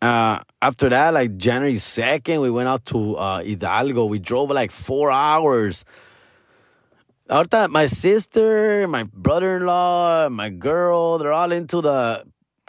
Uh, 0.00 0.40
after 0.60 0.88
that, 0.88 1.14
like 1.14 1.36
January 1.36 1.78
second, 1.78 2.40
we 2.40 2.50
went 2.50 2.68
out 2.68 2.84
to 2.86 3.16
uh, 3.16 3.42
Hidalgo. 3.42 4.06
We 4.06 4.18
drove 4.18 4.50
like 4.50 4.72
four 4.72 5.12
hours. 5.12 5.84
Ahorita, 7.32 7.70
my 7.70 7.86
sister, 7.86 8.86
my 8.86 9.04
brother-in-law, 9.04 10.28
my 10.28 10.50
girl, 10.50 11.16
they're 11.16 11.32
all 11.32 11.50
into 11.50 11.80
the 11.80 12.24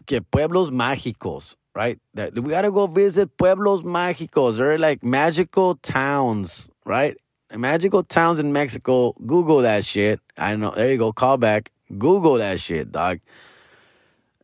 que 0.08 0.22
pueblos 0.22 0.70
mágicos, 0.70 1.58
right? 1.76 2.00
That 2.14 2.34
we 2.40 2.50
gotta 2.50 2.72
go 2.72 2.88
visit 2.88 3.38
pueblos 3.38 3.82
mágicos. 3.82 4.56
They're 4.56 4.78
like 4.78 5.04
magical 5.04 5.76
towns, 5.76 6.70
right? 6.86 7.18
Magical 7.54 8.04
towns 8.04 8.40
in 8.40 8.54
Mexico. 8.54 9.12
Google 9.28 9.64
that 9.64 9.84
shit. 9.84 10.22
I 10.38 10.52
don't 10.52 10.62
know. 10.62 10.72
There 10.72 10.90
you 10.90 10.98
go. 10.98 11.12
Call 11.12 11.36
back. 11.36 11.70
Google 11.98 12.36
that 12.36 12.62
shit, 12.62 12.90
dog. 12.90 13.20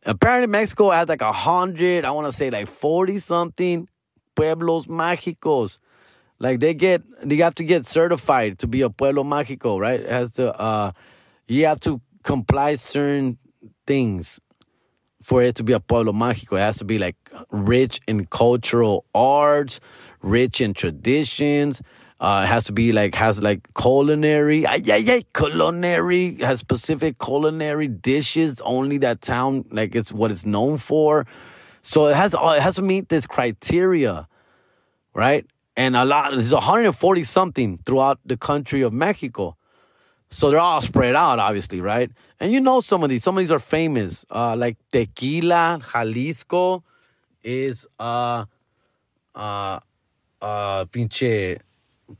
Apparently, 0.04 0.48
Mexico 0.48 0.90
has 0.90 1.08
like 1.08 1.22
a 1.22 1.32
hundred. 1.32 2.04
I 2.04 2.10
want 2.10 2.26
to 2.26 2.32
say 2.32 2.50
like 2.50 2.68
forty 2.68 3.18
something 3.20 3.88
pueblos 4.36 4.86
mágicos. 4.86 5.78
Like 6.40 6.58
they 6.58 6.72
get, 6.74 7.02
they 7.22 7.36
have 7.36 7.54
to 7.56 7.64
get 7.64 7.86
certified 7.86 8.58
to 8.60 8.66
be 8.66 8.80
a 8.80 8.90
pueblo 8.90 9.22
mágico, 9.22 9.78
right? 9.78 10.00
It 10.00 10.08
has 10.08 10.32
to, 10.34 10.58
uh, 10.58 10.92
you 11.46 11.66
have 11.66 11.80
to 11.80 12.00
comply 12.22 12.74
certain 12.76 13.38
things 13.86 14.40
for 15.22 15.42
it 15.42 15.54
to 15.56 15.62
be 15.62 15.74
a 15.74 15.80
pueblo 15.80 16.12
mágico. 16.12 16.56
It 16.56 16.60
has 16.60 16.78
to 16.78 16.84
be 16.84 16.98
like 16.98 17.16
rich 17.50 18.00
in 18.08 18.24
cultural 18.26 19.04
arts, 19.14 19.80
rich 20.22 20.62
in 20.62 20.72
traditions. 20.72 21.82
Uh, 22.20 22.42
it 22.44 22.48
has 22.48 22.64
to 22.64 22.72
be 22.72 22.92
like 22.92 23.14
has 23.14 23.42
like 23.42 23.68
culinary, 23.74 24.62
yeah, 24.62 24.96
yeah, 24.96 25.20
culinary 25.34 26.36
has 26.40 26.58
specific 26.58 27.18
culinary 27.18 27.88
dishes. 27.88 28.60
Only 28.62 28.98
that 28.98 29.22
town, 29.22 29.64
like 29.70 29.94
it's 29.94 30.12
what 30.12 30.30
it's 30.30 30.44
known 30.44 30.76
for. 30.76 31.26
So 31.82 32.06
it 32.08 32.16
has 32.16 32.34
it 32.34 32.60
has 32.62 32.76
to 32.76 32.82
meet 32.82 33.08
this 33.08 33.26
criteria, 33.26 34.28
right? 35.14 35.46
And 35.76 35.96
a 35.96 36.04
lot, 36.04 36.32
there's 36.32 36.52
140 36.52 37.24
something 37.24 37.78
throughout 37.86 38.18
the 38.24 38.36
country 38.36 38.82
of 38.82 38.92
Mexico. 38.92 39.56
So 40.30 40.50
they're 40.50 40.60
all 40.60 40.80
spread 40.80 41.16
out, 41.16 41.38
obviously, 41.38 41.80
right? 41.80 42.10
And 42.38 42.52
you 42.52 42.60
know 42.60 42.80
some 42.80 43.02
of 43.02 43.10
these. 43.10 43.22
Some 43.22 43.36
of 43.36 43.42
these 43.42 43.50
are 43.52 43.58
famous. 43.58 44.24
Uh, 44.30 44.56
like 44.56 44.76
Tequila, 44.92 45.80
Jalisco 45.92 46.84
is 47.42 47.86
uh 47.98 48.44
uh 49.34 49.80
uh 50.40 50.84
pinche 50.86 51.58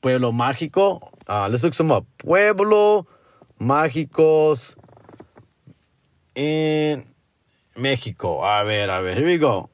Pueblo 0.00 0.32
Mágico. 0.32 1.08
Uh, 1.26 1.48
let's 1.48 1.62
look 1.62 1.74
some 1.74 1.92
up. 1.92 2.04
Pueblo 2.18 3.06
Mágicos 3.60 4.74
in 6.34 7.04
México. 7.76 8.42
A 8.42 8.64
ver, 8.64 8.90
a 8.90 9.02
ver. 9.02 9.14
Here 9.14 9.26
we 9.26 9.38
go. 9.38 9.69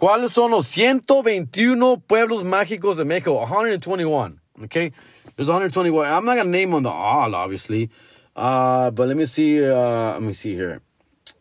¿Cuáles 0.00 0.32
son 0.32 0.50
los 0.50 0.66
121 0.66 2.00
pueblos 2.00 2.42
mágicos 2.42 2.96
de 2.96 3.04
México? 3.04 3.44
121. 3.46 4.40
Okay? 4.64 4.92
There's 5.36 5.46
121. 5.46 6.06
I'm 6.06 6.24
not 6.24 6.36
going 6.36 6.46
to 6.46 6.50
name 6.50 6.70
them 6.70 6.86
all, 6.86 7.34
obviously. 7.34 7.90
Uh, 8.34 8.90
but 8.92 9.08
let 9.08 9.16
me 9.18 9.26
see. 9.26 9.62
Uh, 9.62 10.14
let 10.14 10.22
me 10.22 10.32
see 10.32 10.54
here. 10.54 10.80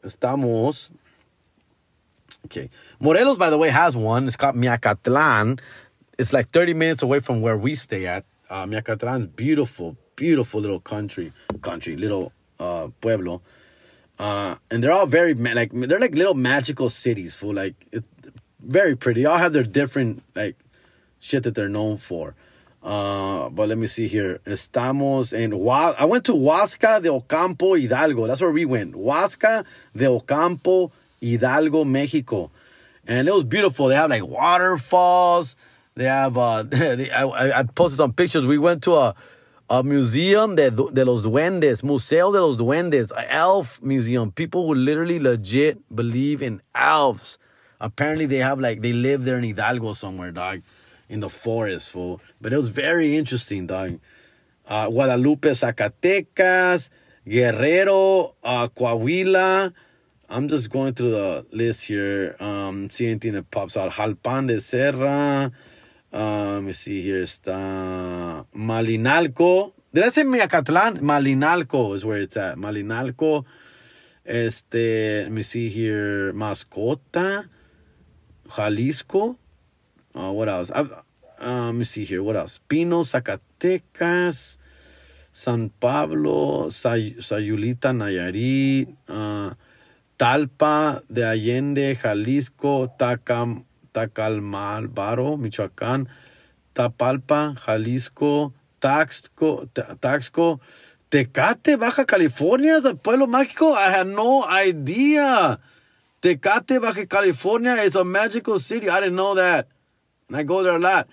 Estamos. 0.03 0.89
Okay. 2.47 2.69
Morelos, 2.99 3.37
by 3.37 3.49
the 3.49 3.57
way, 3.57 3.69
has 3.69 3.95
one. 3.95 4.27
It's 4.27 4.35
called 4.35 4.55
Miacatlan. 4.55 5.61
It's 6.17 6.33
like 6.33 6.51
30 6.51 6.73
minutes 6.73 7.01
away 7.01 7.21
from 7.21 7.39
where 7.39 7.55
we 7.55 7.75
stay 7.75 8.07
at. 8.07 8.25
Uh, 8.49 8.65
Miacatlan's 8.65 9.27
beautiful, 9.27 9.95
beautiful 10.17 10.59
little 10.59 10.81
country, 10.81 11.31
country, 11.61 11.95
little 11.95 12.33
uh, 12.59 12.89
pueblo. 12.99 13.41
Uh, 14.17 14.55
and 14.69 14.83
they're 14.83 14.91
all 14.91 15.07
very 15.07 15.33
like 15.33 15.71
they're 15.71 15.99
like 15.99 16.13
little 16.13 16.33
magical 16.33 16.89
cities. 16.89 17.33
For 17.33 17.53
like 17.53 17.75
it's 17.93 18.05
very 18.59 18.95
pretty. 18.95 19.25
All 19.25 19.37
have 19.37 19.53
their 19.53 19.63
different 19.63 20.23
like 20.35 20.55
shit 21.19 21.43
that 21.43 21.55
they're 21.55 21.69
known 21.69 21.97
for. 21.97 22.35
Uh, 22.81 23.49
but 23.49 23.67
let 23.67 23.77
me 23.77 23.87
see 23.87 24.07
here. 24.07 24.39
Estamos 24.45 25.33
en 25.33 25.51
Hua- 25.51 25.95
I 25.97 26.05
went 26.05 26.25
to 26.25 26.33
Huasca 26.33 27.01
de 27.01 27.09
Ocampo, 27.09 27.73
Hidalgo. 27.73 28.25
That's 28.27 28.39
where 28.41 28.51
we 28.51 28.63
went. 28.65 28.93
Huasca 28.95 29.65
de 29.95 30.07
Ocampo, 30.07 30.91
Hidalgo, 31.19 31.83
Mexico. 31.83 32.51
And 33.05 33.27
it 33.27 33.33
was 33.33 33.43
beautiful. 33.43 33.87
They 33.87 33.95
have 33.95 34.09
like 34.09 34.25
waterfalls. 34.25 35.55
They 35.95 36.05
have, 36.05 36.37
uh, 36.37 36.63
they, 36.63 37.11
I, 37.11 37.59
I 37.59 37.63
posted 37.63 37.97
some 37.97 38.13
pictures. 38.13 38.45
We 38.45 38.57
went 38.57 38.83
to 38.83 38.95
a, 38.95 39.15
a 39.69 39.83
museum 39.83 40.55
de, 40.55 40.71
de 40.71 41.03
los 41.05 41.25
duendes, 41.25 41.83
Museo 41.83 42.31
de 42.31 42.41
los 42.41 42.55
Duendes, 42.55 43.11
elf 43.27 43.81
museum. 43.81 44.31
People 44.31 44.65
who 44.67 44.73
literally 44.73 45.19
legit 45.19 45.79
believe 45.93 46.41
in 46.41 46.61
elves. 46.73 47.37
Apparently, 47.79 48.25
they 48.25 48.37
have 48.37 48.59
like, 48.59 48.81
they 48.81 48.93
live 48.93 49.25
there 49.25 49.37
in 49.37 49.43
Hidalgo 49.43 49.93
somewhere, 49.93 50.31
dog 50.31 50.61
in 51.09 51.19
the 51.19 51.29
forest, 51.29 51.89
fool. 51.89 52.21
But 52.39 52.53
it 52.53 52.57
was 52.57 52.69
very 52.69 53.17
interesting, 53.17 53.67
dog. 53.67 53.99
Uh, 54.67 54.87
Guadalupe, 54.87 55.49
Zacatecas, 55.49 56.89
Guerrero, 57.27 58.35
uh, 58.43 58.67
Coahuila. 58.67 59.73
I'm 60.29 60.47
just 60.47 60.69
going 60.69 60.93
through 60.93 61.09
the 61.09 61.45
list 61.51 61.83
here. 61.85 62.35
Um, 62.39 62.91
see 62.91 63.07
anything 63.07 63.33
that 63.33 63.49
pops 63.49 63.75
out. 63.75 63.91
Jalpan 63.91 64.47
de 64.47 64.61
Serra. 64.61 65.51
Uh, 66.13 66.53
let 66.53 66.63
me 66.63 66.73
see 66.73 67.01
here. 67.01 67.23
Está 67.23 68.45
Malinalco. 68.53 69.73
Did 69.91 70.03
I 70.03 70.09
say 70.09 70.23
Miacatlan? 70.23 70.99
Malinalco 70.99 71.95
is 71.95 72.05
where 72.05 72.19
it's 72.19 72.37
at. 72.37 72.57
Malinalco. 72.57 73.43
Este, 74.23 75.23
let 75.23 75.31
me 75.31 75.41
see 75.41 75.69
here. 75.69 76.31
Mascota. 76.33 77.47
Jalisco. 78.55 79.37
Uh, 80.15 80.31
what 80.31 80.49
else? 80.49 80.71
Uh, 80.71 80.85
let 81.39 81.73
me 81.73 81.83
see 81.83 82.05
here. 82.05 82.21
What 82.23 82.35
else? 82.35 82.59
Pino, 82.67 83.03
Zacatecas, 83.03 84.57
San 85.31 85.69
Pablo, 85.69 86.69
Say- 86.69 87.15
Sayulita, 87.19 87.93
Nayarit, 87.93 88.87
uh, 89.07 89.53
Talpa 90.17 91.01
de 91.07 91.23
Allende, 91.23 91.95
Jalisco, 91.95 92.87
Tacam, 92.97 93.63
Tacalmalbaro, 93.93 95.37
Michoacán, 95.37 96.07
Tapalpa, 96.73 97.55
Jalisco, 97.55 98.53
Taxco, 98.81 99.69
Ta- 99.73 99.95
Taxco, 99.95 100.59
Tecate, 101.09 101.77
Baja 101.77 102.05
California, 102.05 102.79
pueblo 103.01 103.27
mágico. 103.27 103.73
I 103.73 103.91
had 103.91 104.07
no 104.07 104.43
idea. 104.45 105.59
Tecate, 106.21 106.81
Baja 106.81 107.05
California 107.05 107.73
is 107.73 107.95
a 107.95 108.03
magical 108.03 108.59
city. 108.59 108.89
I 108.89 108.99
didn't 108.99 109.15
know 109.15 109.35
that 109.35 109.67
and 110.29 110.37
I 110.37 110.43
go 110.43 110.63
there 110.63 110.75
a 110.75 110.79
lot. 110.79 111.09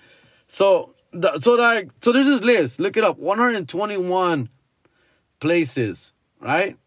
So, 0.47 0.93
the, 1.11 1.39
so 1.39 1.55
like, 1.55 1.89
so 2.01 2.11
there's 2.11 2.27
this 2.27 2.41
list. 2.41 2.79
Look 2.79 2.95
it 2.95 3.03
up. 3.03 3.17
121 3.17 4.49
places, 5.39 6.13
right? 6.39 6.77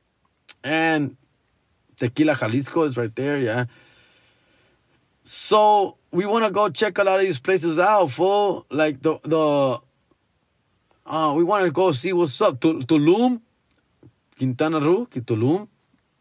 And 0.65 1.17
Tequila 1.97 2.35
Jalisco 2.35 2.85
is 2.85 2.97
right 2.97 3.15
there, 3.15 3.39
yeah. 3.39 3.67
So 5.25 5.99
we 6.13 6.25
want 6.25 6.45
to 6.45 6.51
go 6.51 6.69
check 6.71 6.99
a 6.99 7.05
lot 7.05 7.19
of 7.19 7.27
these 7.27 7.41
places 7.41 7.79
out, 7.79 8.11
fool. 8.11 8.67
Like 8.71 9.03
the 9.03 9.19
the, 9.23 9.79
uh, 11.07 11.35
we 11.35 11.45
want 11.45 11.65
to 11.67 11.71
go 11.71 11.93
see 11.93 12.13
what's 12.13 12.41
up. 12.41 12.59
Tulum, 12.61 13.41
Quintana 14.39 14.81
Roo, 14.81 15.07
Tulum, 15.07 15.69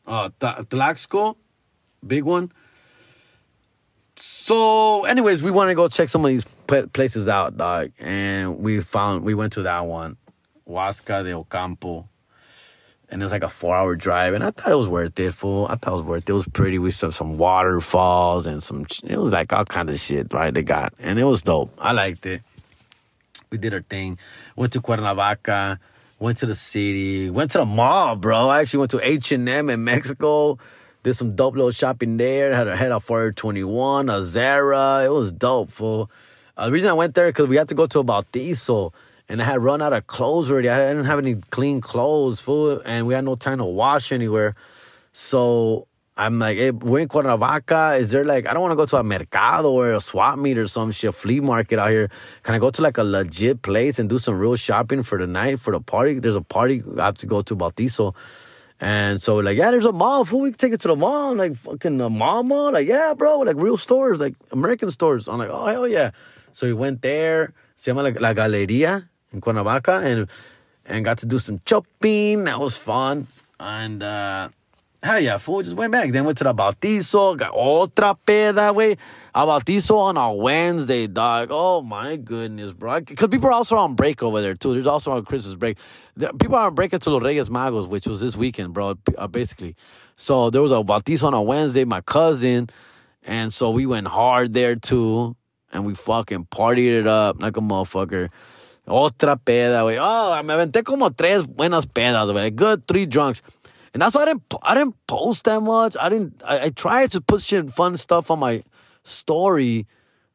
uh, 0.05 0.29
Tlaxco, 0.39 1.37
big 2.05 2.23
one. 2.23 2.51
So, 4.15 5.05
anyways, 5.05 5.41
we 5.41 5.51
want 5.51 5.69
to 5.69 5.75
go 5.75 5.87
check 5.87 6.09
some 6.09 6.25
of 6.25 6.29
these 6.29 6.45
places 6.91 7.27
out, 7.27 7.55
dog. 7.55 7.91
And 7.99 8.59
we 8.59 8.81
found, 8.81 9.23
we 9.23 9.33
went 9.33 9.53
to 9.53 9.63
that 9.63 9.85
one, 9.85 10.17
Huasca 10.67 11.23
de 11.23 11.33
Ocampo. 11.33 12.07
And 13.11 13.21
it 13.21 13.25
was 13.25 13.31
like 13.31 13.43
a 13.43 13.49
four 13.49 13.75
hour 13.75 13.95
drive. 13.95 14.33
And 14.33 14.43
I 14.43 14.51
thought 14.51 14.71
it 14.71 14.75
was 14.75 14.87
worth 14.87 15.17
it, 15.19 15.33
fool. 15.33 15.67
I 15.67 15.75
thought 15.75 15.93
it 15.93 15.97
was 15.97 16.03
worth 16.03 16.23
it. 16.23 16.29
It 16.29 16.33
was 16.33 16.47
pretty. 16.47 16.77
We 16.77 16.91
saw 16.91 17.09
some 17.09 17.37
waterfalls 17.37 18.45
and 18.45 18.61
some, 18.61 18.85
it 19.03 19.17
was 19.17 19.31
like 19.31 19.51
all 19.53 19.65
kinds 19.65 19.93
of 19.93 19.99
shit, 19.99 20.31
right? 20.33 20.53
They 20.53 20.63
got. 20.63 20.93
And 20.99 21.17
it 21.17 21.23
was 21.23 21.41
dope. 21.41 21.73
I 21.79 21.93
liked 21.93 22.25
it. 22.25 22.43
We 23.51 23.57
did 23.57 23.73
our 23.73 23.81
thing. 23.81 24.19
Went 24.55 24.73
to 24.73 24.81
Cuernavaca. 24.81 25.79
Went 26.19 26.37
to 26.39 26.45
the 26.45 26.55
city. 26.55 27.29
Went 27.29 27.51
to 27.51 27.59
the 27.59 27.65
mall, 27.65 28.15
bro. 28.15 28.49
I 28.49 28.61
actually 28.61 28.79
went 28.79 28.91
to 28.91 28.99
H&M 29.01 29.69
in 29.69 29.83
Mexico. 29.83 30.59
Did 31.03 31.13
some 31.13 31.35
dope 31.35 31.55
little 31.55 31.71
shopping 31.71 32.17
there. 32.17 32.53
Had 32.53 32.67
a 32.67 32.75
head 32.75 32.91
of 32.91 33.03
Forever 33.03 33.31
21, 33.31 34.09
a 34.09 34.21
Zara. 34.23 35.03
It 35.05 35.11
was 35.11 35.31
dope, 35.31 35.69
fool. 35.69 36.11
Uh, 36.57 36.65
the 36.65 36.73
reason 36.73 36.89
I 36.89 36.93
went 36.93 37.15
there 37.15 37.27
because 37.27 37.47
we 37.47 37.55
had 37.55 37.69
to 37.69 37.75
go 37.75 37.87
to 37.87 37.99
a 37.99 38.03
Bautizo. 38.03 38.93
And 39.29 39.41
I 39.41 39.45
had 39.45 39.61
run 39.61 39.81
out 39.81 39.93
of 39.93 40.07
clothes 40.07 40.51
already. 40.51 40.69
I 40.69 40.77
didn't 40.77 41.05
have 41.05 41.19
any 41.19 41.35
clean 41.35 41.79
clothes, 41.79 42.41
fool. 42.41 42.81
And 42.83 43.07
we 43.07 43.13
had 43.13 43.23
no 43.23 43.35
time 43.35 43.59
to 43.59 43.63
wash 43.63 44.11
anywhere. 44.11 44.55
So 45.13 45.87
I'm 46.17 46.37
like, 46.37 46.57
hey, 46.57 46.71
we're 46.71 46.99
in 46.99 47.07
Cuernavaca. 47.07 47.97
Is 47.97 48.11
there 48.11 48.25
like, 48.25 48.45
I 48.45 48.51
don't 48.51 48.61
want 48.61 48.73
to 48.73 48.75
go 48.75 48.85
to 48.85 48.97
a 48.97 49.03
mercado 49.03 49.71
or 49.71 49.93
a 49.93 50.01
swap 50.01 50.37
meet 50.37 50.57
or 50.57 50.67
some 50.67 50.91
shit, 50.91 51.15
flea 51.15 51.39
market 51.39 51.79
out 51.79 51.91
here. 51.91 52.09
Can 52.43 52.55
I 52.55 52.59
go 52.59 52.71
to 52.71 52.81
like 52.81 52.97
a 52.97 53.05
legit 53.05 53.61
place 53.61 53.99
and 53.99 54.09
do 54.09 54.17
some 54.17 54.37
real 54.37 54.57
shopping 54.57 55.03
for 55.03 55.17
the 55.17 55.27
night, 55.27 55.61
for 55.61 55.71
the 55.71 55.79
party? 55.79 56.19
There's 56.19 56.35
a 56.35 56.41
party 56.41 56.83
I 56.97 57.05
have 57.05 57.15
to 57.19 57.25
go 57.25 57.41
to 57.43 57.55
Bautizo. 57.55 58.13
And 58.81 59.21
so 59.21 59.37
like, 59.37 59.57
yeah, 59.57 59.71
there's 59.71 59.85
a 59.85 59.91
mall. 59.91 60.23
Fool, 60.25 60.41
we 60.41 60.51
can 60.51 60.57
take 60.57 60.73
it 60.73 60.81
to 60.81 60.87
the 60.87 60.95
mall. 60.95 61.31
I'm 61.31 61.37
like, 61.37 61.55
fucking 61.55 61.99
a 61.99 62.09
mall 62.09 62.43
mall? 62.43 62.71
Like, 62.71 62.87
yeah, 62.87 63.13
bro. 63.13 63.39
Like 63.39 63.57
real 63.57 63.77
stores, 63.77 64.19
like 64.19 64.35
American 64.51 64.89
stores. 64.89 65.27
I'm 65.27 65.37
like, 65.37 65.49
oh, 65.51 65.65
hell 65.65 65.87
yeah. 65.87 66.11
So 66.53 66.67
we 66.67 66.73
went 66.73 67.01
there. 67.01 67.53
Se 67.75 67.91
llama 67.91 68.09
La, 68.09 68.11
La 68.19 68.33
Galeria 68.33 69.09
in 69.33 69.41
Cuernavaca. 69.41 70.01
And, 70.03 70.27
and 70.85 71.03
got 71.03 71.17
to 71.19 71.25
do 71.25 71.37
some 71.37 71.59
shopping. 71.65 72.45
That 72.45 72.59
was 72.59 72.77
fun. 72.77 73.27
And, 73.59 74.01
uh, 74.01 74.49
Hell 75.01 75.21
yeah, 75.21 75.37
fool. 75.37 75.61
Just 75.61 75.77
went 75.77 75.93
back. 75.93 76.11
Then 76.11 76.25
went 76.25 76.37
to 76.39 76.43
the 76.43 76.53
Bautizo. 76.53 77.37
Got 77.37 77.53
otra 77.53 78.17
peda, 78.27 78.75
way. 78.75 78.97
A 79.33 79.45
Bautizo 79.45 79.97
on 79.97 80.17
a 80.17 80.33
Wednesday, 80.33 81.07
dog. 81.07 81.47
Oh 81.51 81.81
my 81.81 82.17
goodness, 82.17 82.73
bro. 82.73 82.99
Because 82.99 83.29
people 83.29 83.47
are 83.47 83.53
also 83.53 83.77
on 83.77 83.95
break 83.95 84.21
over 84.21 84.41
there, 84.41 84.55
too. 84.55 84.73
There's 84.73 84.87
also 84.87 85.11
on 85.11 85.23
Christmas 85.23 85.55
break. 85.55 85.77
People 86.19 86.55
are 86.55 86.67
on 86.67 86.75
break 86.75 86.91
until 86.93 87.13
Los 87.13 87.23
Reyes 87.23 87.49
Magos, 87.49 87.87
which 87.87 88.05
was 88.05 88.19
this 88.19 88.35
weekend, 88.35 88.73
bro, 88.73 88.95
uh, 89.17 89.27
basically. 89.27 89.75
So 90.15 90.49
there 90.49 90.61
was 90.61 90.71
a 90.71 90.75
Bautizo 90.75 91.23
on 91.23 91.33
a 91.33 91.41
Wednesday, 91.41 91.85
my 91.85 92.01
cousin. 92.01 92.69
And 93.23 93.53
so 93.53 93.71
we 93.71 93.85
went 93.85 94.07
hard 94.07 94.53
there, 94.53 94.75
too. 94.75 95.35
And 95.71 95.85
we 95.85 95.93
fucking 95.93 96.45
partied 96.45 96.99
it 96.99 97.07
up 97.07 97.41
like 97.41 97.55
a 97.55 97.61
motherfucker. 97.61 98.29
Otra 98.87 99.37
peda, 99.37 99.83
güey. 99.83 99.97
Oh, 100.01 100.41
me 100.43 100.53
aventé 100.53 100.83
como 100.83 101.09
tres 101.09 101.45
buenas 101.45 101.85
pedas. 101.85 102.55
Good 102.55 102.87
three 102.87 103.05
drunks. 103.05 103.41
And 103.93 104.01
that's 104.01 104.15
why 104.15 104.23
I 104.23 104.25
didn't 104.25 104.43
I 104.63 104.73
didn't 104.75 104.95
post 105.07 105.45
that 105.45 105.61
much. 105.61 105.95
I 105.99 106.09
didn't 106.09 106.41
I, 106.43 106.65
I 106.65 106.69
tried 106.69 107.11
to 107.11 107.21
put 107.21 107.41
shit 107.41 107.69
fun 107.69 107.97
stuff 107.97 108.31
on 108.31 108.39
my 108.39 108.63
story. 109.03 109.87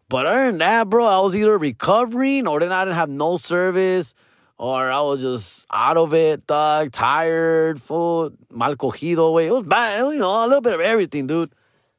But 0.08 0.26
other 0.26 0.46
than 0.46 0.58
that, 0.58 0.88
bro, 0.88 1.04
I 1.04 1.20
was 1.20 1.34
either 1.34 1.58
recovering 1.58 2.46
or 2.46 2.60
then 2.60 2.72
I 2.72 2.84
didn't 2.84 2.96
have 2.96 3.10
no 3.10 3.36
service 3.36 4.14
or 4.58 4.90
I 4.90 5.00
was 5.00 5.20
just 5.20 5.66
out 5.70 5.96
of 5.96 6.14
it, 6.14 6.46
dog, 6.46 6.92
tired, 6.92 7.80
full, 7.82 8.32
mal 8.50 8.76
cogido, 8.76 9.32
way. 9.32 9.46
It 9.46 9.52
was 9.52 9.64
bad, 9.64 9.98
you 9.98 10.18
know, 10.18 10.44
a 10.44 10.46
little 10.46 10.60
bit 10.60 10.74
of 10.74 10.80
everything, 10.80 11.26
dude. 11.26 11.52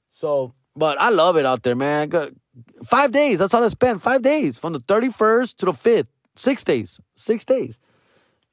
So, 0.09 0.53
but 0.75 0.99
I 0.99 1.09
love 1.09 1.37
it 1.37 1.45
out 1.45 1.63
there, 1.63 1.75
man. 1.75 2.11
Five 2.85 3.11
days, 3.11 3.39
that's 3.39 3.53
all 3.53 3.63
I 3.63 3.67
spent. 3.69 4.01
Five 4.01 4.21
days 4.21 4.57
from 4.57 4.73
the 4.73 4.79
31st 4.79 5.57
to 5.57 5.65
the 5.65 5.73
5th. 5.73 6.07
Six 6.37 6.63
days. 6.63 6.99
Six 7.15 7.45
days. 7.45 7.79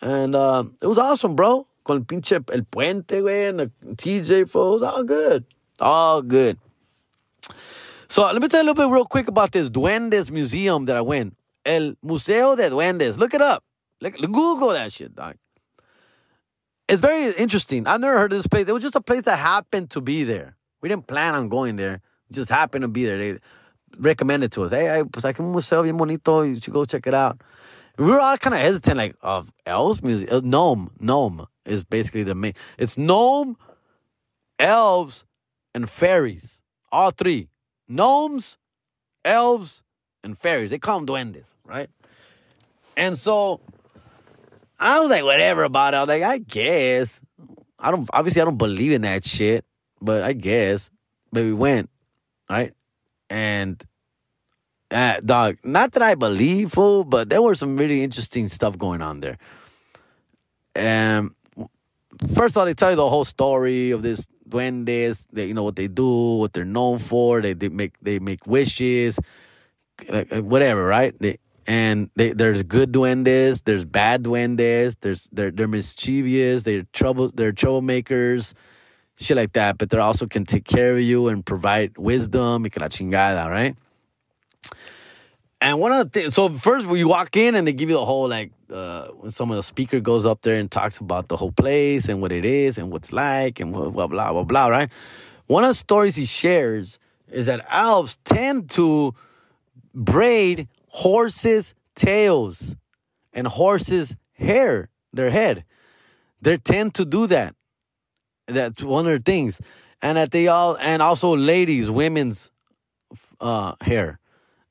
And 0.00 0.34
uh, 0.34 0.64
it 0.80 0.86
was 0.86 0.98
awesome, 0.98 1.36
bro. 1.36 1.66
Con 1.84 1.96
el 1.96 2.02
pinche 2.02 2.32
el 2.52 2.62
puente, 2.62 3.20
güey, 3.20 3.48
and 3.48 3.60
the 3.60 3.70
TJ 3.96 4.48
fool. 4.48 4.76
It 4.76 4.80
was 4.80 4.92
all 4.92 5.04
good. 5.04 5.44
All 5.80 6.22
good. 6.22 6.58
So 8.08 8.24
let 8.24 8.40
me 8.42 8.48
tell 8.48 8.60
you 8.60 8.66
a 8.66 8.68
little 8.72 8.88
bit 8.88 8.92
real 8.92 9.04
quick 9.04 9.28
about 9.28 9.52
this 9.52 9.70
Duendes 9.70 10.30
Museum 10.30 10.84
that 10.84 10.96
I 10.96 11.00
went. 11.00 11.36
El 11.64 11.94
Museo 12.02 12.54
de 12.56 12.68
Duendes. 12.68 13.16
Look 13.16 13.34
it 13.34 13.40
up. 13.40 13.64
Look, 14.02 14.16
Google 14.20 14.70
that 14.70 14.92
shit, 14.92 15.14
dog. 15.14 15.36
It's 16.88 17.00
very 17.00 17.32
interesting. 17.34 17.86
I've 17.86 18.00
never 18.00 18.18
heard 18.18 18.32
of 18.32 18.38
this 18.38 18.48
place. 18.48 18.68
It 18.68 18.72
was 18.72 18.82
just 18.82 18.96
a 18.96 19.00
place 19.00 19.22
that 19.22 19.38
happened 19.38 19.90
to 19.90 20.00
be 20.00 20.24
there. 20.24 20.56
We 20.80 20.88
didn't 20.88 21.06
plan 21.06 21.34
on 21.36 21.48
going 21.48 21.76
there. 21.76 22.00
It 22.28 22.34
just 22.34 22.50
happened 22.50 22.82
to 22.82 22.88
be 22.88 23.04
there. 23.06 23.16
They 23.16 23.38
recommended 23.96 24.50
to 24.52 24.64
us. 24.64 24.72
Hey, 24.72 24.86
hey 24.86 25.04
pues 25.04 25.24
aquí 25.24 25.38
un 25.40 25.52
museo 25.52 25.84
bonito. 25.92 26.42
You 26.42 26.60
should 26.60 26.72
go 26.74 26.84
check 26.84 27.06
it 27.06 27.14
out. 27.14 27.40
We 27.96 28.06
were 28.06 28.18
all 28.18 28.36
kind 28.38 28.54
of 28.54 28.60
hesitant, 28.60 28.96
like, 28.96 29.16
of 29.22 29.52
elves 29.66 30.02
music. 30.02 30.32
uh, 30.32 30.40
Gnome. 30.42 30.90
Gnome 30.98 31.46
is 31.64 31.84
basically 31.84 32.24
the 32.24 32.34
main. 32.34 32.54
It's 32.78 32.98
gnome, 32.98 33.56
elves, 34.58 35.24
and 35.74 35.88
fairies. 35.88 36.62
All 36.90 37.10
three. 37.10 37.48
Gnomes, 37.86 38.58
elves, 39.24 39.84
and 40.24 40.36
fairies. 40.36 40.70
They 40.70 40.78
call 40.78 41.00
them 41.00 41.06
duendes, 41.06 41.54
right? 41.64 41.88
And 42.96 43.16
so 43.16 43.60
I 44.82 45.00
was 45.00 45.10
like, 45.10 45.22
whatever 45.24 45.62
about 45.62 45.94
it. 45.94 45.98
I 45.98 46.00
was 46.00 46.08
like, 46.08 46.22
I 46.24 46.38
guess. 46.38 47.20
I 47.78 47.90
don't 47.90 48.08
obviously 48.12 48.42
I 48.42 48.44
don't 48.44 48.58
believe 48.58 48.92
in 48.92 49.02
that 49.02 49.24
shit, 49.24 49.64
but 50.00 50.24
I 50.24 50.32
guess. 50.34 50.90
But 51.32 51.44
we 51.44 51.52
went, 51.54 51.90
right? 52.50 52.74
And 53.30 53.82
Uh, 54.92 55.20
dog, 55.24 55.56
not 55.64 55.92
that 55.92 56.02
I 56.02 56.14
believe, 56.14 56.72
fool, 56.76 57.04
but 57.04 57.30
there 57.30 57.40
was 57.40 57.58
some 57.58 57.78
really 57.80 58.04
interesting 58.04 58.48
stuff 58.52 58.76
going 58.76 59.00
on 59.00 59.20
there. 59.20 59.38
And 60.76 61.30
first 62.36 62.52
of 62.52 62.58
all, 62.60 62.66
they 62.66 62.74
tell 62.74 62.90
you 62.90 62.96
the 62.96 63.08
whole 63.08 63.24
story 63.24 63.90
of 63.90 64.02
this 64.02 64.28
duendes. 64.46 65.26
They, 65.32 65.46
you 65.48 65.54
know 65.54 65.64
what 65.64 65.76
they 65.76 65.88
do, 65.88 66.36
what 66.44 66.52
they're 66.52 66.68
known 66.68 66.98
for. 66.98 67.40
They 67.40 67.54
they 67.54 67.70
make 67.70 67.96
they 68.04 68.18
make 68.20 68.46
wishes, 68.46 69.18
whatever, 70.30 70.84
right? 70.84 71.16
They, 71.18 71.38
and 71.66 72.10
they, 72.16 72.32
there's 72.32 72.62
good 72.62 72.92
duendes, 72.92 73.62
there's 73.64 73.84
bad 73.84 74.22
duendes, 74.22 74.96
there's 75.00 75.28
they're 75.32 75.50
they're 75.50 75.68
mischievous, 75.68 76.64
they're 76.64 76.84
trouble, 76.92 77.30
they're 77.34 77.52
troublemakers, 77.52 78.54
shit 79.16 79.36
like 79.36 79.52
that. 79.52 79.78
But 79.78 79.90
they 79.90 79.98
also 79.98 80.26
can 80.26 80.44
take 80.44 80.64
care 80.64 80.94
of 80.94 81.00
you 81.00 81.28
and 81.28 81.44
provide 81.44 81.96
wisdom, 81.98 82.64
y 82.64 82.68
que 82.68 82.80
la 82.80 82.88
chingada, 82.88 83.48
right? 83.48 83.76
And 85.60 85.78
one 85.78 85.92
of 85.92 86.10
the 86.12 86.20
things, 86.20 86.34
so 86.34 86.48
first 86.48 86.88
you 86.88 87.06
walk 87.06 87.36
in 87.36 87.54
and 87.54 87.64
they 87.66 87.72
give 87.72 87.88
you 87.88 87.94
the 87.94 88.04
whole 88.04 88.28
like, 88.28 88.50
uh, 88.68 89.06
when 89.08 89.30
some 89.30 89.48
of 89.50 89.56
the 89.56 89.62
speaker 89.62 90.00
goes 90.00 90.26
up 90.26 90.42
there 90.42 90.56
and 90.56 90.68
talks 90.68 90.98
about 90.98 91.28
the 91.28 91.36
whole 91.36 91.52
place 91.52 92.08
and 92.08 92.20
what 92.20 92.32
it 92.32 92.44
is 92.44 92.78
and 92.78 92.90
what's 92.90 93.12
like 93.12 93.60
and 93.60 93.72
blah 93.72 93.88
blah 93.88 94.08
blah 94.08 94.32
blah 94.32 94.42
blah, 94.42 94.66
right? 94.66 94.90
One 95.46 95.62
of 95.62 95.70
the 95.70 95.74
stories 95.74 96.16
he 96.16 96.24
shares 96.24 96.98
is 97.28 97.46
that 97.46 97.64
elves 97.70 98.18
tend 98.24 98.70
to 98.70 99.14
braid 99.94 100.68
horses' 100.92 101.74
tails 101.94 102.76
and 103.32 103.46
horses' 103.46 104.16
hair, 104.34 104.90
their 105.12 105.30
head. 105.30 105.64
They 106.40 106.58
tend 106.58 106.94
to 106.94 107.04
do 107.04 107.26
that. 107.28 107.54
That's 108.46 108.82
one 108.82 109.06
of 109.06 109.12
the 109.12 109.22
things, 109.22 109.60
and 110.02 110.18
that 110.18 110.32
they 110.32 110.48
all 110.48 110.76
and 110.76 111.00
also 111.00 111.34
ladies, 111.34 111.90
women's 111.90 112.50
uh, 113.40 113.74
hair 113.80 114.18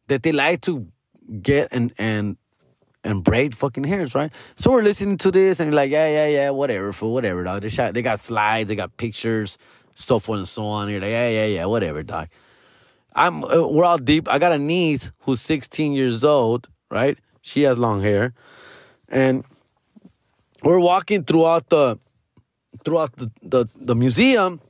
that 0.07 0.23
they 0.23 0.31
like 0.31 0.61
to 0.61 0.87
get 1.41 1.69
and 1.71 1.93
and 1.97 2.37
and 3.03 3.23
braid 3.23 3.55
fucking 3.55 3.85
hairs, 3.85 4.13
right? 4.13 4.31
So 4.55 4.71
we're 4.71 4.83
listening 4.83 5.17
to 5.19 5.31
this 5.31 5.59
and 5.59 5.71
you're 5.71 5.75
like, 5.75 5.89
yeah, 5.89 6.07
yeah, 6.07 6.27
yeah, 6.27 6.49
whatever, 6.51 6.93
for 6.93 7.11
whatever, 7.11 7.43
dog. 7.43 7.63
They 7.63 7.69
shot, 7.69 7.95
they 7.95 8.03
got 8.03 8.19
slides, 8.19 8.67
they 8.67 8.75
got 8.75 8.95
pictures, 8.97 9.57
so 9.95 10.19
forth 10.19 10.37
and 10.37 10.47
so 10.47 10.65
on. 10.65 10.89
You're 10.89 11.01
like, 11.01 11.09
yeah, 11.09 11.29
yeah, 11.29 11.45
yeah, 11.47 11.65
whatever, 11.65 12.03
dog. 12.03 12.27
I'm 13.13 13.43
uh, 13.43 13.67
we're 13.67 13.85
all 13.85 13.97
deep. 13.97 14.27
I 14.29 14.39
got 14.39 14.51
a 14.51 14.57
niece 14.57 15.11
who's 15.21 15.41
16 15.41 15.93
years 15.93 16.23
old, 16.23 16.67
right? 16.89 17.17
She 17.41 17.63
has 17.63 17.77
long 17.77 18.01
hair, 18.01 18.33
and 19.09 19.43
we're 20.63 20.79
walking 20.79 21.23
throughout 21.23 21.69
the 21.69 21.99
throughout 22.85 23.15
the 23.15 23.31
the, 23.41 23.65
the 23.75 23.95
museum, 23.95 24.61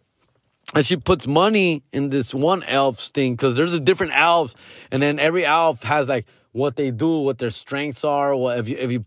and 0.73 0.85
she 0.85 0.97
puts 0.97 1.27
money 1.27 1.83
in 1.93 2.09
this 2.09 2.33
one 2.33 2.63
elf's 2.63 3.11
thing 3.11 3.35
because 3.35 3.55
there's 3.55 3.73
a 3.73 3.79
different 3.79 4.13
elves, 4.15 4.55
and 4.89 5.01
then 5.01 5.19
every 5.19 5.45
elf 5.45 5.83
has 5.83 6.07
like 6.07 6.25
what 6.53 6.75
they 6.75 6.91
do, 6.91 7.19
what 7.19 7.37
their 7.37 7.51
strengths 7.51 8.03
are. 8.03 8.35
What 8.35 8.57
if 8.59 8.67
you 8.67 8.77
if 8.77 8.91
you 8.91 9.05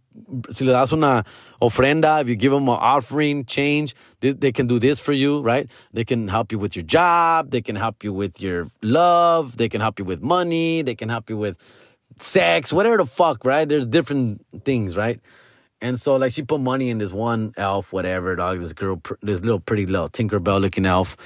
si 0.50 0.64
le 0.64 0.72
das 0.72 0.92
una 0.92 1.24
ofrenda, 1.60 2.20
if 2.20 2.28
you 2.28 2.36
give 2.36 2.52
them 2.52 2.68
an 2.68 2.78
offering, 2.80 3.44
change, 3.44 3.94
they, 4.20 4.32
they 4.32 4.52
can 4.52 4.66
do 4.66 4.78
this 4.78 5.00
for 5.00 5.12
you, 5.12 5.40
right? 5.40 5.68
They 5.92 6.04
can 6.04 6.28
help 6.28 6.52
you 6.52 6.58
with 6.58 6.76
your 6.76 6.84
job. 6.84 7.50
They 7.50 7.62
can 7.62 7.76
help 7.76 8.04
you 8.04 8.12
with 8.12 8.40
your 8.40 8.68
love. 8.82 9.56
They 9.56 9.68
can 9.68 9.80
help 9.80 9.98
you 9.98 10.04
with 10.04 10.22
money. 10.22 10.82
They 10.82 10.94
can 10.94 11.08
help 11.08 11.28
you 11.28 11.36
with 11.36 11.56
sex, 12.18 12.72
whatever 12.72 12.98
the 12.98 13.06
fuck, 13.06 13.44
right? 13.44 13.68
There's 13.68 13.86
different 13.86 14.44
things, 14.64 14.96
right? 14.96 15.20
And 15.80 16.00
so, 16.00 16.16
like, 16.16 16.32
she 16.32 16.42
put 16.42 16.60
money 16.60 16.88
in 16.88 16.98
this 16.98 17.12
one 17.12 17.52
elf, 17.56 17.92
whatever, 17.92 18.36
dog, 18.36 18.60
this 18.60 18.72
girl, 18.72 19.02
this 19.20 19.40
little 19.40 19.60
pretty 19.60 19.86
little 19.86 20.08
Tinkerbell 20.08 20.60
looking 20.60 20.86
elf. 20.86 21.16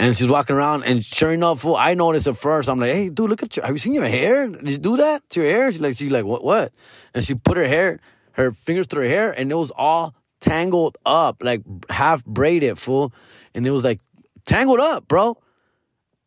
And 0.00 0.16
she's 0.16 0.28
walking 0.28 0.54
around, 0.54 0.84
and 0.84 1.04
sure 1.04 1.32
enough, 1.32 1.62
fool, 1.62 1.74
I 1.74 1.94
noticed 1.94 2.28
at 2.28 2.36
first. 2.36 2.68
I'm 2.68 2.78
like, 2.78 2.92
"Hey, 2.92 3.08
dude, 3.08 3.28
look 3.28 3.42
at 3.42 3.56
you. 3.56 3.64
Have 3.64 3.72
you 3.72 3.78
seen 3.78 3.94
your 3.94 4.06
hair? 4.06 4.46
Did 4.46 4.70
you 4.70 4.78
do 4.78 4.96
that 4.98 5.28
to 5.30 5.42
your 5.42 5.50
hair?" 5.50 5.72
She's 5.72 5.80
like, 5.80 5.96
"She's 5.96 6.12
like, 6.12 6.24
what? 6.24 6.44
What?" 6.44 6.72
And 7.14 7.24
she 7.24 7.34
put 7.34 7.56
her 7.56 7.66
hair, 7.66 7.98
her 8.32 8.52
fingers 8.52 8.86
through 8.86 9.02
her 9.02 9.08
hair, 9.08 9.32
and 9.32 9.50
it 9.50 9.56
was 9.56 9.72
all 9.74 10.14
tangled 10.40 10.96
up, 11.04 11.42
like 11.42 11.62
half 11.90 12.24
braided, 12.24 12.78
fool. 12.78 13.12
And 13.54 13.66
it 13.66 13.72
was 13.72 13.82
like 13.82 13.98
tangled 14.46 14.78
up, 14.78 15.08
bro. 15.08 15.36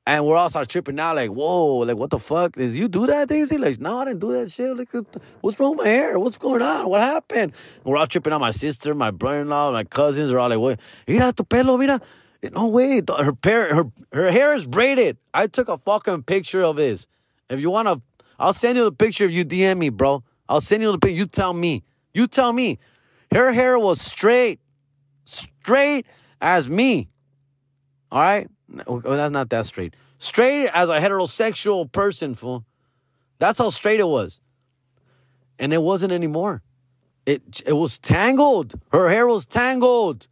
And 0.05 0.26
we're 0.26 0.36
all 0.36 0.49
start 0.49 0.67
tripping 0.67 0.99
out, 0.99 1.15
like, 1.15 1.30
"Whoa, 1.30 1.78
like 1.88 1.95
what 1.95 2.09
the 2.09 2.19
fuck? 2.19 2.57
Did 2.57 2.72
you 2.72 2.89
do 2.89 3.07
that, 3.07 3.30
Daisy?" 3.30 3.57
Like, 3.57 3.80
no, 3.80 3.99
I 3.99 4.05
didn't 4.05 4.19
do 4.19 4.34
that 4.34 4.51
shit. 4.51 4.76
Like, 4.76 4.89
what's 5.39 5.57
wrong 5.61 5.78
with 5.78 5.86
my 5.86 5.91
hair? 5.91 6.19
What's 6.19 6.38
going 6.38 6.61
on? 6.61 6.89
What 6.89 7.03
happened? 7.03 7.53
And 7.84 7.86
we're 7.86 7.95
all 7.95 8.07
tripping 8.07 8.34
out. 8.34 8.41
My 8.41 8.51
sister, 8.51 8.93
my 8.93 9.11
brother-in-law, 9.11 9.72
my 9.72 9.86
cousins 9.86 10.34
are 10.34 10.39
all 10.39 10.49
like, 10.49 10.59
"What? 10.59 10.80
Mira 11.07 11.32
tu 11.32 11.45
pelo, 11.45 11.78
mira." 11.78 12.01
No 12.51 12.67
way. 12.67 13.01
Her 13.07 13.33
parent, 13.33 13.75
her 13.75 13.85
her 14.13 14.31
hair 14.31 14.55
is 14.55 14.65
braided. 14.65 15.17
I 15.33 15.47
took 15.47 15.69
a 15.69 15.77
fucking 15.77 16.23
picture 16.23 16.61
of 16.63 16.77
his. 16.77 17.07
If 17.49 17.59
you 17.59 17.69
wanna, 17.69 18.01
I'll 18.39 18.53
send 18.53 18.77
you 18.77 18.83
the 18.83 18.91
picture 18.91 19.25
if 19.25 19.31
you 19.31 19.45
DM 19.45 19.77
me, 19.77 19.89
bro. 19.89 20.23
I'll 20.49 20.61
send 20.61 20.81
you 20.81 20.91
the 20.91 20.97
picture. 20.97 21.17
You 21.17 21.27
tell 21.27 21.53
me. 21.53 21.83
You 22.13 22.27
tell 22.27 22.51
me. 22.51 22.79
Her 23.31 23.53
hair 23.53 23.77
was 23.77 24.01
straight, 24.01 24.59
straight 25.25 26.05
as 26.41 26.69
me. 26.69 27.09
All 28.11 28.21
right. 28.21 28.49
Well, 28.87 29.01
that's 29.01 29.31
not 29.31 29.49
that 29.51 29.65
straight. 29.65 29.95
Straight 30.17 30.67
as 30.67 30.89
a 30.89 30.99
heterosexual 30.99 31.91
person, 31.91 32.35
fool. 32.35 32.65
That's 33.39 33.59
how 33.59 33.69
straight 33.69 33.99
it 33.99 34.07
was. 34.07 34.39
And 35.59 35.73
it 35.73 35.81
wasn't 35.81 36.11
anymore. 36.11 36.61
It 37.25 37.61
it 37.65 37.73
was 37.73 37.99
tangled. 37.99 38.73
Her 38.91 39.09
hair 39.09 39.27
was 39.27 39.45
tangled. 39.45 40.27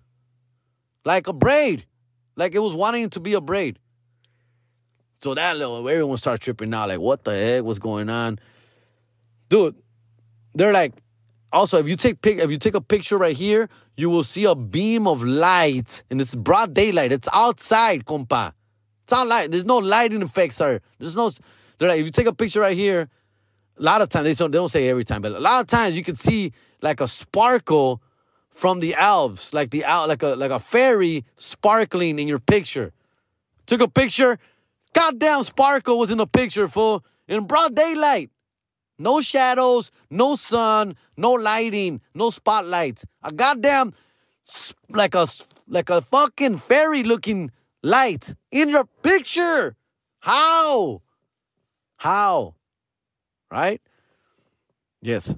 Like 1.05 1.28
a 1.28 1.34
braid. 1.34 1.86
Like 2.36 2.56
it 2.56 2.60
was 2.60 2.74
wanting 2.74 3.10
to 3.12 3.20
be 3.20 3.34
a 3.34 3.42
braid. 3.42 3.80
So 5.22 5.34
that 5.34 5.58
little 5.58 5.88
everyone 5.90 6.18
starts 6.18 6.44
tripping 6.44 6.74
out, 6.74 6.90
like, 6.90 7.00
what 7.00 7.24
the 7.26 7.32
heck? 7.32 7.64
What's 7.64 7.80
going 7.80 8.10
on? 8.10 8.40
Dude, 9.50 9.76
they're 10.56 10.72
like, 10.72 10.94
also, 11.52 11.78
if 11.78 11.88
you 11.88 11.96
take 11.96 12.22
pic, 12.22 12.38
if 12.38 12.52
you 12.52 12.58
take 12.58 12.76
a 12.76 12.82
picture 12.82 13.18
right 13.18 13.36
here, 13.36 13.70
you 13.98 14.10
will 14.10 14.24
see 14.24 14.46
a 14.46 14.56
beam 14.56 15.08
of 15.08 15.24
light, 15.24 16.04
and 16.10 16.22
it's 16.22 16.36
broad 16.36 16.74
daylight. 16.74 17.12
It's 17.12 17.28
outside, 17.34 18.06
compa. 18.06 18.54
It's 19.04 19.12
not 19.12 19.28
light. 19.28 19.52
There's 19.52 19.66
no 19.66 19.80
lighting 19.80 20.22
effects, 20.22 20.58
sir. 20.58 20.80
There's 21.00 21.16
no. 21.16 21.32
They're 21.78 21.90
like, 21.90 22.00
if 22.00 22.06
you 22.06 22.12
take 22.12 22.28
a 22.28 22.34
picture 22.34 22.62
right 22.62 22.78
here, 22.78 23.10
a 23.78 23.82
lot 23.82 24.02
of 24.02 24.10
times 24.10 24.26
they 24.26 24.34
don't 24.34 24.52
they 24.52 24.58
don't 24.58 24.70
say 24.70 24.88
every 24.88 25.04
time, 25.04 25.22
but 25.22 25.32
a 25.32 25.40
lot 25.40 25.62
of 25.62 25.68
times 25.68 25.96
you 25.96 26.04
can 26.04 26.16
see 26.16 26.54
like 26.82 27.02
a 27.02 27.08
sparkle 27.08 28.02
from 28.60 28.82
the 28.82 28.93
elves, 28.95 29.53
like 29.53 29.70
the 29.72 29.86
like 29.88 30.22
a 30.22 30.36
like 30.36 30.51
a 30.51 30.60
fairy 30.60 31.24
sparkling 31.38 32.20
in 32.20 32.28
your 32.28 32.39
picture. 32.39 32.91
Took 33.68 33.80
a 33.80 33.88
picture, 33.88 34.38
goddamn 34.91 35.43
sparkle 35.43 35.97
was 35.97 36.10
in 36.10 36.18
the 36.18 36.28
picture, 36.28 36.68
fool, 36.68 37.05
in 37.30 37.45
broad 37.45 37.74
daylight. 37.74 38.32
No 38.97 39.22
shadows, 39.22 39.91
no 40.10 40.36
sun, 40.36 40.97
no 41.16 41.32
lighting, 41.32 42.01
no 42.14 42.32
spotlights. 42.32 43.05
A 43.24 43.32
goddamn 43.32 43.93
like 44.89 45.16
a 45.16 45.26
like 45.66 45.89
a 45.89 46.01
fucking 46.01 46.57
fairy 46.57 47.03
looking 47.03 47.51
light 47.82 48.36
in 48.51 48.68
your 48.68 48.84
picture. 49.01 49.78
How? 50.20 51.01
How? 51.95 52.55
Right? 53.49 53.82
Yes. 55.01 55.34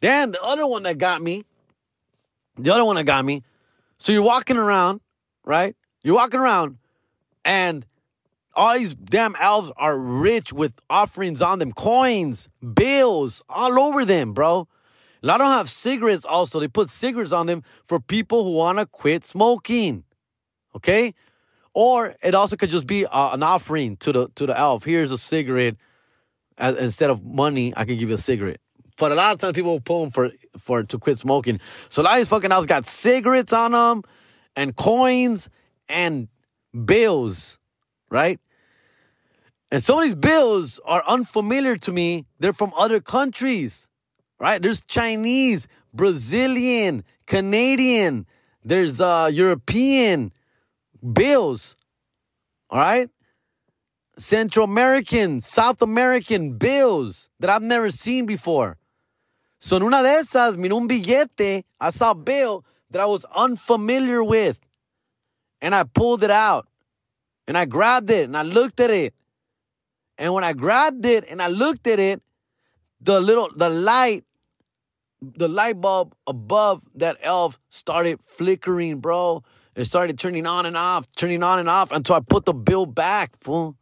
Then 0.00 0.30
the 0.30 0.42
other 0.42 0.64
one 0.64 0.84
that 0.84 0.98
got 0.98 1.20
me 1.20 1.44
the 2.58 2.72
other 2.72 2.84
one 2.84 2.96
that 2.96 3.04
got 3.04 3.24
me. 3.24 3.42
So 3.98 4.12
you're 4.12 4.22
walking 4.22 4.56
around, 4.56 5.00
right? 5.44 5.76
You're 6.02 6.14
walking 6.14 6.40
around, 6.40 6.78
and 7.44 7.84
all 8.54 8.76
these 8.76 8.94
damn 8.94 9.34
elves 9.40 9.70
are 9.76 9.96
rich 9.98 10.52
with 10.52 10.72
offerings 10.90 11.40
on 11.40 11.58
them, 11.58 11.72
coins, 11.72 12.48
bills, 12.74 13.42
all 13.48 13.78
over 13.78 14.04
them, 14.04 14.32
bro. 14.32 14.66
A 15.22 15.26
lot 15.26 15.40
of 15.40 15.46
them 15.46 15.56
have 15.56 15.70
cigarettes 15.70 16.24
also. 16.24 16.60
They 16.60 16.68
put 16.68 16.90
cigarettes 16.90 17.32
on 17.32 17.46
them 17.46 17.62
for 17.84 17.98
people 18.00 18.44
who 18.44 18.52
want 18.52 18.78
to 18.78 18.86
quit 18.86 19.24
smoking. 19.24 20.04
Okay? 20.74 21.14
Or 21.72 22.14
it 22.22 22.34
also 22.34 22.56
could 22.56 22.70
just 22.70 22.86
be 22.86 23.06
uh, 23.06 23.30
an 23.32 23.42
offering 23.42 23.96
to 23.98 24.12
the 24.12 24.28
to 24.36 24.46
the 24.46 24.58
elf. 24.58 24.84
Here's 24.84 25.12
a 25.12 25.18
cigarette. 25.18 25.76
As, 26.56 26.74
instead 26.76 27.10
of 27.10 27.24
money, 27.24 27.72
I 27.76 27.84
can 27.84 27.96
give 27.98 28.08
you 28.08 28.16
a 28.16 28.18
cigarette. 28.18 28.60
But 28.98 29.12
a 29.12 29.14
lot 29.14 29.32
of 29.32 29.40
times 29.40 29.54
people 29.54 29.72
will 29.72 29.80
pull 29.80 30.02
them 30.02 30.10
for 30.10 30.30
for 30.58 30.82
to 30.82 30.98
quit 30.98 31.18
smoking. 31.18 31.60
So 31.88 32.02
a 32.02 32.04
lot 32.04 32.12
of 32.14 32.18
these 32.18 32.28
fucking 32.28 32.52
elves 32.52 32.66
got 32.66 32.88
cigarettes 32.88 33.52
on 33.52 33.72
them 33.72 34.02
and 34.56 34.74
coins 34.74 35.48
and 35.88 36.28
bills, 36.84 37.58
right? 38.10 38.40
And 39.70 39.82
some 39.82 39.98
of 39.98 40.04
these 40.04 40.14
bills 40.14 40.80
are 40.84 41.02
unfamiliar 41.06 41.76
to 41.76 41.92
me. 41.92 42.26
They're 42.40 42.52
from 42.52 42.72
other 42.76 43.00
countries, 43.00 43.88
right? 44.40 44.60
There's 44.60 44.80
Chinese, 44.80 45.68
Brazilian, 45.92 47.04
Canadian, 47.26 48.26
there's 48.64 49.00
uh, 49.00 49.30
European 49.32 50.32
bills, 51.12 51.76
all 52.70 52.78
right? 52.78 53.10
Central 54.16 54.64
American, 54.64 55.40
South 55.40 55.80
American 55.80 56.54
bills 56.54 57.28
that 57.38 57.48
I've 57.48 57.62
never 57.62 57.90
seen 57.90 58.26
before. 58.26 58.76
So 59.60 59.76
en 59.76 59.82
una 59.82 60.02
de 60.02 60.20
esas, 60.20 60.56
miré 60.56 60.72
un 60.72 60.86
billete, 60.86 61.64
I 61.80 61.90
saw 61.90 62.12
a 62.12 62.14
bill 62.14 62.64
that 62.90 63.00
I 63.00 63.06
was 63.06 63.24
unfamiliar 63.36 64.22
with. 64.22 64.58
And 65.60 65.74
I 65.74 65.84
pulled 65.84 66.22
it 66.22 66.30
out. 66.30 66.68
And 67.46 67.56
I 67.58 67.64
grabbed 67.64 68.10
it 68.10 68.24
and 68.24 68.36
I 68.36 68.42
looked 68.42 68.78
at 68.78 68.90
it. 68.90 69.14
And 70.16 70.34
when 70.34 70.44
I 70.44 70.52
grabbed 70.52 71.06
it 71.06 71.24
and 71.28 71.42
I 71.42 71.48
looked 71.48 71.86
at 71.86 71.98
it, 71.98 72.22
the 73.00 73.20
little 73.20 73.48
the 73.54 73.68
light, 73.70 74.24
the 75.22 75.48
light 75.48 75.80
bulb 75.80 76.14
above 76.26 76.82
that 76.96 77.16
elf 77.22 77.58
started 77.70 78.20
flickering, 78.24 78.98
bro. 78.98 79.42
It 79.74 79.84
started 79.84 80.18
turning 80.18 80.46
on 80.46 80.66
and 80.66 80.76
off, 80.76 81.06
turning 81.16 81.42
on 81.42 81.58
and 81.60 81.68
off 81.68 81.92
until 81.92 82.16
I 82.16 82.20
put 82.20 82.44
the 82.44 82.52
bill 82.52 82.84
back, 82.84 83.32
fool. 83.40 83.76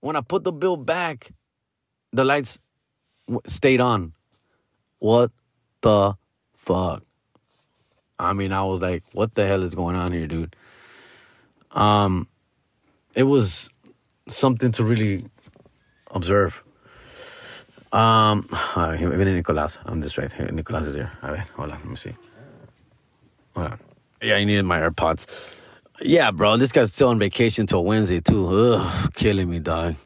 When 0.00 0.16
I 0.16 0.20
put 0.20 0.44
the 0.44 0.52
bill 0.52 0.76
back, 0.76 1.32
the 2.12 2.24
lights 2.24 2.58
stayed 3.46 3.80
on. 3.80 4.12
What 4.98 5.30
the 5.80 6.14
fuck? 6.56 7.02
I 8.18 8.32
mean, 8.32 8.52
I 8.52 8.64
was 8.64 8.80
like, 8.80 9.04
what 9.12 9.34
the 9.34 9.46
hell 9.46 9.62
is 9.62 9.74
going 9.74 9.94
on 9.94 10.12
here, 10.12 10.26
dude? 10.26 10.56
Um, 11.72 12.26
it 13.14 13.22
was 13.22 13.70
something 14.28 14.72
to 14.72 14.84
really 14.84 15.24
observe. 16.10 16.62
Um, 17.92 18.42
viene 18.74 19.34
Nicolas. 19.34 19.78
I'm 19.84 20.02
just 20.02 20.18
right 20.18 20.30
here. 20.30 20.48
Nicolas 20.50 20.86
is 20.86 20.94
here. 20.94 21.12
A 21.22 21.28
ver, 21.28 21.44
hold 21.54 21.70
on. 21.70 21.78
Let 21.78 21.88
me 21.88 21.96
see. 21.96 22.14
Hold 23.54 23.68
on. 23.68 23.78
Yeah, 24.20 24.34
I 24.34 24.44
needed 24.44 24.64
my 24.64 24.80
AirPods. 24.80 25.26
Yeah, 26.00 26.30
bro. 26.30 26.56
This 26.56 26.72
guy's 26.72 26.92
still 26.92 27.08
on 27.08 27.18
vacation 27.18 27.66
till 27.66 27.84
Wednesday 27.84 28.20
too. 28.20 28.46
Ugh, 28.48 29.12
killing 29.14 29.48
me, 29.50 29.60
dog. 29.60 29.96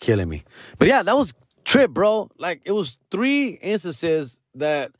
Killing 0.00 0.28
me. 0.28 0.44
But 0.78 0.88
yeah, 0.88 1.02
that 1.02 1.16
was 1.16 1.32
trip, 1.66 1.90
bro. 1.90 2.30
Like 2.38 2.62
it 2.64 2.72
was 2.72 2.98
three 3.10 3.48
instances 3.48 4.40
that 4.54 4.92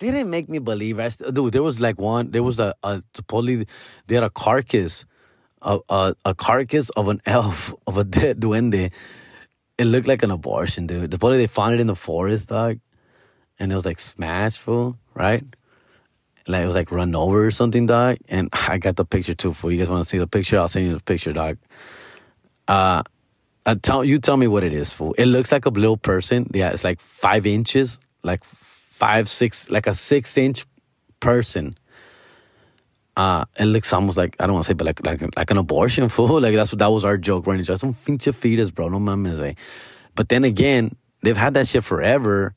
they 0.00 0.10
didn't 0.10 0.30
make 0.30 0.48
me 0.48 0.58
believe. 0.58 0.98
I 0.98 1.10
dude, 1.10 1.52
there 1.52 1.62
was 1.62 1.80
like 1.80 1.98
one. 1.98 2.32
There 2.32 2.42
was 2.42 2.58
a, 2.58 2.74
a 2.82 3.02
supposedly 3.14 3.66
they 4.06 4.16
had 4.16 4.24
a 4.24 4.30
carcass, 4.30 5.04
a, 5.62 5.78
a 5.88 6.16
a 6.24 6.34
carcass 6.34 6.90
of 6.90 7.08
an 7.08 7.20
elf 7.26 7.72
of 7.86 7.96
a 7.98 8.04
dead 8.04 8.40
duende. 8.40 8.90
It 9.76 9.84
looked 9.84 10.06
like 10.06 10.22
an 10.22 10.30
abortion, 10.30 10.86
dude. 10.86 11.10
The 11.10 11.16
Supposedly 11.16 11.38
they 11.38 11.46
found 11.46 11.74
it 11.74 11.80
in 11.80 11.86
the 11.86 11.96
forest, 11.96 12.48
dog, 12.48 12.80
and 13.58 13.70
it 13.70 13.74
was 13.74 13.84
like 13.84 14.00
smashed, 14.00 14.60
full, 14.60 14.98
right? 15.14 15.44
Like 16.46 16.62
it 16.62 16.66
was 16.66 16.76
like 16.76 16.92
run 16.92 17.14
over 17.14 17.46
or 17.46 17.50
something, 17.50 17.86
dog. 17.86 18.18
And 18.28 18.48
I 18.52 18.78
got 18.78 18.96
the 18.96 19.04
picture 19.04 19.34
too. 19.34 19.52
For 19.52 19.70
you 19.70 19.78
guys 19.78 19.90
want 19.90 20.02
to 20.02 20.08
see 20.08 20.18
the 20.18 20.26
picture, 20.26 20.58
I'll 20.58 20.68
send 20.68 20.86
you 20.86 20.94
the 20.94 21.02
picture, 21.02 21.32
dog. 21.32 21.58
Uh, 22.68 23.02
I 23.66 23.74
tell 23.74 24.04
you, 24.04 24.18
tell 24.18 24.36
me 24.36 24.46
what 24.46 24.62
it 24.62 24.72
is, 24.72 24.90
fool. 24.90 25.14
It 25.16 25.26
looks 25.26 25.50
like 25.50 25.64
a 25.64 25.70
little 25.70 25.96
person. 25.96 26.50
Yeah, 26.52 26.70
it's 26.70 26.84
like 26.84 27.00
five 27.00 27.46
inches, 27.46 27.98
like 28.22 28.44
five, 28.44 29.28
six, 29.28 29.70
like 29.70 29.86
a 29.86 29.94
six 29.94 30.36
inch 30.36 30.66
person. 31.20 31.72
Uh, 33.16 33.44
it 33.58 33.66
looks 33.66 33.92
almost 33.92 34.16
like 34.16 34.36
I 34.40 34.46
don't 34.46 34.54
want 34.54 34.64
to 34.64 34.68
say, 34.68 34.74
but 34.74 34.86
like 34.86 35.06
like 35.06 35.36
like 35.36 35.50
an 35.50 35.56
abortion 35.56 36.08
fool. 36.14 36.40
Like 36.40 36.54
that's 36.54 36.72
what 36.72 36.80
that 36.80 36.90
was 36.90 37.04
our 37.04 37.16
joke, 37.16 37.46
right? 37.46 37.62
Just 37.62 37.80
some 37.80 37.94
pinche 37.94 38.34
fetus, 38.34 38.70
bro. 38.70 38.88
No 38.88 38.98
mames, 38.98 39.40
way. 39.40 39.56
But 40.14 40.28
then 40.28 40.44
again, 40.44 40.96
they've 41.22 41.36
had 41.36 41.54
that 41.54 41.68
shit 41.68 41.84
forever, 41.84 42.54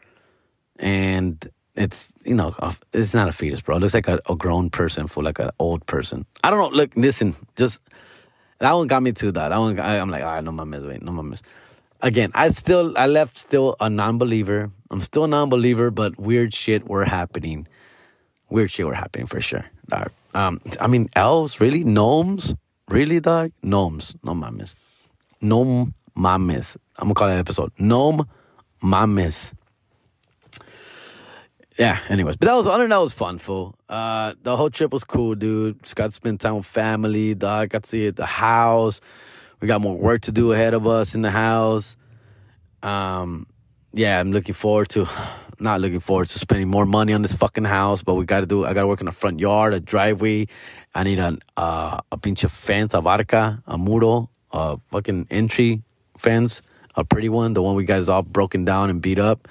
and 0.78 1.48
it's 1.76 2.12
you 2.26 2.36
know 2.36 2.54
it's 2.92 3.14
not 3.14 3.30
a 3.30 3.32
fetus, 3.32 3.62
bro. 3.62 3.78
It 3.78 3.80
looks 3.80 3.94
like 3.94 4.08
a, 4.08 4.20
a 4.28 4.36
grown 4.36 4.70
person 4.70 5.08
for 5.08 5.24
like 5.24 5.40
an 5.40 5.52
old 5.60 5.86
person. 5.86 6.26
I 6.44 6.50
don't 6.50 6.60
know. 6.60 6.76
Look, 6.76 6.96
listen, 6.96 7.36
just 7.56 7.82
that 8.60 8.74
one 8.74 8.88
got 8.88 9.04
me 9.04 9.12
to 9.14 9.32
that. 9.34 9.50
That 9.50 9.58
one, 9.58 9.80
I, 9.80 9.96
am 9.96 10.10
like, 10.10 10.24
all 10.24 10.30
right, 10.30 10.44
no 10.44 10.52
mames, 10.52 10.88
wait, 10.88 11.02
no 11.02 11.12
mames. 11.12 11.42
Again, 12.02 12.32
I 12.36 12.52
still, 12.52 12.94
I 12.98 13.08
left 13.08 13.38
still 13.38 13.76
a 13.80 13.90
non-believer. 13.90 14.72
I'm 14.92 15.02
still 15.02 15.24
a 15.24 15.28
non-believer, 15.28 15.92
but 15.92 16.20
weird 16.20 16.54
shit 16.54 16.88
were 16.88 17.06
happening. 17.06 17.68
Weird 18.50 18.72
shit 18.72 18.86
were 18.86 18.94
happening 18.94 19.28
for 19.28 19.42
sure. 19.42 19.66
Dog. 19.90 20.12
Um, 20.34 20.62
I 20.80 20.88
mean, 20.88 21.10
elves, 21.16 21.60
really? 21.60 21.84
Gnomes? 21.84 22.56
Really, 22.88 23.20
dog? 23.20 23.52
Gnomes. 23.64 24.16
No 24.24 24.34
mames. 24.34 24.76
Gnome 25.42 25.94
mames. 26.16 26.78
I'm 26.98 27.06
gonna 27.06 27.16
call 27.16 27.28
that 27.28 27.40
episode. 27.40 27.72
Gnome 27.78 28.28
mames 28.82 29.54
yeah, 31.78 32.00
anyways, 32.10 32.38
but 32.38 32.48
that 32.48 32.56
was 32.56 32.68
other 32.68 32.84
than 32.84 32.90
that 32.90 32.98
was 32.98 33.14
fun, 33.14 33.38
fool. 33.38 33.76
Uh, 33.88 34.34
the 34.42 34.58
whole 34.58 34.70
trip 34.70 34.92
was 34.92 35.04
cool, 35.04 35.36
dude. 35.36 35.82
Just 35.84 35.96
got 35.96 36.08
to 36.08 36.12
spend 36.12 36.40
time 36.40 36.58
with 36.58 36.66
family, 36.66 37.36
dog. 37.36 37.70
Got 37.70 37.84
to 37.84 37.90
see 37.90 38.10
the 38.10 38.26
house. 38.26 39.00
We 39.62 39.68
got 39.68 39.82
more 39.82 39.96
work 39.96 40.22
to 40.22 40.32
do 40.32 40.54
ahead 40.54 40.74
of 40.74 40.88
us 40.88 41.14
in 41.14 41.22
the 41.22 41.32
house. 41.32 41.96
Um, 42.82 43.48
yeah, 43.94 44.20
I'm 44.20 44.32
looking 44.32 44.54
forward 44.54 44.90
to, 44.90 45.08
not 45.60 45.82
looking 45.82 46.00
forward 46.00 46.30
to 46.30 46.40
spending 46.40 46.68
more 46.68 46.86
money 46.86 47.14
on 47.14 47.22
this 47.22 47.34
fucking 47.34 47.66
house, 47.66 48.02
but 48.02 48.16
we 48.16 48.26
got 48.26 48.42
to 48.42 48.48
do. 48.48 48.66
I 48.66 48.74
got 48.74 48.82
to 48.82 48.88
work 48.88 49.02
in 49.02 49.06
the 49.06 49.12
front 49.12 49.40
yard, 49.40 49.74
a 49.74 49.80
driveway. 49.80 50.48
I 50.96 51.04
need 51.04 51.20
a 51.20 51.38
uh, 51.58 52.02
a 52.12 52.18
pinche 52.18 52.50
fence, 52.50 52.96
a 52.96 53.02
varca, 53.02 53.62
a 53.68 53.78
muro, 53.78 54.30
a 54.52 54.80
fucking 54.90 55.28
entry 55.30 55.84
fence, 56.18 56.64
a 56.96 57.04
pretty 57.04 57.30
one. 57.30 57.54
The 57.54 57.62
one 57.62 57.76
we 57.76 57.84
got 57.84 58.00
is 58.00 58.10
all 58.10 58.24
broken 58.24 58.66
down 58.66 58.90
and 58.90 59.00
beat 59.00 59.20
up. 59.20 59.48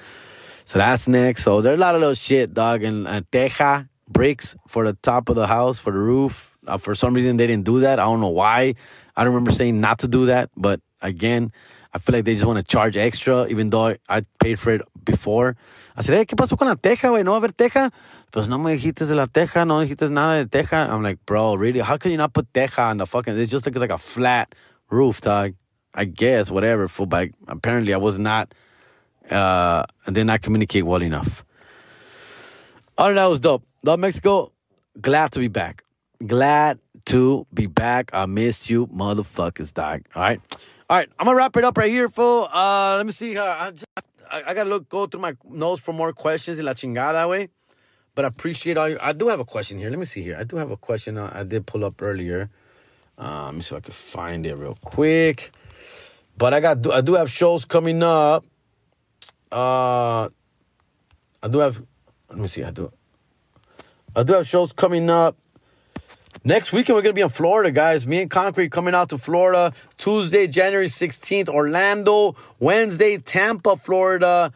So 0.67 0.79
that's 0.79 1.07
next. 1.07 1.45
So 1.45 1.63
there's 1.63 1.79
a 1.79 1.81
lot 1.81 1.95
of 1.95 2.01
little 2.01 2.15
shit, 2.15 2.53
dog. 2.53 2.83
And 2.83 3.07
uh, 3.07 3.23
teja 3.31 3.89
bricks 4.09 4.57
for 4.67 4.85
the 4.85 4.95
top 4.95 5.29
of 5.29 5.37
the 5.37 5.47
house, 5.47 5.79
for 5.79 5.93
the 5.93 5.99
roof. 5.99 6.59
Uh, 6.67 6.77
for 6.77 6.95
some 6.97 7.15
reason, 7.15 7.37
they 7.37 7.47
didn't 7.47 7.65
do 7.65 7.81
that. 7.81 8.01
I 8.01 8.05
don't 8.05 8.21
know 8.21 8.29
why. 8.29 8.75
I 9.17 9.25
don't 9.25 9.33
remember 9.33 9.53
saying 9.53 9.81
not 9.81 10.01
to 10.01 10.09
do 10.09 10.27
that. 10.27 10.51
But 10.57 10.81
again, 11.01 11.53
I 11.95 11.99
feel 11.99 12.15
like 12.17 12.25
they 12.25 12.35
just 12.35 12.45
want 12.45 12.59
to 12.59 12.65
charge 12.65 12.97
extra, 12.97 13.47
even 13.47 13.71
though 13.71 13.95
I 14.09 14.27
paid 14.41 14.59
for 14.59 14.73
it 14.73 14.83
before. 15.05 15.57
I 15.97 16.03
said, 16.03 16.17
hey, 16.17 16.27
¿qué 16.27 16.37
pasó 16.37 16.59
con 16.59 16.67
la 16.67 16.75
teja, 16.75 17.09
güey? 17.09 17.25
¿No 17.25 17.31
va 17.31 17.37
a 17.37 17.41
haber 17.41 17.53
teja? 17.53 17.93
Pues 18.33 18.49
no 18.49 18.59
me 18.59 18.73
dijiste 18.77 19.07
de 19.07 19.15
la 19.15 19.29
teja, 19.29 19.65
no 19.65 19.81
dijiste 19.81 20.11
nada 20.11 20.45
de 20.45 20.47
teja. 20.47 20.89
I'm 20.91 21.03
like, 21.03 21.25
bro, 21.25 21.55
really? 21.55 21.81
How 21.81 21.97
can 21.97 22.11
you 22.11 22.19
not 22.19 22.35
put 22.35 22.53
teja 22.53 22.83
on 22.83 22.99
the 22.99 23.07
fucking... 23.07 23.39
It 23.39 23.47
just 23.47 23.65
looks 23.65 23.79
like 23.79 23.91
a 23.91 23.99
flat 23.99 24.55
roof, 24.91 25.21
dog. 25.21 25.55
I 25.95 26.05
guess, 26.05 26.51
whatever. 26.51 26.89
But 26.89 27.31
apparently 27.47 27.95
I 27.95 27.99
was 27.99 28.19
not 28.19 28.53
uh, 29.31 29.85
and 30.07 30.15
did 30.15 30.25
not 30.25 30.43
communicate 30.43 30.85
well 30.85 31.03
enough. 31.03 31.45
Other 32.99 33.15
that 33.15 33.27
was 33.27 33.41
dope. 33.41 33.63
Love 33.85 34.01
Mexico. 34.01 34.53
Glad 35.01 35.33
to 35.33 35.41
be 35.41 35.49
back. 35.49 35.85
Glad 36.27 36.79
to 37.07 37.47
be 37.53 37.67
back. 37.67 38.11
I 38.15 38.27
missed 38.27 38.71
you, 38.71 38.87
motherfuckers, 38.87 39.73
dog. 39.73 40.07
All 40.15 40.23
right. 40.23 40.41
All 40.89 40.97
right. 40.97 41.09
I'm 41.19 41.27
going 41.27 41.35
to 41.35 41.39
wrap 41.39 41.57
it 41.57 41.65
up 41.65 41.77
right 41.77 41.91
here, 41.91 42.09
fool. 42.09 42.49
Uh, 42.51 42.95
let 42.97 43.05
me 43.05 43.13
see. 43.13 43.37
Uh, 43.37 43.45
I, 43.45 43.73
I, 44.31 44.43
I 44.47 44.55
got 44.55 44.65
to 44.65 44.71
look, 44.71 44.89
go 44.89 45.07
through 45.07 45.21
my 45.21 45.35
notes 45.49 45.83
for 45.83 45.93
more 45.93 46.13
questions. 46.13 46.59
In 46.59 46.65
la 46.65 46.73
chingada 46.73 47.29
way. 47.29 47.49
But 48.15 48.25
I 48.25 48.29
appreciate 48.29 48.79
all 48.79 48.89
you. 48.89 48.99
I 49.01 49.13
do 49.13 49.29
have 49.29 49.41
a 49.41 49.45
question 49.45 49.79
here. 49.79 49.91
Let 49.91 49.99
me 49.99 50.07
see 50.07 50.23
here. 50.23 50.37
I 50.39 50.45
do 50.45 50.57
have 50.57 50.71
a 50.71 50.77
question 50.79 51.19
uh, 51.19 51.31
I 51.35 51.43
did 51.43 51.67
pull 51.67 51.85
up 51.85 52.01
earlier. 52.01 52.49
Uh, 53.19 53.47
let 53.47 53.55
me 53.57 53.61
see 53.61 53.75
if 53.75 53.83
I 53.83 53.85
can 53.85 53.93
find 53.93 54.47
it 54.47 54.55
real 54.55 54.79
quick. 54.83 55.53
But 56.39 56.55
I 56.55 56.61
got 56.61 56.91
I 56.91 57.03
do 57.03 57.15
have 57.15 57.31
shows 57.31 57.67
coming 57.67 58.03
up 58.03 58.45
uh, 59.53 60.29
I 61.43 61.49
do 61.51 61.59
have. 61.59 61.83
Let 62.29 62.39
me 62.39 62.49
see. 62.49 62.65
I 62.65 62.71
do. 62.71 62.93
I 64.15 64.23
do 64.23 64.33
have 64.35 64.47
shows 64.47 64.73
coming 64.73 65.11
up. 65.11 65.37
Next 66.45 66.73
weekend, 66.73 66.95
we're 66.95 67.03
going 67.03 67.15
to 67.15 67.19
be 67.19 67.23
in 67.23 67.29
Florida, 67.29 67.73
guys. 67.73 68.07
Me 68.07 68.21
and 68.23 68.31
Concrete 68.31 68.71
coming 68.71 68.95
out 68.95 69.09
to 69.09 69.19
Florida. 69.19 69.73
Tuesday, 69.99 70.47
January 70.47 70.87
16th, 70.87 71.49
Orlando. 71.49 72.37
Wednesday, 72.61 73.19
Tampa, 73.19 73.77
Florida. 73.77 74.53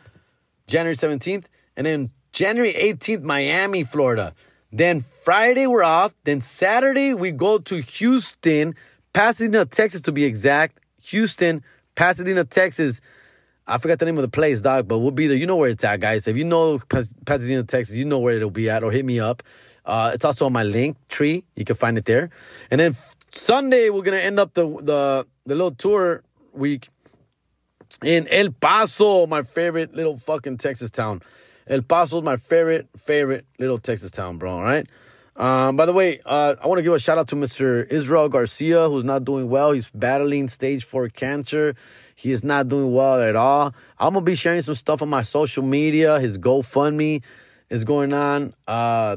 January 0.67 0.97
17th. 0.97 1.45
And 1.77 1.87
then 1.87 2.11
January 2.33 2.73
18th, 2.75 3.23
Miami, 3.23 3.83
Florida. 3.83 4.35
Then 4.73 5.05
Friday, 5.25 5.67
we're 5.67 5.83
off. 5.83 6.15
Then 6.25 6.41
Saturday, 6.41 7.13
we 7.13 7.33
go 7.33 7.59
to 7.59 7.81
Houston, 7.81 8.77
Pasadena, 9.13 9.65
Texas, 9.65 10.01
to 10.03 10.13
be 10.13 10.25
exact. 10.25 10.79
Houston, 11.03 11.65
Pasadena, 11.97 12.45
Texas. 12.45 13.01
I 13.71 13.79
forgot 13.79 14.01
the 14.01 14.05
name 14.05 14.19
of 14.19 14.23
the 14.23 14.29
place, 14.29 14.61
dog, 14.61 14.89
but 14.89 14.99
we'll 14.99 15.13
be 15.13 15.29
there. 15.29 15.37
You 15.37 15.47
know 15.47 15.57
where 15.57 15.69
it's 15.69 15.85
at, 15.85 16.01
guys. 16.01 16.27
If 16.27 16.37
you 16.37 16.45
know 16.45 16.81
Pasadena, 16.89 17.63
Texas, 17.63 17.95
you 17.95 18.05
know 18.05 18.19
where 18.19 18.35
it'll 18.35 18.51
be 18.51 18.69
at, 18.69 18.83
or 18.83 18.91
hit 18.91 19.05
me 19.05 19.21
up. 19.21 19.43
Uh, 19.85 20.11
it's 20.13 20.25
also 20.25 20.47
on 20.47 20.53
my 20.53 20.65
link 20.65 20.97
tree. 21.09 21.45
You 21.55 21.65
can 21.65 21.77
find 21.77 21.97
it 21.97 22.05
there. 22.05 22.31
And 22.71 22.81
then 22.81 22.97
Sunday, 23.33 23.89
we're 23.91 24.03
gonna 24.03 24.17
end 24.19 24.41
up 24.41 24.55
the 24.55 24.67
the 24.67 25.27
the 25.47 25.55
little 25.55 25.71
tour 25.71 26.23
week 26.53 26.89
in 28.03 28.27
El 28.29 28.51
Paso, 28.51 29.27
my 29.27 29.43
favorite 29.43 29.95
little 29.95 30.17
fucking 30.17 30.59
Texas 30.59 30.91
town. 30.91 31.23
El 31.67 31.83
Paso 31.83 32.19
is 32.19 32.25
my 32.25 32.37
favorite 32.37 32.89
favorite 32.97 33.47
little 33.59 33.79
Texas 33.79 34.11
town, 34.11 34.39
bro. 34.39 34.53
All 34.53 34.63
right. 34.63 34.87
Um, 35.37 35.77
by 35.77 35.87
the 35.87 35.93
way, 35.93 36.21
uh, 36.27 36.57
I 36.61 36.67
want 36.67 36.81
to 36.81 36.83
give 36.83 36.93
a 36.93 36.99
shout 36.99 37.17
out 37.17 37.29
to 37.29 37.37
Mr. 37.37 37.87
Israel 37.89 38.29
Garcia, 38.29 38.89
who's 38.89 39.05
not 39.05 39.25
doing 39.25 39.49
well. 39.49 39.73
He's 39.73 39.89
battling 39.91 40.49
stage 40.49 40.85
four 40.85 41.09
cancer. 41.09 41.77
He 42.21 42.33
is 42.33 42.45
not 42.45 42.69
doing 42.69 42.93
well 42.93 43.23
at 43.23 43.35
all. 43.35 43.73
I'm 43.99 44.13
gonna 44.13 44.23
be 44.23 44.35
sharing 44.35 44.61
some 44.61 44.75
stuff 44.75 45.01
on 45.01 45.09
my 45.09 45.23
social 45.23 45.63
media. 45.63 46.21
His 46.21 46.37
GoFundMe 46.37 47.23
is 47.71 47.87
going 47.87 48.13
on. 48.13 48.53
Uh, 48.69 49.17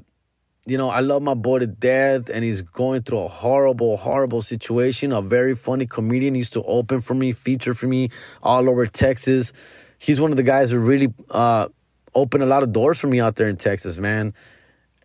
you 0.66 0.78
know, 0.78 0.90
I 0.90 1.02
love 1.02 1.22
my 1.22 1.34
boy 1.34 1.60
to 1.60 1.68
death, 1.68 2.30
and 2.30 2.46
he's 2.46 2.62
going 2.62 3.02
through 3.02 3.20
a 3.20 3.28
horrible, 3.28 3.98
horrible 3.98 4.42
situation. 4.42 5.12
A 5.12 5.22
very 5.22 5.54
funny 5.54 5.86
comedian 5.86 6.34
used 6.34 6.54
to 6.54 6.64
open 6.64 7.02
for 7.02 7.14
me, 7.14 7.34
feature 7.34 7.74
for 7.74 7.88
me 7.88 8.08
all 8.42 8.70
over 8.70 8.86
Texas. 8.86 9.52
He's 9.98 10.22
one 10.22 10.32
of 10.32 10.38
the 10.38 10.44
guys 10.44 10.72
who 10.72 10.80
really 10.80 11.14
uh, 11.30 11.68
opened 12.16 12.44
a 12.44 12.48
lot 12.48 12.64
of 12.64 12.72
doors 12.72 13.02
for 13.02 13.08
me 13.08 13.20
out 13.20 13.36
there 13.36 13.50
in 13.50 13.58
Texas, 13.58 13.98
man. 13.98 14.34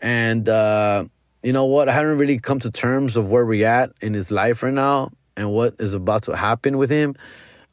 And 0.00 0.48
uh, 0.48 1.06
you 1.42 1.52
know 1.52 1.64
what? 1.64 1.88
I 1.88 1.94
haven't 1.94 2.18
really 2.18 2.38
come 2.38 2.60
to 2.60 2.70
terms 2.70 3.16
of 3.16 3.28
where 3.28 3.44
we're 3.44 3.66
at 3.66 3.90
in 4.00 4.14
his 4.14 4.30
life 4.30 4.62
right 4.62 4.72
now 4.72 5.10
and 5.36 5.50
what 5.50 5.74
is 5.80 5.94
about 5.94 6.22
to 6.24 6.36
happen 6.36 6.78
with 6.78 6.90
him. 6.90 7.16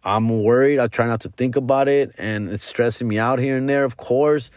I'm 0.06 0.44
worried. 0.44 0.80
I 0.80 0.88
try 0.88 1.08
not 1.08 1.22
to 1.22 1.30
think 1.30 1.56
about 1.56 1.88
it, 1.88 2.12
and 2.18 2.50
it's 2.50 2.64
stressing 2.64 3.08
me 3.08 3.18
out 3.18 3.40
here 3.40 3.58
and 3.58 3.68
there, 3.68 3.84
of 3.84 3.98
course. 3.98 4.52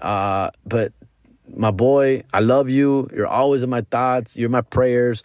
Uh, 0.00 0.50
but 0.64 0.92
my 1.54 1.70
boy, 1.70 2.22
I 2.32 2.40
love 2.40 2.70
you. 2.70 3.08
You're 3.14 3.26
always 3.26 3.62
in 3.62 3.68
my 3.68 3.82
thoughts. 3.82 4.36
You're 4.36 4.48
my 4.48 4.62
prayers. 4.62 5.22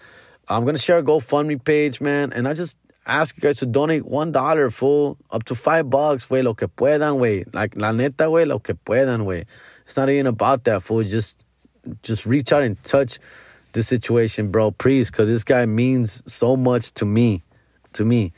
I'm 0.50 0.66
gonna 0.66 0.78
share 0.78 0.98
a 0.98 1.04
GoFundMe 1.04 1.64
page, 1.64 2.02
man, 2.02 2.34
and 2.34 2.48
I 2.48 2.54
just 2.54 2.78
ask 3.06 3.38
you 3.38 3.42
guys 3.42 3.58
to 3.60 3.66
donate 3.66 4.06
one 4.06 4.32
dollar, 4.34 4.70
full 4.70 5.18
up 5.32 5.46
to 5.46 5.56
five 5.56 5.90
bucks, 5.90 6.30
way 6.30 6.42
lo 6.42 6.54
que 6.54 6.68
puedan, 6.68 7.18
way. 7.18 7.46
Like 7.54 7.78
la 7.78 7.92
neta, 7.92 8.30
way, 8.30 8.46
lo 8.46 8.60
que 8.60 8.76
puedan, 8.76 9.24
way. 9.26 9.46
It's 9.86 9.96
not 9.96 10.10
even 10.10 10.28
about 10.28 10.66
that, 10.66 10.84
fool. 10.84 11.04
Just, 11.04 11.44
just 12.04 12.26
reach 12.26 12.52
out 12.52 12.64
and 12.64 12.82
touch 12.84 13.18
the 13.74 13.82
situation, 13.82 14.52
bro, 14.52 14.72
please, 14.72 15.10
because 15.10 15.28
this 15.28 15.44
guy 15.44 15.66
means 15.66 16.22
so 16.32 16.56
much 16.56 16.92
to 16.96 17.06
me, 17.06 17.44
to 17.94 18.04
me, 18.04 18.34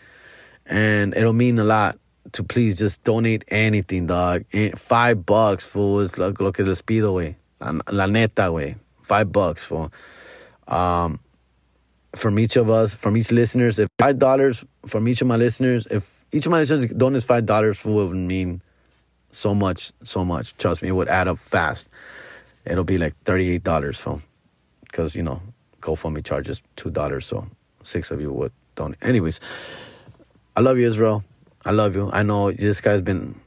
and 0.66 1.16
it'll 1.16 1.34
mean 1.34 1.60
a 1.60 1.64
lot 1.64 1.98
to 2.34 2.44
please 2.44 2.78
just 2.78 3.04
donate 3.04 3.44
anything, 3.48 4.08
dog. 4.08 4.46
Five 4.76 5.26
bucks, 5.26 5.66
for 5.66 6.04
like 6.18 6.40
lo 6.40 6.52
que 6.52 6.64
les 6.64 6.82
pido, 6.82 7.14
way. 7.14 7.38
La 7.92 8.06
neta, 8.06 8.52
way. 8.52 8.76
Five 9.02 9.32
bucks, 9.32 9.64
for. 9.64 9.92
Um, 10.68 11.20
from 12.16 12.40
each 12.40 12.56
of 12.56 12.70
us, 12.70 12.96
from 12.96 13.16
each 13.18 13.32
listeners, 13.32 13.80
if 13.80 13.88
five 13.98 14.20
dollars 14.20 14.64
from 14.86 15.08
each 15.08 15.22
of 15.22 15.28
my 15.28 15.36
listeners, 15.36 15.88
if 15.90 16.26
each 16.32 16.46
of 16.46 16.52
my 16.52 16.60
listeners 16.60 16.86
donate 16.88 17.24
five 17.24 17.46
dollars, 17.46 17.80
it 17.80 17.90
would 17.90 18.16
mean 18.16 18.62
so 19.32 19.56
much, 19.56 19.92
so 20.04 20.26
much. 20.26 20.56
Trust 20.58 20.82
me, 20.82 20.90
it 20.90 20.92
would 20.92 21.08
add 21.08 21.28
up 21.28 21.40
fast. 21.40 21.88
It'll 22.66 22.84
be 22.84 22.98
like 22.98 23.16
thirty-eight 23.24 23.64
dollars, 23.64 23.98
phone, 23.98 24.24
because 24.84 25.16
you 25.16 25.24
know 25.24 25.42
GoFundMe 25.82 26.24
charges 26.24 26.62
two 26.76 26.92
dollars, 26.92 27.26
so 27.26 27.48
six 27.84 28.12
of 28.12 28.22
you 28.22 28.32
would 28.32 28.52
donate. 28.76 28.98
Anyways, 29.02 29.40
I 30.56 30.62
love 30.62 30.78
you, 30.78 30.88
Israel. 30.88 31.24
I 31.64 31.72
love 31.72 31.96
you. 31.96 32.10
I 32.12 32.24
know 32.24 32.52
this 32.52 32.82
guy's 32.82 33.02
been 33.02 33.40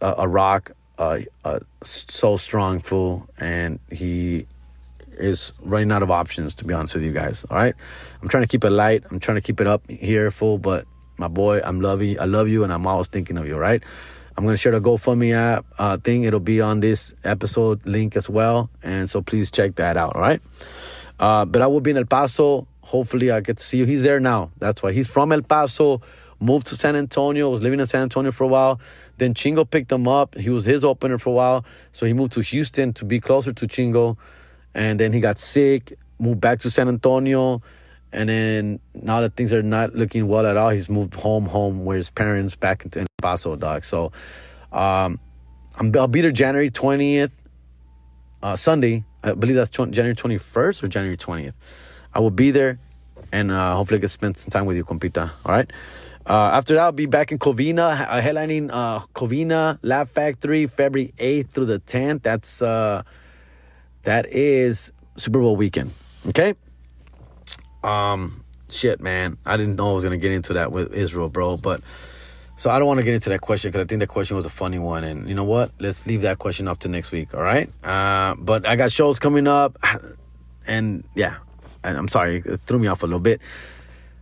a, 0.00 0.14
a 0.18 0.28
rock, 0.28 0.70
uh, 0.98 1.18
so 1.82 2.36
strong, 2.36 2.80
fool, 2.80 3.28
and 3.38 3.80
he 3.90 4.46
is 5.18 5.52
running 5.60 5.90
out 5.90 6.02
of 6.02 6.10
options, 6.10 6.54
to 6.56 6.64
be 6.64 6.74
honest 6.74 6.94
with 6.94 7.02
you 7.02 7.12
guys. 7.12 7.44
All 7.50 7.56
right. 7.56 7.74
I'm 8.22 8.28
trying 8.28 8.44
to 8.44 8.48
keep 8.48 8.64
it 8.64 8.70
light. 8.70 9.04
I'm 9.10 9.20
trying 9.20 9.36
to 9.36 9.40
keep 9.40 9.60
it 9.60 9.66
up 9.66 9.88
here 9.90 10.30
fool. 10.30 10.58
but 10.58 10.86
my 11.16 11.28
boy, 11.28 11.60
I'm 11.64 11.80
loving 11.80 12.18
I 12.18 12.24
love 12.24 12.48
you 12.48 12.64
and 12.64 12.72
I'm 12.72 12.86
always 12.86 13.08
thinking 13.08 13.36
of 13.36 13.46
you, 13.46 13.56
right? 13.56 13.82
I'm 14.36 14.44
gonna 14.44 14.56
share 14.56 14.72
the 14.72 14.80
GoFundMe 14.80 15.32
app 15.32 15.64
uh, 15.78 15.96
thing. 15.96 16.24
It'll 16.24 16.40
be 16.40 16.60
on 16.60 16.80
this 16.80 17.14
episode 17.22 17.86
link 17.86 18.16
as 18.16 18.28
well. 18.28 18.68
And 18.82 19.08
so 19.08 19.22
please 19.22 19.50
check 19.50 19.76
that 19.76 19.96
out, 19.96 20.16
all 20.16 20.20
right? 20.20 20.40
Uh, 21.20 21.44
but 21.44 21.62
I 21.62 21.68
will 21.68 21.80
be 21.80 21.90
in 21.90 21.96
El 21.96 22.04
Paso. 22.04 22.66
Hopefully 22.80 23.30
I 23.30 23.40
get 23.40 23.58
to 23.58 23.62
see 23.62 23.78
you. 23.78 23.84
He's 23.84 24.02
there 24.02 24.18
now. 24.18 24.50
That's 24.58 24.82
why. 24.82 24.92
He's 24.92 25.08
from 25.08 25.30
El 25.30 25.42
Paso, 25.42 26.00
moved 26.44 26.66
to 26.68 26.76
San 26.76 26.94
Antonio, 26.96 27.50
was 27.50 27.62
living 27.62 27.80
in 27.80 27.86
San 27.86 28.02
Antonio 28.02 28.30
for 28.30 28.44
a 28.44 28.48
while. 28.48 28.80
Then 29.18 29.34
Chingo 29.34 29.68
picked 29.68 29.90
him 29.90 30.06
up. 30.06 30.36
He 30.36 30.50
was 30.50 30.64
his 30.64 30.84
opener 30.84 31.18
for 31.18 31.30
a 31.30 31.32
while. 31.32 31.64
So 31.92 32.06
he 32.06 32.12
moved 32.12 32.32
to 32.32 32.40
Houston 32.40 32.92
to 32.94 33.04
be 33.04 33.20
closer 33.20 33.52
to 33.52 33.66
Chingo 33.66 34.16
and 34.74 34.98
then 34.98 35.12
he 35.12 35.20
got 35.20 35.38
sick, 35.38 35.96
moved 36.18 36.40
back 36.40 36.60
to 36.60 36.70
San 36.70 36.88
Antonio, 36.88 37.62
and 38.12 38.28
then 38.28 38.80
now 38.94 39.20
that 39.20 39.36
things 39.36 39.52
are 39.52 39.62
not 39.62 39.94
looking 39.94 40.26
well 40.26 40.46
at 40.46 40.56
all, 40.56 40.70
he's 40.70 40.88
moved 40.88 41.14
home, 41.14 41.46
home 41.46 41.84
where 41.84 41.96
his 41.96 42.10
parents 42.10 42.56
back 42.56 42.84
into 42.84 43.00
El 43.00 43.06
Paso, 43.22 43.56
dog. 43.56 43.84
So, 43.84 44.12
um, 44.72 45.20
i 45.76 45.82
will 45.82 46.08
be 46.08 46.20
there 46.20 46.30
January 46.30 46.70
twentieth, 46.70 47.32
uh, 48.42 48.56
Sunday. 48.56 49.04
I 49.22 49.32
believe 49.32 49.56
that's 49.56 49.70
January 49.70 50.14
twenty 50.14 50.38
first 50.38 50.82
or 50.82 50.88
January 50.88 51.16
twentieth. 51.16 51.54
I 52.12 52.20
will 52.20 52.30
be 52.30 52.50
there, 52.50 52.78
and 53.32 53.50
uh, 53.50 53.74
hopefully 53.74 53.98
I 53.98 54.00
can 54.00 54.08
spend 54.08 54.36
some 54.36 54.50
time 54.50 54.66
with 54.66 54.76
you, 54.76 54.84
compita. 54.84 55.30
All 55.44 55.52
right. 55.52 55.70
Uh, 56.26 56.50
after 56.52 56.74
that, 56.74 56.82
I'll 56.82 56.92
be 56.92 57.06
back 57.06 57.32
in 57.32 57.38
Covina, 57.38 58.06
uh, 58.08 58.20
headlining 58.20 58.70
uh, 58.72 59.00
Covina 59.14 59.78
Laugh 59.82 60.08
Factory, 60.08 60.66
February 60.66 61.12
8th 61.18 61.50
through 61.50 61.66
the 61.66 61.80
10th. 61.80 62.22
That's 62.22 62.62
uh, 62.62 63.02
that 64.04 64.26
is 64.30 64.92
Super 65.16 65.40
Bowl 65.40 65.56
weekend. 65.56 65.92
Okay. 66.28 66.54
Um, 67.82 68.42
shit, 68.70 69.00
man. 69.00 69.36
I 69.44 69.58
didn't 69.58 69.76
know 69.76 69.90
I 69.90 69.94
was 69.94 70.04
gonna 70.04 70.16
get 70.16 70.32
into 70.32 70.54
that 70.54 70.72
with 70.72 70.94
Israel, 70.94 71.28
bro. 71.28 71.58
But 71.58 71.82
so 72.56 72.70
I 72.70 72.78
don't 72.78 72.88
want 72.88 72.98
to 72.98 73.04
get 73.04 73.14
into 73.14 73.28
that 73.30 73.40
question 73.40 73.70
because 73.70 73.84
I 73.84 73.86
think 73.86 74.00
that 74.00 74.06
question 74.06 74.36
was 74.36 74.46
a 74.46 74.50
funny 74.50 74.78
one. 74.78 75.04
And 75.04 75.28
you 75.28 75.34
know 75.34 75.44
what? 75.44 75.72
Let's 75.78 76.06
leave 76.06 76.22
that 76.22 76.38
question 76.38 76.68
up 76.68 76.78
to 76.80 76.88
next 76.88 77.10
week. 77.10 77.34
All 77.34 77.42
right. 77.42 77.68
Uh, 77.84 78.34
but 78.38 78.66
I 78.66 78.76
got 78.76 78.92
shows 78.92 79.18
coming 79.18 79.46
up, 79.46 79.78
and 80.66 81.04
yeah, 81.14 81.36
and 81.82 81.98
I'm 81.98 82.08
sorry, 82.08 82.42
it 82.44 82.60
threw 82.66 82.78
me 82.78 82.88
off 82.88 83.02
a 83.02 83.06
little 83.06 83.20
bit. 83.20 83.42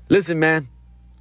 Listen, 0.09 0.41
man. 0.41 0.69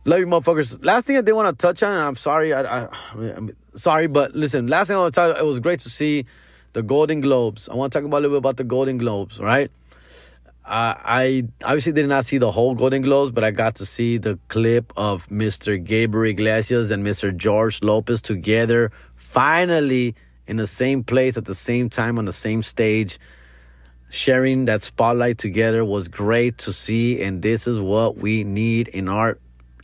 Love 0.04 0.20
you, 0.20 0.26
motherfuckers. 0.26 0.84
Last 0.84 1.06
thing 1.06 1.18
I 1.18 1.22
did 1.22 1.34
want 1.34 1.48
to 1.58 1.62
touch 1.62 1.84
on, 1.84 1.94
and 1.94 2.02
I'm 2.02 2.16
sorry, 2.16 2.54
I, 2.54 2.88
I'm 3.14 3.56
sorry, 3.76 4.08
but 4.08 4.36
listen. 4.36 4.66
Last 4.66 4.88
thing 4.88 4.98
I 4.98 5.02
want 5.02 5.14
to 5.14 5.16
tell 5.16 5.30
you, 5.30 5.36
it 5.36 5.46
was 5.46 5.60
great 5.60 5.80
to 5.82 5.90
see 5.90 6.26
the 6.74 6.82
Golden 6.82 7.22
Globes. 7.22 7.70
I 7.70 7.76
want 7.76 7.94
to 7.94 8.00
talk 8.00 8.06
about 8.08 8.18
a 8.18 8.22
little 8.22 8.38
bit 8.38 8.40
about 8.40 8.58
the 8.58 8.64
Golden 8.64 8.98
Globes, 8.98 9.40
right? 9.40 9.70
Uh, 10.66 10.96
I 10.98 11.48
obviously 11.64 11.92
did 11.92 12.08
not 12.08 12.26
see 12.26 12.40
the 12.40 12.50
whole 12.52 12.74
Golden 12.74 13.04
Globes, 13.04 13.32
but 13.32 13.44
I 13.44 13.52
got 13.52 13.76
to 13.76 13.86
see 13.86 14.18
the 14.18 14.40
clip 14.48 14.92
of 14.98 15.28
Mr. 15.30 15.84
Gabriel 15.84 16.32
Iglesias 16.32 16.90
and 16.90 17.06
Mr. 17.06 17.36
George 17.36 17.84
Lopez 17.84 18.24
together, 18.24 18.92
finally 19.16 20.16
in 20.48 20.58
the 20.58 20.68
same 20.68 21.04
place 21.04 21.38
at 21.38 21.46
the 21.46 21.54
same 21.54 21.92
time 21.92 22.18
on 22.18 22.26
the 22.26 22.34
same 22.34 22.64
stage. 22.64 23.20
Sharing 24.10 24.66
that 24.66 24.82
spotlight 24.82 25.38
together 25.38 25.86
was 25.86 26.08
great 26.08 26.58
to 26.60 26.74
see, 26.74 27.22
and 27.22 27.44
this 27.44 27.68
is 27.68 27.80
what 27.80 28.18
we 28.18 28.44
need 28.44 28.88
in 28.88 29.08
our 29.08 29.38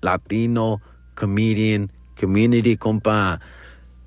Latino 0.07 0.81
comedian 1.15 1.91
community, 2.15 2.77
compa. 2.77 3.39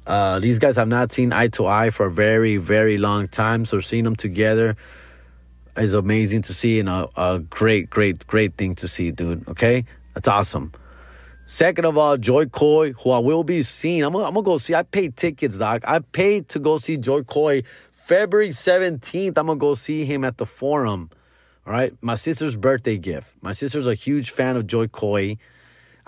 Uh, 0.07 0.39
these 0.41 0.59
guys 0.59 0.77
have 0.77 0.89
not 0.89 1.13
seen 1.13 1.33
eye 1.33 1.49
to 1.49 1.67
eye 1.67 1.91
for 1.91 2.07
a 2.07 2.11
very, 2.11 2.57
very 2.57 2.97
long 2.97 3.29
time. 3.29 3.65
So 3.67 3.81
seeing 3.81 4.05
them 4.05 4.17
together 4.17 4.77
is 5.77 5.95
amazing 5.95 6.43
to 6.43 6.55
see 6.55 6.81
and 6.81 6.89
a, 6.89 7.09
a 7.17 7.39
great, 7.39 7.91
great, 7.91 8.27
great 8.27 8.57
thing 8.57 8.75
to 8.77 8.89
see, 8.89 9.11
dude. 9.11 9.47
Okay? 9.49 9.85
That's 10.15 10.27
awesome. 10.29 10.73
Second 11.47 11.85
of 11.85 11.99
all, 11.99 12.17
Jo 12.17 12.47
Koy, 12.47 12.93
who 12.93 13.11
I 13.11 13.19
will 13.19 13.45
be 13.45 13.63
seeing. 13.63 14.03
I'm, 14.05 14.15
I'm 14.17 14.35
gonna 14.35 14.43
go 14.43 14.57
see. 14.57 14.75
I 14.75 14.85
paid 14.85 15.17
tickets, 15.17 15.59
doc. 15.59 15.83
I 15.87 15.99
paid 15.99 16.49
to 16.51 16.59
go 16.59 16.79
see 16.79 16.97
Jo 16.97 17.23
Koy. 17.25 17.65
February 17.93 18.51
17th, 18.51 19.37
I'm 19.37 19.47
gonna 19.47 19.57
go 19.57 19.75
see 19.75 20.05
him 20.05 20.25
at 20.25 20.39
the 20.39 20.47
forum. 20.47 21.11
All 21.67 21.73
right. 21.73 21.93
My 22.01 22.15
sister's 22.15 22.57
birthday 22.57 22.99
gift. 22.99 23.35
My 23.43 23.53
sister's 23.53 23.87
a 23.87 23.95
huge 23.95 24.31
fan 24.31 24.57
of 24.57 24.67
Jo 24.67 24.89
Koy. 24.89 25.39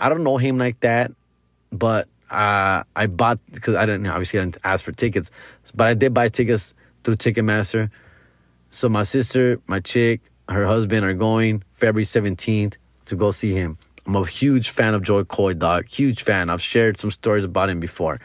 I 0.03 0.09
don't 0.09 0.24
know 0.24 0.36
him 0.36 0.59
like 0.59 0.80
that, 0.80 1.12
but 1.70 2.09
uh, 2.28 2.82
I 2.96 3.07
bought 3.07 3.38
because 3.53 3.76
I 3.76 3.86
didn't 3.86 4.05
obviously 4.07 4.40
I 4.40 4.42
didn't 4.42 4.59
ask 4.64 4.84
for 4.84 4.90
tickets, 4.90 5.30
but 5.76 5.86
I 5.86 5.94
did 5.94 6.12
buy 6.12 6.28
tickets 6.28 6.74
through 7.05 7.16
Ticketmaster. 7.16 7.88
So 8.72 8.88
my 8.88 9.05
sister, 9.05 9.61
my 9.68 9.78
chick, 9.78 10.20
her 10.48 10.66
husband 10.66 11.07
are 11.07 11.14
going 11.14 11.62
February 11.70 12.05
seventeenth 12.05 12.78
to 13.05 13.14
go 13.14 13.30
see 13.30 13.53
him. 13.53 13.78
I'm 14.05 14.16
a 14.16 14.26
huge 14.26 14.70
fan 14.70 14.94
of 14.94 15.05
Jo 15.05 15.24
Koy, 15.24 15.55
dog. 15.55 15.86
Huge 15.86 16.24
fan. 16.24 16.50
I've 16.50 16.61
shared 16.61 16.98
some 16.98 17.12
stories 17.12 17.44
about 17.44 17.70
him 17.70 17.78
before. 17.78 18.18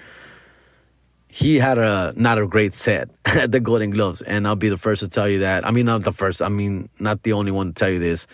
He 1.27 1.57
had 1.57 1.77
a 1.77 2.11
not 2.15 2.39
a 2.39 2.47
great 2.47 2.73
set 2.73 3.11
at 3.23 3.51
the 3.51 3.59
Golden 3.59 3.91
Globes, 3.91 4.23
and 4.23 4.47
I'll 4.47 4.55
be 4.55 4.69
the 4.69 4.77
first 4.77 5.01
to 5.01 5.09
tell 5.09 5.29
you 5.29 5.39
that. 5.39 5.63
I 5.63 5.69
mean, 5.69 5.85
not 5.85 6.03
the 6.03 6.11
first. 6.11 6.41
I 6.41 6.49
mean, 6.49 6.89
not 6.97 7.21
the 7.21 7.33
only 7.33 7.51
one 7.51 7.67
to 7.67 7.73
tell 7.73 7.91
you 7.91 7.99
this. 7.99 8.25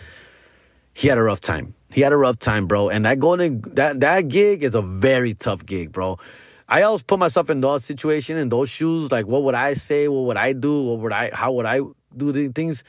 He 0.94 1.08
had 1.08 1.18
a 1.18 1.22
rough 1.22 1.42
time 1.42 1.74
he 1.94 2.00
had 2.00 2.12
a 2.12 2.16
rough 2.16 2.40
time, 2.40 2.66
bro. 2.66 2.88
And 2.90 3.04
that 3.04 3.20
going 3.20 3.60
that 3.74 4.00
that 4.00 4.26
gig 4.26 4.64
is 4.64 4.74
a 4.74 4.82
very 4.82 5.32
tough 5.32 5.64
gig, 5.64 5.92
bro. 5.92 6.18
I 6.68 6.82
always 6.82 7.04
put 7.04 7.20
myself 7.20 7.50
in 7.50 7.60
those 7.60 7.84
situation 7.84 8.36
in 8.36 8.48
those 8.48 8.68
shoes. 8.68 9.12
Like, 9.12 9.28
what 9.28 9.44
would 9.44 9.54
I 9.54 9.74
say? 9.74 10.08
What 10.08 10.24
would 10.24 10.36
I 10.36 10.54
do? 10.54 10.82
What 10.82 10.98
would 10.98 11.12
I? 11.12 11.30
How 11.32 11.52
would 11.52 11.66
I 11.66 11.82
do 12.16 12.32
the 12.32 12.48
things? 12.48 12.82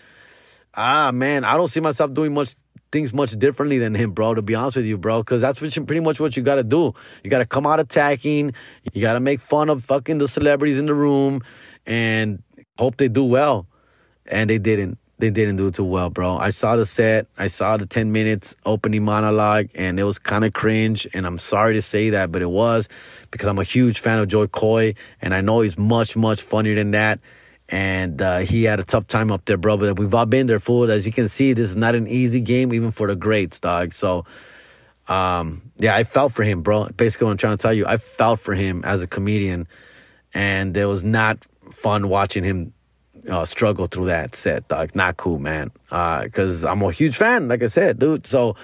Ah, 0.74 1.12
man, 1.12 1.44
I 1.44 1.56
don't 1.56 1.68
see 1.68 1.82
myself 1.82 2.14
doing 2.14 2.34
much 2.34 2.56
things 2.92 3.14
much 3.14 3.34
differently 3.34 3.78
than 3.78 3.94
him, 3.94 4.12
bro. 4.12 4.34
To 4.34 4.42
be 4.42 4.56
honest 4.56 4.78
with 4.78 4.86
you, 4.88 4.98
bro, 4.98 5.22
because 5.22 5.40
that's 5.40 5.60
pretty 5.60 6.00
much 6.00 6.20
what 6.20 6.36
you 6.36 6.42
got 6.42 6.56
to 6.56 6.64
do. 6.64 6.94
You 7.24 7.30
got 7.30 7.40
to 7.40 7.46
come 7.46 7.68
out 7.68 7.80
attacking. 7.80 8.54
You 8.92 9.02
got 9.02 9.14
to 9.14 9.20
make 9.20 9.40
fun 9.40 9.70
of 9.70 9.84
fucking 9.84 10.18
the 10.18 10.28
celebrities 10.28 10.80
in 10.80 10.88
the 10.88 10.96
room, 10.96 11.44
and 11.86 12.42
hope 12.80 12.98
they 12.98 13.08
do 13.08 13.24
well. 13.24 13.68
And 14.26 14.50
they 14.50 14.58
didn't 14.58 14.98
they 15.18 15.30
didn't 15.30 15.56
do 15.56 15.72
too 15.72 15.86
well, 15.86 16.10
bro. 16.10 16.38
I 16.38 16.50
saw 16.50 16.76
the 16.76 16.86
set, 16.86 17.28
I 17.38 17.48
saw 17.48 17.78
the 17.78 17.86
10 17.86 18.12
minutes 18.12 18.56
opening 18.66 19.04
monologue, 19.04 19.70
and 19.74 20.00
it 20.00 20.04
was 20.04 20.20
kind 20.20 20.44
of 20.44 20.52
cringe. 20.52 21.08
And 21.14 21.26
I'm 21.26 21.38
sorry 21.38 21.74
to 21.76 21.82
say 21.82 22.10
that, 22.10 22.32
but 22.32 22.42
it 22.42 22.50
was 22.50 22.90
because 23.32 23.48
I'm 23.48 23.58
a 23.58 23.64
huge 23.64 24.00
fan 24.00 24.20
of 24.20 24.28
Jo 24.28 24.48
Koy, 24.48 24.96
and 25.22 25.34
I 25.34 25.42
know 25.42 25.62
he's 25.62 25.78
much, 25.78 26.18
much 26.18 26.42
funnier 26.42 26.76
than 26.76 26.92
that. 26.92 27.20
And 27.70 28.22
uh, 28.22 28.40
he 28.40 28.66
had 28.66 28.80
a 28.80 28.84
tough 28.84 29.08
time 29.08 29.32
up 29.32 29.46
there, 29.46 29.58
bro. 29.58 29.78
But 29.78 29.98
we've 29.98 30.14
all 30.14 30.26
been 30.26 30.48
there, 30.48 30.60
fool. 30.60 30.92
As 30.92 31.06
you 31.06 31.12
can 31.12 31.30
see, 31.30 31.54
this 31.54 31.70
is 31.70 31.76
not 31.76 31.96
an 31.96 32.08
easy 32.08 32.42
game, 32.42 32.74
even 32.74 32.92
for 32.92 33.08
the 33.08 33.16
greats, 33.16 33.60
dog. 33.60 33.94
So, 33.94 34.26
um, 35.08 35.72
yeah, 35.78 35.96
I 35.96 36.04
felt 36.04 36.34
for 36.34 36.44
him, 36.44 36.62
bro. 36.62 36.90
Basically, 36.90 37.26
what 37.26 37.32
I'm 37.32 37.38
trying 37.38 37.58
to 37.58 37.62
tell 37.62 37.74
you, 37.74 37.88
I 37.88 37.98
felt 37.98 38.40
for 38.40 38.54
him 38.54 38.84
as 38.84 39.02
a 39.02 39.08
comedian, 39.08 39.68
and 40.34 40.76
it 40.76 40.86
was 40.86 41.04
not 41.04 41.40
fun 41.72 42.10
watching 42.10 42.44
him 42.44 42.74
uh, 43.30 43.46
struggle 43.46 43.88
through 43.88 44.08
that 44.08 44.36
set, 44.36 44.68
dog. 44.68 44.96
Not 44.96 45.18
cool, 45.18 45.40
man. 45.40 45.72
Because 45.90 46.66
uh, 46.66 46.72
I'm 46.72 46.82
a 46.82 46.92
huge 46.92 47.18
fan, 47.18 47.48
like 47.48 47.64
I 47.64 47.68
said, 47.68 48.00
dude. 48.00 48.28
So 48.28 48.56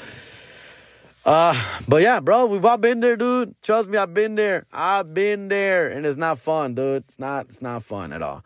Uh, 1.23 1.55
but 1.87 2.01
yeah, 2.01 2.19
bro, 2.19 2.47
we've 2.47 2.65
all 2.65 2.77
been 2.77 2.99
there, 2.99 3.15
dude. 3.15 3.53
Trust 3.61 3.89
me, 3.89 3.97
I've 3.97 4.13
been 4.13 4.35
there. 4.35 4.65
I've 4.73 5.13
been 5.13 5.49
there, 5.49 5.87
and 5.89 6.05
it's 6.05 6.17
not 6.17 6.39
fun, 6.39 6.73
dude. 6.73 7.03
It's 7.03 7.19
not. 7.19 7.45
It's 7.45 7.61
not 7.61 7.83
fun 7.83 8.11
at 8.11 8.23
all. 8.23 8.43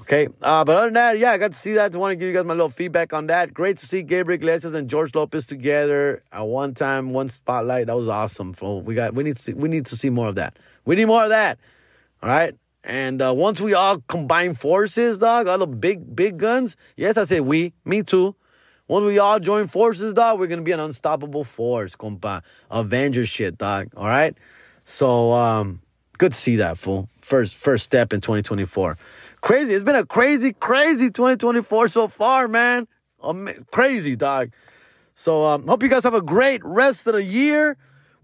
Okay. 0.00 0.28
Uh, 0.40 0.64
but 0.64 0.76
other 0.76 0.86
than 0.86 0.94
that, 0.94 1.18
yeah, 1.18 1.32
I 1.32 1.38
got 1.38 1.52
to 1.52 1.58
see 1.58 1.74
that. 1.74 1.88
Just 1.88 1.98
want 1.98 2.12
to 2.12 2.16
give 2.16 2.28
you 2.28 2.34
guys 2.34 2.44
my 2.44 2.54
little 2.54 2.70
feedback 2.70 3.12
on 3.12 3.26
that. 3.26 3.52
Great 3.52 3.76
to 3.78 3.86
see 3.86 4.02
Gabriel 4.02 4.36
Iglesias 4.36 4.72
and 4.72 4.88
George 4.88 5.14
Lopez 5.14 5.46
together 5.46 6.22
at 6.32 6.42
one 6.42 6.72
time, 6.74 7.10
one 7.10 7.28
spotlight. 7.28 7.86
That 7.88 7.96
was 7.96 8.08
awesome. 8.08 8.54
So 8.54 8.78
we 8.78 8.94
got 8.94 9.14
we 9.14 9.22
need 9.22 9.36
to 9.36 9.42
see, 9.42 9.52
we 9.52 9.68
need 9.68 9.84
to 9.86 9.96
see 9.96 10.08
more 10.08 10.28
of 10.28 10.36
that. 10.36 10.58
We 10.86 10.96
need 10.96 11.06
more 11.06 11.24
of 11.24 11.30
that. 11.30 11.58
All 12.22 12.30
right. 12.30 12.54
And 12.86 13.20
uh, 13.20 13.34
once 13.34 13.60
we 13.60 13.74
all 13.74 13.98
combine 14.06 14.54
forces, 14.54 15.18
dog, 15.18 15.48
all 15.48 15.58
the 15.58 15.66
big 15.66 16.14
big 16.14 16.38
guns. 16.38 16.76
Yes, 16.96 17.16
I 17.16 17.24
say 17.24 17.40
we. 17.40 17.74
Me 17.84 18.02
too. 18.02 18.34
Once 18.88 19.04
we 19.04 19.18
all 19.18 19.40
join 19.40 19.66
forces, 19.66 20.14
dog, 20.14 20.38
we're 20.38 20.46
gonna 20.46 20.62
be 20.62 20.72
an 20.72 20.80
unstoppable 20.80 21.44
force, 21.44 21.96
compa. 21.96 22.42
Avengers 22.70 23.28
shit, 23.28 23.58
dog. 23.58 23.88
All 23.96 24.06
right. 24.06 24.36
So 24.84 25.32
um, 25.32 25.82
good 26.16 26.32
to 26.32 26.38
see 26.38 26.56
that 26.56 26.78
fool. 26.78 27.08
First 27.18 27.56
first 27.56 27.84
step 27.84 28.12
in 28.12 28.20
2024 28.20 28.96
crazy. 29.46 29.74
It's 29.74 29.84
been 29.84 29.94
a 29.94 30.04
crazy, 30.04 30.52
crazy 30.52 31.08
2024 31.08 31.86
so 31.86 32.08
far, 32.08 32.48
man. 32.48 32.88
Um, 33.22 33.48
crazy, 33.70 34.16
dog. 34.16 34.50
So 35.14 35.44
um, 35.44 35.68
hope 35.68 35.84
you 35.84 35.88
guys 35.88 36.02
have 36.02 36.14
a 36.14 36.20
great 36.20 36.64
rest 36.64 37.06
of 37.06 37.12
the 37.12 37.22
year. 37.22 37.76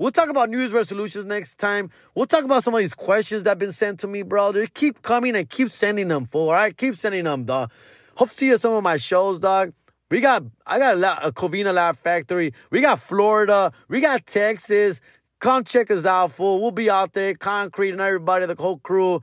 We'll 0.03 0.11
talk 0.11 0.31
about 0.31 0.51
New 0.51 0.59
Year's 0.59 0.73
resolutions 0.73 1.27
next 1.27 1.61
time. 1.61 1.89
We'll 2.17 2.27
talk 2.27 2.43
about 2.43 2.65
some 2.65 2.75
of 2.75 2.81
these 2.81 2.93
questions 2.93 3.45
that 3.45 3.51
have 3.51 3.61
been 3.61 3.71
sent 3.71 4.01
to 4.01 4.09
me, 4.09 4.23
bro. 4.23 4.51
They 4.51 4.67
keep 4.67 5.01
coming 5.01 5.37
and 5.37 5.49
keep 5.49 5.71
sending 5.71 6.09
them, 6.09 6.25
fool. 6.25 6.49
All 6.49 6.55
right, 6.55 6.77
keep 6.77 6.97
sending 6.97 7.23
them, 7.23 7.45
dog. 7.45 7.71
Hope 8.17 8.29
to 8.29 8.35
see 8.35 8.47
you 8.47 8.55
at 8.55 8.61
some 8.61 8.73
of 8.73 8.83
my 8.83 8.97
shows, 8.97 9.39
dog. 9.39 9.73
We 10.11 10.19
got, 10.19 10.43
I 10.67 10.81
got 10.81 10.97
a, 10.97 11.29
a 11.29 11.31
Covina 11.31 11.73
Laugh 11.73 11.97
Factory. 11.97 12.53
We 12.71 12.81
got 12.81 12.99
Florida. 12.99 13.73
We 13.87 14.01
got 14.01 14.27
Texas. 14.27 15.01
Come 15.39 15.63
check 15.63 15.89
us 15.89 16.05
out, 16.05 16.33
fool. 16.33 16.61
We'll 16.61 16.73
be 16.73 16.91
out 16.91 17.13
there, 17.13 17.35
Concrete 17.35 17.91
and 17.91 18.01
everybody, 18.01 18.45
the 18.47 18.57
whole 18.57 18.79
crew. 18.79 19.23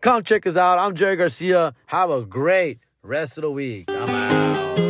Come 0.00 0.24
check 0.24 0.44
us 0.44 0.56
out. 0.56 0.80
I'm 0.80 0.96
Jerry 0.96 1.14
Garcia. 1.14 1.72
Have 1.86 2.10
a 2.10 2.22
great 2.22 2.80
rest 3.04 3.38
of 3.38 3.42
the 3.42 3.52
week. 3.52 3.88
I'm 3.92 4.10
out. 4.10 4.85